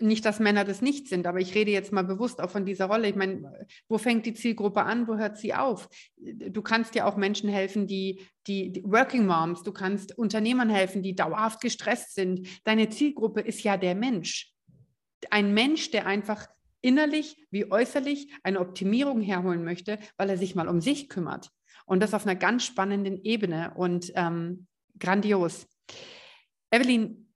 Nicht, 0.00 0.24
dass 0.24 0.40
Männer 0.40 0.64
das 0.64 0.82
nicht 0.82 1.06
sind, 1.06 1.28
aber 1.28 1.38
ich 1.38 1.54
rede 1.54 1.70
jetzt 1.70 1.92
mal 1.92 2.02
bewusst 2.02 2.40
auch 2.40 2.50
von 2.50 2.66
dieser 2.66 2.86
Rolle. 2.86 3.08
Ich 3.08 3.14
meine, 3.14 3.66
wo 3.88 3.98
fängt 3.98 4.26
die 4.26 4.34
Zielgruppe 4.34 4.82
an, 4.82 5.06
wo 5.06 5.16
hört 5.16 5.38
sie 5.38 5.54
auf? 5.54 5.88
Du 6.16 6.60
kannst 6.60 6.96
ja 6.96 7.04
auch 7.04 7.16
Menschen 7.16 7.48
helfen, 7.48 7.86
die, 7.86 8.20
die, 8.48 8.72
die 8.72 8.82
Working 8.82 9.26
Moms, 9.26 9.62
du 9.62 9.70
kannst 9.70 10.18
Unternehmern 10.18 10.70
helfen, 10.70 11.04
die 11.04 11.14
dauerhaft 11.14 11.60
gestresst 11.60 12.16
sind. 12.16 12.48
Deine 12.64 12.88
Zielgruppe 12.88 13.42
ist 13.42 13.62
ja 13.62 13.76
der 13.76 13.94
Mensch 13.94 14.51
ein 15.30 15.54
Mensch, 15.54 15.90
der 15.90 16.06
einfach 16.06 16.48
innerlich 16.80 17.36
wie 17.50 17.70
äußerlich 17.70 18.32
eine 18.42 18.60
Optimierung 18.60 19.20
herholen 19.20 19.64
möchte, 19.64 19.98
weil 20.16 20.30
er 20.30 20.36
sich 20.36 20.54
mal 20.54 20.68
um 20.68 20.80
sich 20.80 21.08
kümmert. 21.08 21.50
Und 21.86 22.00
das 22.00 22.14
auf 22.14 22.26
einer 22.26 22.36
ganz 22.36 22.64
spannenden 22.64 23.22
Ebene 23.22 23.72
und 23.76 24.12
ähm, 24.14 24.66
grandios. 24.98 25.66
Evelyn, 26.70 27.28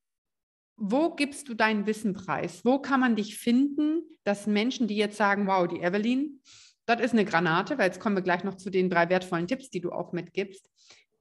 wo 0.77 1.15
gibst 1.15 1.49
du 1.49 1.55
deinen 1.55 1.87
Wissen 1.87 2.13
preis? 2.13 2.65
Wo 2.65 2.79
kann 2.79 3.01
man 3.01 3.17
dich 3.17 3.39
finden, 3.39 4.03
dass 4.25 4.47
Menschen, 4.47 4.89
die 4.89 4.97
jetzt 4.97 5.17
sagen, 5.17 5.47
wow, 5.47 5.67
die 5.67 5.81
Evelyn, 5.81 6.41
das 6.87 7.01
ist 7.01 7.13
eine 7.13 7.25
Granate, 7.25 7.79
weil 7.79 7.87
jetzt 7.87 8.01
kommen 8.01 8.17
wir 8.17 8.23
gleich 8.23 8.45
noch 8.45 8.57
zu 8.57 8.71
den 8.71 8.91
drei 8.91 9.09
wertvollen 9.09 9.47
Tipps, 9.47 9.71
die 9.71 9.81
du 9.81 9.91
auch 9.91 10.13
mitgibst. 10.13 10.71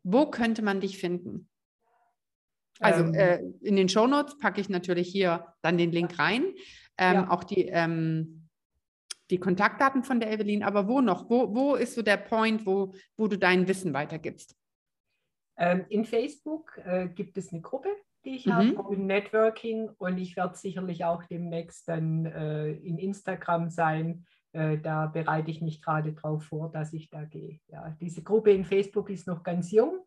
Wo 0.03 0.29
könnte 0.29 0.61
man 0.61 0.81
dich 0.81 0.97
finden? 0.97 1.49
Also 2.79 3.03
ähm, 3.05 3.13
äh, 3.13 3.39
in 3.61 3.75
den 3.75 3.89
Shownotes 3.89 4.37
packe 4.37 4.59
ich 4.59 4.69
natürlich 4.69 5.07
hier 5.07 5.45
dann 5.61 5.77
den 5.77 5.91
Link 5.91 6.19
rein. 6.19 6.43
Ähm, 6.97 7.15
ja. 7.15 7.31
Auch 7.31 7.43
die, 7.43 7.67
ähm, 7.67 8.49
die 9.29 9.39
Kontaktdaten 9.39 10.03
von 10.03 10.19
der 10.19 10.31
Evelyn. 10.31 10.63
Aber 10.63 10.87
wo 10.87 11.01
noch? 11.01 11.29
Wo, 11.29 11.53
wo 11.55 11.75
ist 11.75 11.95
so 11.95 12.01
der 12.01 12.17
Point, 12.17 12.65
wo, 12.65 12.93
wo 13.17 13.27
du 13.27 13.37
dein 13.37 13.67
Wissen 13.67 13.93
weitergibst? 13.93 14.55
Ähm, 15.57 15.85
in 15.89 16.05
Facebook 16.05 16.77
äh, 16.85 17.07
gibt 17.07 17.37
es 17.37 17.51
eine 17.51 17.61
Gruppe, 17.61 17.89
die 18.25 18.35
ich 18.35 18.45
mhm. 18.45 18.77
habe, 18.77 18.97
Networking. 18.97 19.89
Und 19.97 20.17
ich 20.17 20.35
werde 20.35 20.57
sicherlich 20.57 21.05
auch 21.05 21.23
demnächst 21.23 21.87
dann 21.87 22.25
äh, 22.25 22.71
in 22.71 22.97
Instagram 22.97 23.69
sein. 23.69 24.25
Äh, 24.51 24.79
da 24.79 25.07
bereite 25.07 25.49
ich 25.49 25.61
mich 25.61 25.81
gerade 25.81 26.13
darauf 26.13 26.43
vor, 26.43 26.71
dass 26.71 26.91
ich 26.93 27.09
da 27.09 27.23
gehe. 27.23 27.59
Ja, 27.67 27.95
diese 28.01 28.21
Gruppe 28.21 28.51
in 28.51 28.65
Facebook 28.65 29.09
ist 29.09 29.27
noch 29.27 29.43
ganz 29.43 29.71
jung 29.71 30.05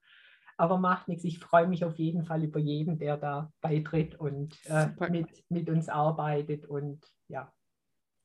aber 0.58 0.76
macht 0.76 1.08
nichts. 1.08 1.24
Ich 1.24 1.38
freue 1.38 1.68
mich 1.68 1.84
auf 1.84 1.98
jeden 1.98 2.24
Fall 2.24 2.44
über 2.44 2.58
jeden, 2.58 2.98
der 2.98 3.16
da 3.16 3.52
beitritt 3.60 4.16
und 4.16 4.58
äh, 4.66 4.88
mit, 5.08 5.28
mit 5.48 5.70
uns 5.70 5.88
arbeitet. 5.88 6.66
Und 6.66 7.00
ja, 7.28 7.52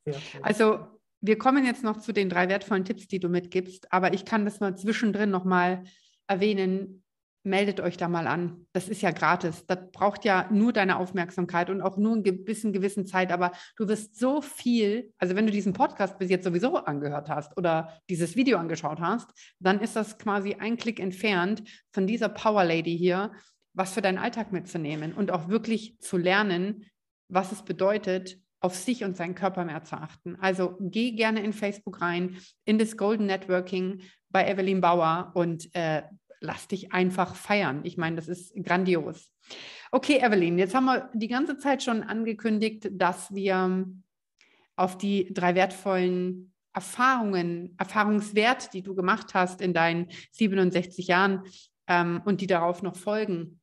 sehr 0.03 0.15
schön. 0.15 0.43
Also 0.43 0.87
wir 1.21 1.37
kommen 1.37 1.63
jetzt 1.63 1.83
noch 1.83 1.97
zu 1.97 2.11
den 2.11 2.29
drei 2.29 2.49
wertvollen 2.49 2.85
Tipps, 2.85 3.07
die 3.07 3.19
du 3.19 3.29
mitgibst, 3.29 3.93
aber 3.93 4.13
ich 4.13 4.25
kann 4.25 4.45
das 4.45 4.59
mal 4.59 4.75
zwischendrin 4.75 5.29
nochmal 5.29 5.83
erwähnen 6.27 7.02
meldet 7.43 7.81
euch 7.81 7.97
da 7.97 8.07
mal 8.07 8.27
an. 8.27 8.65
Das 8.71 8.87
ist 8.87 9.01
ja 9.01 9.11
gratis. 9.11 9.65
Das 9.67 9.91
braucht 9.91 10.23
ja 10.25 10.49
nur 10.51 10.73
deine 10.73 10.97
Aufmerksamkeit 10.97 11.69
und 11.69 11.81
auch 11.81 11.97
nur 11.97 12.15
ein 12.15 12.23
bisschen 12.23 12.73
gewissen 12.73 13.05
Zeit. 13.05 13.31
Aber 13.31 13.51
du 13.75 13.87
wirst 13.87 14.17
so 14.17 14.41
viel, 14.41 15.13
also 15.17 15.35
wenn 15.35 15.45
du 15.45 15.51
diesen 15.51 15.73
Podcast 15.73 16.17
bis 16.17 16.29
jetzt 16.29 16.45
sowieso 16.45 16.77
angehört 16.77 17.29
hast 17.29 17.55
oder 17.57 17.99
dieses 18.09 18.35
Video 18.35 18.57
angeschaut 18.57 19.01
hast, 19.01 19.29
dann 19.59 19.81
ist 19.81 19.95
das 19.95 20.17
quasi 20.17 20.55
ein 20.55 20.77
Klick 20.77 20.99
entfernt 20.99 21.63
von 21.91 22.07
dieser 22.07 22.29
Power 22.29 22.63
Lady 22.63 22.97
hier, 22.97 23.33
was 23.73 23.93
für 23.93 24.01
deinen 24.01 24.17
Alltag 24.19 24.51
mitzunehmen 24.51 25.13
und 25.13 25.31
auch 25.31 25.49
wirklich 25.49 25.99
zu 25.99 26.17
lernen, 26.17 26.85
was 27.27 27.51
es 27.51 27.63
bedeutet, 27.63 28.37
auf 28.63 28.75
sich 28.75 29.03
und 29.03 29.17
seinen 29.17 29.35
Körper 29.35 29.65
mehr 29.65 29.83
zu 29.83 29.97
achten. 29.97 30.37
Also 30.39 30.77
geh 30.79 31.11
gerne 31.11 31.43
in 31.43 31.51
Facebook 31.51 31.99
rein, 31.99 32.37
in 32.63 32.77
das 32.77 32.95
Golden 32.95 33.25
Networking 33.25 34.01
bei 34.29 34.49
Evelyn 34.49 34.79
Bauer 34.79 35.31
und 35.35 35.69
äh, 35.75 36.03
lass 36.43 36.67
dich 36.67 36.91
einfach 36.91 37.35
feiern. 37.35 37.81
Ich 37.83 37.97
meine, 37.97 38.17
das 38.17 38.27
ist 38.27 38.53
grandios. 38.63 39.31
Okay, 39.91 40.19
Evelyn, 40.21 40.59
jetzt 40.59 40.75
haben 40.75 40.85
wir 40.85 41.09
die 41.13 41.27
ganze 41.27 41.57
Zeit 41.57 41.81
schon 41.81 42.03
angekündigt, 42.03 42.89
dass 42.91 43.33
wir 43.33 43.87
auf 44.75 44.97
die 44.97 45.33
drei 45.33 45.55
wertvollen 45.55 46.53
Erfahrungen, 46.73 47.75
Erfahrungswert, 47.77 48.73
die 48.73 48.81
du 48.81 48.95
gemacht 48.95 49.33
hast 49.33 49.61
in 49.61 49.73
deinen 49.73 50.09
67 50.31 51.07
Jahren 51.07 51.43
ähm, 51.87 52.21
und 52.25 52.41
die 52.41 52.47
darauf 52.47 52.81
noch 52.81 52.95
folgen. 52.95 53.61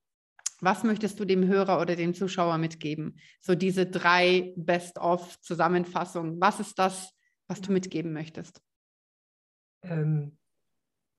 Was 0.61 0.85
möchtest 0.85 1.19
du 1.19 1.25
dem 1.25 1.47
Hörer 1.47 1.81
oder 1.81 1.97
dem 1.97 2.15
Zuschauer 2.15 2.59
mitgeben? 2.59 3.19
So 3.41 3.55
diese 3.55 3.87
drei 3.87 4.53
Best-of-Zusammenfassungen. 4.57 6.41
Was 6.41 6.61
ist 6.61 6.79
das, 6.79 7.13
was 7.49 7.61
du 7.61 7.73
mitgeben 7.73 8.13
möchtest? 8.13 8.63
Ähm, 9.83 10.39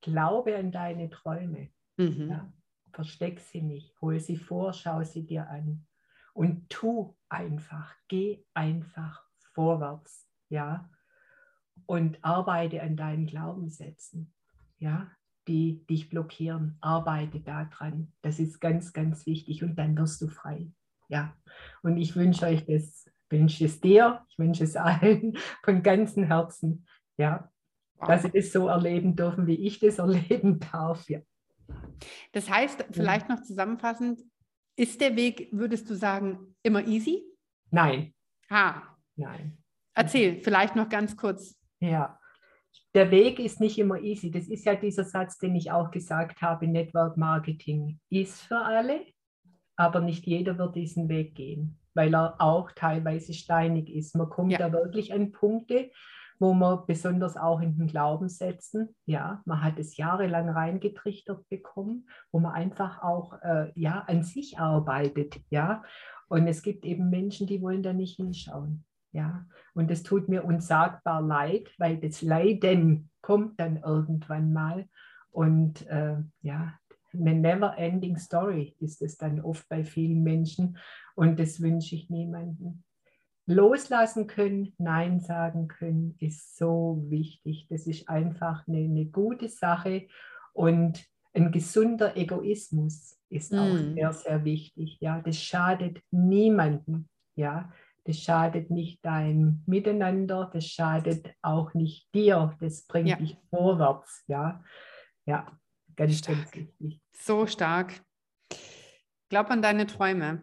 Glaube 0.02 0.56
an 0.58 0.72
deine 0.72 1.10
Träume. 1.10 1.70
Mhm. 1.98 2.30
Ja? 2.30 2.54
Versteck 2.94 3.40
sie 3.40 3.62
nicht, 3.62 4.00
hol 4.02 4.20
sie 4.20 4.38
vor, 4.38 4.74
schau 4.74 5.04
sie 5.04 5.26
dir 5.26 5.48
an 5.50 5.86
und 6.34 6.70
tu 6.70 7.16
einfach, 7.30 7.96
geh 8.08 8.44
einfach 8.54 9.24
vorwärts, 9.54 10.28
ja, 10.50 10.90
und 11.86 12.24
arbeite 12.24 12.82
an 12.82 12.96
deinen 12.96 13.26
Glaubenssätzen, 13.26 14.34
ja, 14.80 15.12
die 15.48 15.86
dich 15.88 16.10
blockieren, 16.10 16.78
arbeite 16.82 17.40
daran. 17.40 18.14
Das 18.22 18.40
ist 18.40 18.60
ganz, 18.60 18.94
ganz 18.94 19.26
wichtig 19.26 19.64
und 19.64 19.76
dann 19.76 19.98
wirst 19.98 20.22
du 20.22 20.28
frei, 20.28 20.72
ja. 21.10 21.36
Und 21.82 21.98
ich 21.98 22.16
wünsche 22.16 22.46
euch 22.46 22.66
das, 22.66 23.10
wünsche 23.30 23.66
es 23.66 23.82
dir, 23.82 24.26
ich 24.30 24.38
wünsche 24.38 24.64
es 24.64 24.76
allen 24.76 25.38
von 25.64 25.84
ganzem 25.84 26.26
Herzen, 26.26 26.86
ja, 27.18 27.52
dass 28.08 28.24
sie 28.24 28.32
das 28.32 28.52
so 28.52 28.68
erleben 28.68 29.16
dürfen, 29.16 29.48
wie 29.48 29.66
ich 29.68 29.80
das 29.80 30.00
erleben 30.00 30.60
darf. 30.72 31.10
Ja. 31.10 31.20
Das 32.32 32.50
heißt, 32.50 32.86
vielleicht 32.92 33.30
noch 33.30 33.42
zusammenfassend, 33.42 34.22
ist 34.76 35.02
der 35.02 35.16
Weg, 35.16 35.50
würdest 35.52 35.90
du 35.90 35.96
sagen, 35.96 36.56
immer 36.64 36.86
easy? 36.88 37.24
Nein. 37.70 38.14
Ha. 38.50 38.98
Nein. 39.16 39.58
Erzähl, 39.94 40.42
vielleicht 40.42 40.76
noch 40.76 40.90
ganz 40.90 41.16
kurz. 41.16 41.60
Ja. 41.80 42.18
Der 42.94 43.12
Weg 43.12 43.40
ist 43.40 43.60
nicht 43.60 43.78
immer 43.78 44.00
easy. 44.00 44.32
Das 44.32 44.48
ist 44.48 44.66
ja 44.66 44.76
dieser 44.76 45.04
Satz, 45.04 45.38
den 45.38 45.56
ich 45.56 45.72
auch 45.72 45.92
gesagt 45.92 46.42
habe, 46.42 46.68
Network 46.68 47.18
Marketing 47.18 48.00
ist 48.10 48.42
für 48.42 48.58
alle, 48.58 49.06
aber 49.76 50.00
nicht 50.00 50.26
jeder 50.26 50.58
wird 50.58 50.76
diesen 50.76 51.10
Weg 51.10 51.36
gehen, 51.36 51.80
weil 51.94 52.14
er 52.14 52.36
auch 52.40 52.72
teilweise 52.72 53.34
steinig 53.34 53.90
ist. 53.90 54.16
Man 54.16 54.30
kommt 54.30 54.54
ja. 54.54 54.58
da 54.58 54.72
wirklich 54.72 55.14
an 55.14 55.32
Punkte, 55.32 55.92
wo 56.42 56.56
man 56.56 56.88
besonders 56.88 57.38
auch 57.38 57.62
in 57.62 57.78
den 57.78 57.86
Glaubenssätzen, 57.86 58.96
ja, 59.06 59.44
man 59.46 59.64
hat 59.64 59.78
es 59.78 59.96
jahrelang 59.96 60.50
reingetrichtert 60.50 61.48
bekommen, 61.50 62.10
wo 62.32 62.40
man 62.40 62.54
einfach 62.54 63.04
auch 63.04 63.40
äh, 63.44 63.72
ja, 63.76 64.00
an 64.08 64.24
sich 64.24 64.58
arbeitet, 64.58 65.40
ja. 65.52 65.84
Und 66.30 66.48
es 66.48 66.64
gibt 66.64 66.84
eben 66.84 67.12
Menschen, 67.12 67.46
die 67.46 67.62
wollen 67.62 67.84
da 67.84 67.94
nicht 67.94 68.16
hinschauen, 68.16 68.86
ja. 69.12 69.46
Und 69.76 69.92
es 69.92 70.02
tut 70.02 70.30
mir 70.30 70.44
unsagbar 70.44 71.22
leid, 71.22 71.70
weil 71.78 71.98
das 71.98 72.24
Leiden 72.24 73.12
kommt 73.22 73.60
dann 73.60 73.78
irgendwann 73.78 74.52
mal. 74.52 74.90
Und 75.30 75.86
äh, 75.90 76.16
ja, 76.42 76.74
eine 77.14 77.36
never-ending 77.36 78.18
Story 78.18 78.76
ist 78.80 79.04
es 79.04 79.16
dann 79.16 79.42
oft 79.42 79.70
bei 79.70 79.84
vielen 79.84 80.24
Menschen. 80.24 80.80
Und 81.14 81.40
das 81.40 81.62
wünsche 81.62 81.94
ich 81.94 82.10
niemandem 82.10 82.82
loslassen 83.46 84.28
können, 84.28 84.74
Nein 84.78 85.20
sagen 85.20 85.68
können, 85.68 86.16
ist 86.20 86.58
so 86.58 87.04
wichtig. 87.08 87.68
Das 87.70 87.88
ist 87.88 88.08
einfach 88.08 88.68
eine, 88.68 88.80
eine 88.80 89.06
gute 89.06 89.50
Sache 89.50 90.08
und 90.54 91.04
ein 91.34 91.52
gesunder 91.52 92.18
Egoismus 92.18 93.18
ist 93.30 93.54
auch 93.54 93.74
mm. 93.74 93.94
sehr, 93.94 94.14
sehr 94.14 94.44
wichtig. 94.44 94.98
Ja, 95.00 95.22
das 95.22 95.38
schadet 95.38 96.02
niemandem. 96.12 97.08
Ja, 97.36 97.72
das 98.04 98.18
schadet 98.18 98.70
nicht 98.70 99.06
deinem 99.06 99.64
Miteinander, 99.66 100.50
das 100.52 100.66
schadet 100.66 101.34
auch 101.42 101.74
nicht 101.74 102.14
dir. 102.14 102.56
Das 102.60 102.86
bringt 102.86 103.10
ja. 103.10 103.16
dich 103.16 103.38
vorwärts. 103.50 104.24
Ja, 104.28 104.64
ja, 105.26 105.48
ganz, 105.96 106.18
stark. 106.18 106.52
ganz 106.52 106.56
wichtig. 106.80 107.02
So 107.14 107.48
stark. 107.48 108.02
Glaub 109.30 109.50
an 109.50 109.62
deine 109.62 109.88
Träume. 109.88 110.42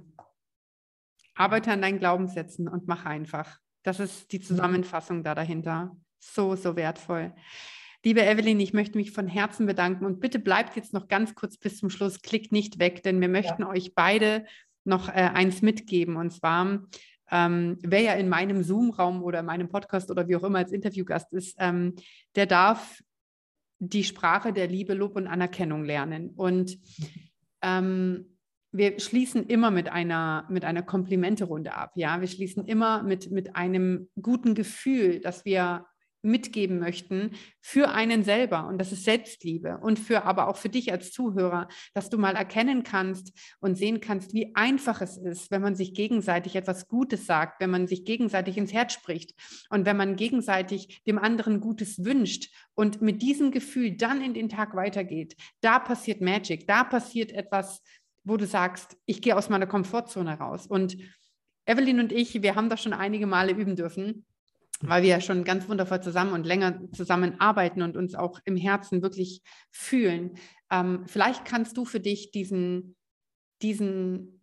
Arbeite 1.39 1.73
an 1.73 1.83
deinen 1.83 1.99
Glaubenssätzen 1.99 2.69
und 2.69 2.87
mach 2.87 3.05
einfach. 3.05 3.59
Das 3.83 4.01
ist 4.01 4.33
die 4.33 4.41
Zusammenfassung 4.41 5.23
da 5.23 5.35
dahinter. 5.35 5.97
So, 6.19 6.57
so 6.57 6.77
wertvoll. 6.77 7.33
Liebe 8.05 8.25
Evelyn, 8.25 8.61
ich 8.61 8.73
möchte 8.73 8.99
mich 8.99 9.13
von 9.13 9.27
Herzen 9.27 9.67
bedanken 9.67 10.05
und 10.05 10.21
bitte 10.21 10.39
bleibt 10.39 10.77
jetzt 10.77 10.93
noch 10.93 11.09
ganz 11.09 11.35
kurz 11.35 11.57
bis 11.57 11.79
zum 11.79 11.91
Schluss, 11.91 12.23
klickt 12.23 12.53
nicht 12.53 12.79
weg, 12.79 13.03
denn 13.03 13.21
wir 13.21 13.29
möchten 13.29 13.63
ja. 13.63 13.69
euch 13.69 13.95
beide 13.95 14.47
noch 14.85 15.09
äh, 15.09 15.13
eins 15.13 15.63
mitgeben 15.63 16.17
und 16.17 16.31
zwar 16.31 16.81
ähm, 17.31 17.79
wer 17.83 18.01
ja 18.01 18.13
in 18.15 18.29
meinem 18.29 18.63
Zoom-Raum 18.63 19.23
oder 19.23 19.41
in 19.41 19.47
meinem 19.47 19.69
Podcast 19.69 20.11
oder 20.11 20.29
wie 20.29 20.37
auch 20.37 20.45
immer 20.45 20.59
als 20.59 20.73
Interviewgast 20.73 21.33
ist, 21.33 21.57
ähm, 21.59 21.95
der 22.37 22.47
darf 22.47 23.03
die 23.79 24.05
Sprache 24.05 24.53
der 24.53 24.67
Liebe, 24.67 24.95
Lob 24.95 25.17
und 25.17 25.27
Anerkennung 25.27 25.85
lernen. 25.85 26.31
Und 26.31 26.79
ähm, 27.63 28.38
wir 28.73 29.01
schließen 29.01 29.47
immer 29.47 29.71
mit 29.71 29.89
einer, 29.91 30.47
mit 30.51 30.65
einer 30.65 30.83
Komplimenterunde 30.83 31.75
ab. 31.75 31.93
Ja, 31.95 32.21
wir 32.21 32.29
schließen 32.29 32.67
immer 32.67 33.03
mit, 33.03 33.31
mit 33.31 33.57
einem 33.57 34.09
guten 34.21 34.55
Gefühl, 34.55 35.21
das 35.21 35.45
wir 35.45 35.87
mitgeben 36.23 36.79
möchten 36.79 37.33
für 37.61 37.91
einen 37.91 38.25
selber 38.25 38.67
und 38.67 38.79
das 38.79 38.93
ist 38.93 39.05
Selbstliebe 39.05 39.79
und 39.79 39.99
für 39.99 40.25
aber 40.25 40.49
auch 40.49 40.57
für 40.57 40.69
dich 40.69 40.91
als 40.91 41.13
Zuhörer, 41.13 41.69
dass 41.95 42.11
du 42.11 42.19
mal 42.19 42.35
erkennen 42.35 42.83
kannst 42.83 43.33
und 43.61 43.77
sehen 43.77 44.01
kannst, 44.01 44.35
wie 44.35 44.55
einfach 44.55 45.01
es 45.01 45.17
ist, 45.17 45.51
wenn 45.51 45.63
man 45.63 45.77
sich 45.77 45.95
gegenseitig 45.95 46.57
etwas 46.57 46.89
Gutes 46.89 47.27
sagt, 47.27 47.61
wenn 47.61 47.71
man 47.71 47.87
sich 47.87 48.05
gegenseitig 48.05 48.59
ins 48.59 48.73
Herz 48.73 48.95
spricht 48.95 49.35
und 49.71 49.87
wenn 49.87 49.97
man 49.97 50.17
gegenseitig 50.17 51.03
dem 51.07 51.19
anderen 51.19 51.61
Gutes 51.61 52.05
wünscht 52.05 52.53
und 52.75 53.01
mit 53.01 53.23
diesem 53.23 53.53
Gefühl 53.53 53.97
dann 53.97 54.21
in 54.21 54.35
den 54.35 54.49
Tag 54.49 54.75
weitergeht. 54.75 55.37
Da 55.61 55.79
passiert 55.79 56.21
Magic, 56.21 56.67
da 56.67 56.85
passiert 56.85 57.33
etwas 57.33 57.83
wo 58.29 58.37
du 58.37 58.47
sagst, 58.47 58.97
ich 59.07 59.23
gehe 59.23 59.37
aus 59.37 59.49
meiner 59.49 59.67
Komfortzone 59.67 60.39
raus. 60.39 60.67
Und 60.67 60.97
Evelyn 61.67 62.01
und 62.01 62.13
ich, 62.13 62.43
wir 62.43 62.55
haben 62.55 62.69
das 62.69 62.83
schon 62.83 62.93
einige 62.93 63.27
Male 63.27 63.53
üben 63.53 63.77
dürfen, 63.77 64.25
weil 64.81 65.03
wir 65.03 65.11
ja 65.11 65.21
schon 65.21 65.45
ganz 65.45 65.69
wundervoll 65.69 66.03
zusammen 66.03 66.33
und 66.33 66.47
länger 66.47 66.81
zusammen 66.93 67.41
arbeiten 67.41 67.83
und 67.83 67.97
uns 67.97 68.15
auch 68.15 68.39
im 68.45 68.57
Herzen 68.57 69.03
wirklich 69.03 69.43
fühlen. 69.71 70.39
Ähm, 70.71 71.05
vielleicht 71.07 71.45
kannst 71.45 71.77
du 71.77 71.85
für 71.85 72.01
dich 72.01 72.31
diesen, 72.31 72.97
diesen 73.63 74.43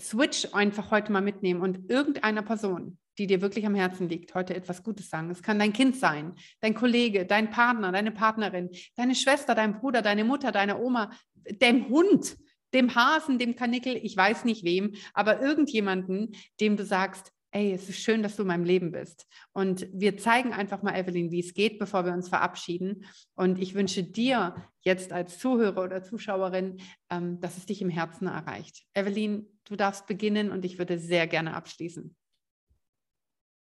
Switch 0.00 0.48
einfach 0.52 0.90
heute 0.90 1.12
mal 1.12 1.20
mitnehmen 1.20 1.60
und 1.60 1.90
irgendeiner 1.90 2.42
Person, 2.42 2.98
die 3.18 3.26
dir 3.26 3.42
wirklich 3.42 3.66
am 3.66 3.74
Herzen 3.74 4.08
liegt, 4.08 4.34
heute 4.34 4.54
etwas 4.54 4.82
Gutes 4.82 5.10
sagen. 5.10 5.30
Es 5.30 5.42
kann 5.42 5.58
dein 5.58 5.72
Kind 5.72 5.96
sein, 5.96 6.34
dein 6.60 6.74
Kollege, 6.74 7.26
dein 7.26 7.50
Partner, 7.50 7.92
deine 7.92 8.12
Partnerin, 8.12 8.70
deine 8.96 9.14
Schwester, 9.14 9.54
dein 9.54 9.78
Bruder, 9.78 10.00
deine 10.00 10.24
Mutter, 10.24 10.52
deine 10.52 10.80
Oma, 10.80 11.10
dein 11.58 11.88
Hund, 11.88 12.36
dem 12.74 12.94
Hasen, 12.94 13.38
dem 13.38 13.56
Kanickel, 13.56 13.96
ich 13.96 14.16
weiß 14.16 14.44
nicht 14.44 14.64
wem, 14.64 14.94
aber 15.14 15.40
irgendjemanden, 15.40 16.32
dem 16.60 16.76
du 16.76 16.84
sagst, 16.84 17.32
ey, 17.52 17.72
es 17.72 17.88
ist 17.88 18.00
schön, 18.00 18.22
dass 18.22 18.36
du 18.36 18.42
in 18.42 18.48
meinem 18.48 18.64
Leben 18.64 18.92
bist. 18.92 19.26
Und 19.52 19.88
wir 19.92 20.16
zeigen 20.16 20.52
einfach 20.52 20.82
mal, 20.82 20.94
Evelyn, 20.96 21.30
wie 21.30 21.40
es 21.40 21.54
geht, 21.54 21.78
bevor 21.78 22.04
wir 22.04 22.12
uns 22.12 22.28
verabschieden. 22.28 23.04
Und 23.34 23.58
ich 23.58 23.74
wünsche 23.74 24.04
dir 24.04 24.54
jetzt 24.82 25.12
als 25.12 25.38
Zuhörer 25.38 25.82
oder 25.82 26.02
Zuschauerin, 26.02 26.80
ähm, 27.10 27.40
dass 27.40 27.56
es 27.56 27.66
dich 27.66 27.82
im 27.82 27.90
Herzen 27.90 28.28
erreicht. 28.28 28.84
Evelyn, 28.94 29.46
du 29.64 29.76
darfst 29.76 30.06
beginnen 30.06 30.52
und 30.52 30.64
ich 30.64 30.78
würde 30.78 30.98
sehr 30.98 31.26
gerne 31.26 31.54
abschließen. 31.54 32.14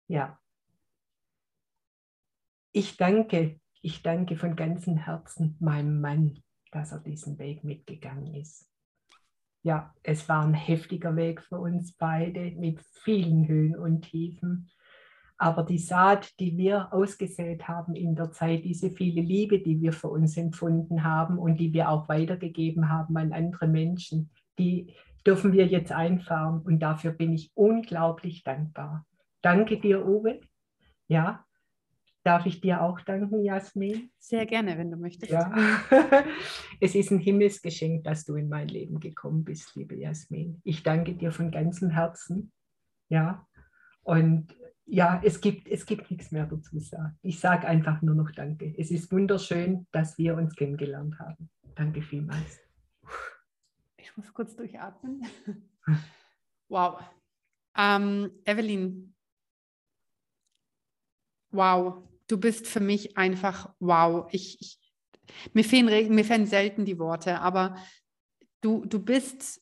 Ja. 0.09 0.39
Ich 2.73 2.97
danke, 2.97 3.61
ich 3.83 4.03
danke 4.03 4.37
von 4.37 4.57
ganzem 4.57 4.97
Herzen 4.97 5.57
meinem 5.61 6.01
Mann, 6.01 6.43
dass 6.73 6.93
er 6.93 7.01
diesen 7.01 7.39
Weg 7.39 7.63
mitgegangen 7.65 8.35
ist 8.35 8.69
ja, 9.65 9.95
es 10.03 10.29
war 10.29 10.45
ein 10.45 10.55
heftiger 10.55 11.17
Weg 11.17 11.43
für 11.43 11.59
uns 11.59 11.97
beide 11.97 12.53
mit 12.53 12.81
vielen 13.03 13.49
Höhen 13.49 13.77
und 13.77 14.03
Tiefen. 14.03 14.69
Aber 15.39 15.63
die 15.63 15.79
Saat, 15.79 16.39
die 16.39 16.57
wir 16.57 16.93
ausgesät 16.93 17.67
haben 17.67 17.95
in 17.95 18.15
der 18.15 18.31
Zeit, 18.31 18.65
diese 18.65 18.91
viele 18.91 19.23
Liebe, 19.23 19.59
die 19.59 19.81
wir 19.81 19.93
für 19.93 20.09
uns 20.09 20.37
empfunden 20.37 21.03
haben 21.03 21.39
und 21.39 21.59
die 21.59 21.73
wir 21.73 21.89
auch 21.89 22.09
weitergegeben 22.11 22.91
haben 22.91 23.17
an 23.17 23.33
andere 23.33 23.67
Menschen, 23.67 24.31
die 24.59 24.95
dürfen 25.27 25.55
wir 25.55 25.67
jetzt 25.67 25.93
einfahren. 25.93 26.61
Und 26.61 26.81
dafür 26.81 27.13
bin 27.13 27.33
ich 27.33 27.51
unglaublich 27.55 28.45
dankbar. 28.45 29.07
Danke 29.41 29.81
dir, 29.81 30.07
Uwe. 30.07 30.41
Ja, 31.09 31.45
Darf 32.25 32.47
ich 32.47 32.63
dir 32.63 32.81
auch 32.81 33.03
danken, 33.03 33.45
Jasmin? 33.45 34.11
Sehr 34.19 34.47
gerne, 34.47 34.79
wenn 34.79 34.91
du 34.91 34.97
möchtest. 34.97 35.31
Ja. 35.31 35.53
es 36.81 36.95
ist 36.95 37.11
ein 37.11 37.19
Himmelsgeschenk, 37.19 38.03
dass 38.05 38.25
du 38.25 38.35
in 38.37 38.49
mein 38.49 38.69
Leben 38.69 38.99
gekommen 38.99 39.45
bist, 39.45 39.77
liebe 39.77 39.95
Jasmin. 39.95 40.59
Ich 40.65 40.83
danke 40.83 41.15
dir 41.15 41.33
von 41.33 41.51
ganzem 41.51 41.91
Herzen. 41.91 42.51
Ja. 43.11 43.47
Und 44.03 44.57
ja, 44.87 45.21
es 45.23 45.43
gibt, 45.43 45.69
es 45.69 45.85
gibt 45.85 46.11
nichts 46.11 46.31
mehr 46.31 46.47
dazu 46.47 46.63
zu 46.63 46.81
sagen. 46.81 47.19
Ich 47.21 47.41
sage 47.41 47.69
einfach 47.69 48.01
nur 48.01 48.15
noch 48.15 48.31
Danke. 48.31 48.75
Es 48.79 48.91
ist 48.91 49.13
wunderschön, 49.13 49.87
dass 49.93 50.17
wir 50.17 50.35
uns 50.37 50.57
kennengelernt 50.57 51.19
haben. 51.19 51.51
Danke 51.75 52.01
vielmals. 52.01 52.59
Ich 53.99 54.17
muss 54.17 54.33
kurz 54.33 54.57
durchatmen. 54.57 55.23
Wow. 56.71 56.99
Ähm, 57.77 58.31
Evelyn, 58.47 59.15
wow, 61.51 62.03
du 62.27 62.39
bist 62.39 62.67
für 62.67 62.81
mich 62.81 63.17
einfach 63.17 63.73
wow. 63.81 64.29
Ich, 64.33 64.61
ich, 64.61 64.79
mir, 65.53 65.65
fehlen, 65.65 66.15
mir 66.15 66.25
fehlen 66.25 66.47
selten 66.47 66.85
die 66.85 66.99
Worte, 66.99 67.41
aber 67.41 67.77
du, 68.61 68.85
du 68.85 68.99
bist 68.99 69.61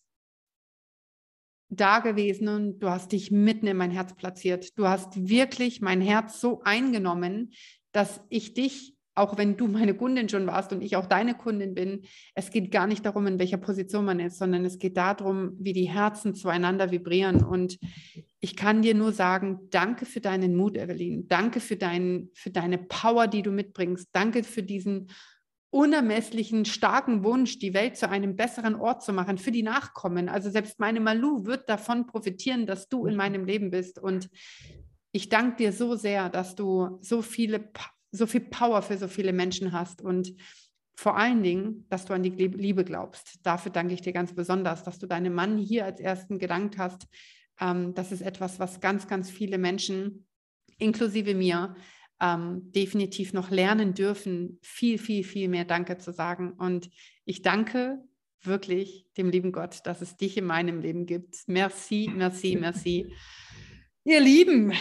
da 1.69 2.01
gewesen 2.01 2.49
und 2.49 2.81
du 2.81 2.91
hast 2.91 3.13
dich 3.13 3.31
mitten 3.31 3.67
in 3.67 3.77
mein 3.77 3.91
Herz 3.91 4.15
platziert. 4.15 4.77
Du 4.79 4.87
hast 4.87 5.29
wirklich 5.29 5.81
mein 5.81 6.01
Herz 6.03 6.41
so 6.41 6.61
eingenommen, 6.63 7.53
dass 7.93 8.21
ich 8.29 8.55
dich, 8.55 8.95
auch 9.15 9.37
wenn 9.37 9.57
du 9.57 9.69
meine 9.69 9.95
Kundin 9.95 10.29
schon 10.29 10.47
warst 10.47 10.73
und 10.73 10.83
ich 10.83 10.97
auch 10.97 11.07
deine 11.07 11.35
Kundin 11.35 11.75
bin, 11.75 12.03
es 12.35 12.51
geht 12.51 12.71
gar 12.71 12.87
nicht 12.87 13.05
darum, 13.05 13.27
in 13.27 13.39
welcher 13.39 13.59
Position 13.59 14.05
man 14.05 14.21
ist, 14.21 14.39
sondern 14.39 14.65
es 14.65 14.79
geht 14.79 14.97
darum, 14.97 15.53
wie 15.59 15.73
die 15.73 15.89
Herzen 15.89 16.35
zueinander 16.35 16.91
vibrieren. 16.91 17.45
Und 17.45 17.79
ich 18.41 18.57
kann 18.57 18.83
dir 18.83 18.95
nur 18.95 19.13
sagen, 19.13 19.69
danke 19.71 20.07
für 20.07 20.21
deinen 20.21 20.57
Mut, 20.57 20.77
Evelyn. 20.77 21.29
Danke 21.29 21.61
für, 21.61 21.77
dein, 21.77 22.31
für 22.35 22.51
deine 22.51 22.79
Power, 22.79 23.27
die 23.27 23.43
du 23.43 23.51
mitbringst. 23.51 24.09
Danke 24.13 24.45
für 24.45 24.63
diesen 24.63 25.09
unermesslichen, 25.73 26.67
starken 26.67 27.25
Wunsch, 27.25 27.59
die 27.59 27.73
Welt 27.73 27.97
zu 27.97 28.09
einem 28.09 28.37
besseren 28.37 28.75
Ort 28.75 29.03
zu 29.03 29.13
machen 29.15 29.39
für 29.39 29.53
die 29.53 29.63
Nachkommen. 29.63 30.29
Also 30.29 30.51
selbst 30.51 30.79
meine 30.79 31.01
Malu 31.01 31.47
wird 31.47 31.69
davon 31.69 32.07
profitieren, 32.07 32.67
dass 32.67 32.89
du 32.89 33.07
in 33.07 33.17
meinem 33.17 33.47
Leben 33.47 33.71
bist. 33.71 33.99
Und 33.99 34.29
ich 35.13 35.31
danke 35.31 35.57
dir 35.57 35.73
so 35.73 35.95
sehr, 35.95 36.29
dass 36.29 36.57
du 36.57 36.99
so 37.01 37.23
viele, 37.23 37.71
so 38.13 38.27
viel 38.27 38.43
Power 38.43 38.83
für 38.83 38.97
so 38.97 39.09
viele 39.09 39.33
Menschen 39.33 39.73
hast 39.73 40.03
und 40.03 40.33
vor 40.95 41.17
allen 41.17 41.43
Dingen, 41.43 41.87
dass 41.89 42.05
du 42.05 42.13
an 42.13 42.23
die 42.23 42.31
Liebe 42.31 42.85
glaubst. 42.85 43.41
Dafür 43.43 43.73
danke 43.73 43.95
ich 43.95 44.03
dir 44.03 44.13
ganz 44.13 44.35
besonders, 44.35 44.85
dass 44.85 44.99
du 44.99 45.07
deinem 45.07 45.35
Mann 45.35 45.57
hier 45.57 45.87
als 45.87 45.99
ersten 46.01 46.39
gedankt 46.39 46.79
hast, 46.79 47.09
ähm, 47.61 47.95
das 47.95 48.13
ist 48.13 48.23
etwas, 48.23 48.59
was 48.59 48.81
ganz, 48.81 49.09
ganz 49.09 49.31
viele 49.31 49.59
Menschen, 49.59 50.27
inklusive 50.79 51.35
mir, 51.35 51.75
ähm, 52.21 52.71
definitiv 52.73 53.33
noch 53.33 53.51
lernen 53.51 53.95
dürfen, 53.95 54.59
viel, 54.63 54.99
viel, 54.99 55.25
viel 55.25 55.49
mehr 55.49 55.65
Danke 55.65 55.99
zu 55.99 56.13
sagen. 56.13 56.53
Und 56.53 56.91
ich 57.25 57.43
danke 57.43 57.99
wirklich 58.43 59.07
dem 59.17 59.31
lieben 59.31 59.53
Gott, 59.53 59.81
dass 59.85 60.03
es 60.03 60.17
dich 60.17 60.37
in 60.37 60.45
meinem 60.45 60.81
Leben 60.81 61.07
gibt. 61.07 61.37
Merci, 61.47 62.11
merci, 62.13 62.57
merci. 62.57 63.13
Ihr 64.05 64.21
Lieben, 64.21 64.73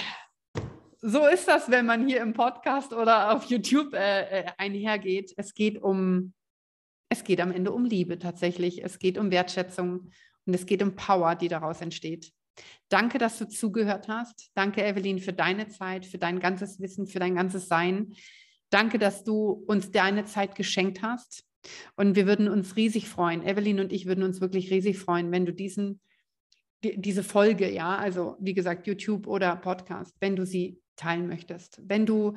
so 1.02 1.26
ist 1.28 1.48
das, 1.48 1.70
wenn 1.72 1.86
man 1.86 2.08
hier 2.08 2.22
im 2.22 2.34
Podcast 2.34 2.94
oder 2.94 3.34
auf 3.36 3.46
YouTube 3.46 3.94
äh, 3.94 4.42
äh 4.42 4.46
einhergeht. 4.58 5.34
Es 5.36 5.54
geht 5.54 5.82
um, 5.82 6.34
es 7.10 7.24
geht 7.24 7.42
am 7.42 7.52
Ende 7.52 7.72
um 7.72 7.86
Liebe 7.86 8.20
tatsächlich. 8.20 8.84
Es 8.84 9.00
geht 9.00 9.18
um 9.18 9.32
Wertschätzung 9.32 10.12
und 10.46 10.54
es 10.54 10.66
geht 10.66 10.84
um 10.84 10.96
Power, 10.96 11.36
die 11.36 11.48
daraus 11.48 11.82
entsteht. 11.82 12.32
Danke, 12.90 13.18
dass 13.18 13.40
du 13.40 13.48
zugehört 13.48 14.08
hast. 14.08 14.52
Danke, 14.54 14.84
Evelyn, 14.84 15.20
für 15.20 15.34
deine 15.34 15.70
Zeit, 15.70 16.06
für 16.06 16.18
dein 16.18 16.40
ganzes 16.40 16.80
Wissen, 16.80 17.08
für 17.08 17.20
dein 17.20 17.36
ganzes 17.36 17.68
Sein. 17.68 18.14
Danke, 18.70 19.00
dass 19.00 19.24
du 19.24 19.64
uns 19.68 19.92
deine 19.92 20.26
Zeit 20.26 20.56
geschenkt 20.56 21.02
hast. 21.02 21.44
Und 21.96 22.16
wir 22.16 22.28
würden 22.28 22.48
uns 22.48 22.76
riesig 22.76 23.08
freuen. 23.08 23.46
Evelyn 23.46 23.80
und 23.80 23.92
ich 23.92 24.06
würden 24.06 24.24
uns 24.24 24.42
wirklich 24.42 24.72
riesig 24.72 24.98
freuen, 25.00 25.32
wenn 25.32 25.46
du 25.46 25.54
diesen, 25.54 26.02
die, 26.84 27.00
diese 27.00 27.24
Folge, 27.24 27.72
ja, 27.72 27.98
also 27.98 28.36
wie 28.40 28.54
gesagt, 28.54 28.88
YouTube 28.88 29.28
oder 29.28 29.56
Podcast, 29.56 30.16
wenn 30.20 30.36
du 30.36 30.46
sie 30.46 30.80
teilen 31.02 31.28
möchtest. 31.28 31.82
Wenn 31.84 32.06
du 32.06 32.34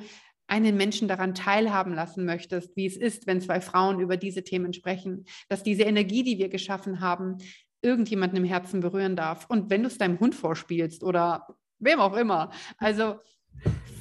einen 0.47 0.77
Menschen 0.77 1.07
daran 1.07 1.33
teilhaben 1.33 1.93
lassen 1.93 2.25
möchtest, 2.25 2.75
wie 2.75 2.85
es 2.85 2.97
ist, 2.97 3.27
wenn 3.27 3.41
zwei 3.41 3.61
Frauen 3.61 3.99
über 3.99 4.17
diese 4.17 4.43
Themen 4.43 4.73
sprechen, 4.73 5.25
dass 5.49 5.63
diese 5.63 5.83
Energie, 5.83 6.23
die 6.23 6.37
wir 6.37 6.49
geschaffen 6.49 6.99
haben, 6.99 7.37
irgendjemanden 7.81 8.37
im 8.37 8.45
Herzen 8.45 8.79
berühren 8.79 9.15
darf. 9.15 9.45
Und 9.49 9.69
wenn 9.69 9.81
du 9.81 9.87
es 9.87 9.97
deinem 9.97 10.19
Hund 10.19 10.35
vorspielst 10.35 11.03
oder 11.03 11.47
wem 11.79 11.99
auch 11.99 12.15
immer, 12.15 12.51
also 12.77 13.15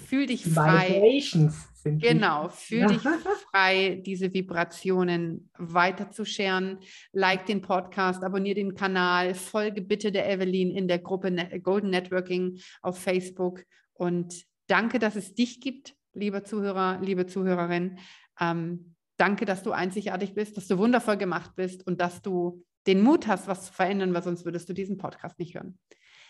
fühl 0.07 0.27
dich 0.27 0.45
frei. 0.45 1.01
Vibrations 1.03 1.69
sind 1.75 2.03
genau, 2.03 2.49
fühl 2.49 2.81
ja. 2.81 2.87
dich 2.89 3.03
frei, 3.51 4.03
diese 4.05 4.33
Vibrationen 4.33 5.51
weiter 5.59 6.11
zu 6.11 6.25
scheren. 6.25 6.79
Like 7.13 7.47
den 7.47 7.61
Podcast, 7.61 8.25
abonniere 8.25 8.57
den 8.57 8.75
Kanal, 8.75 9.35
folge 9.35 9.83
bitte 9.83 10.13
der 10.13 10.31
Evelyn 10.31 10.71
in 10.71 10.89
der 10.89 10.99
Gruppe 10.99 11.31
Golden 11.63 11.91
Networking 11.91 12.59
auf 12.83 12.99
Facebook 12.99 13.65
und 13.95 14.47
Danke, 14.67 14.99
dass 14.99 15.17
es 15.17 15.35
dich 15.35 15.61
gibt, 15.61 15.95
lieber 16.13 16.45
Zuhörer, 16.45 16.99
liebe 17.01 17.27
Zuhörerin. 17.27 17.99
Ähm, 18.41 18.95
danke, 19.17 19.45
dass 19.45 19.63
du 19.63 19.73
einzigartig 19.73 20.35
bist, 20.35 20.57
dass 20.57 20.67
du 20.67 20.79
wundervoll 20.79 21.17
gemacht 21.17 21.53
bist 21.57 21.87
und 21.87 22.01
dass 22.01 22.23
du 22.23 22.65
den 22.87 23.03
Mut 23.03 23.27
hast, 23.27 23.49
was 23.49 23.67
zu 23.67 23.73
verändern, 23.73 24.15
weil 24.15 24.23
sonst 24.23 24.45
würdest 24.45 24.69
du 24.69 24.73
diesen 24.73 24.99
Podcast 24.99 25.39
nicht 25.39 25.55
hören. 25.55 25.79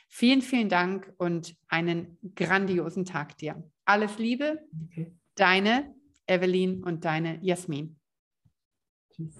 Vielen, 0.09 0.43
vielen 0.43 0.68
Dank 0.68 1.12
und 1.18 1.57
einen 1.68 2.18
grandiosen 2.35 3.05
Tag 3.05 3.37
dir. 3.39 3.68
Alles 3.85 4.18
Liebe, 4.18 4.61
okay. 4.87 5.12
deine 5.35 5.95
Evelyn 6.26 6.82
und 6.85 7.05
deine 7.05 7.39
Jasmin. 7.43 7.99
Tschüss. 9.11 9.35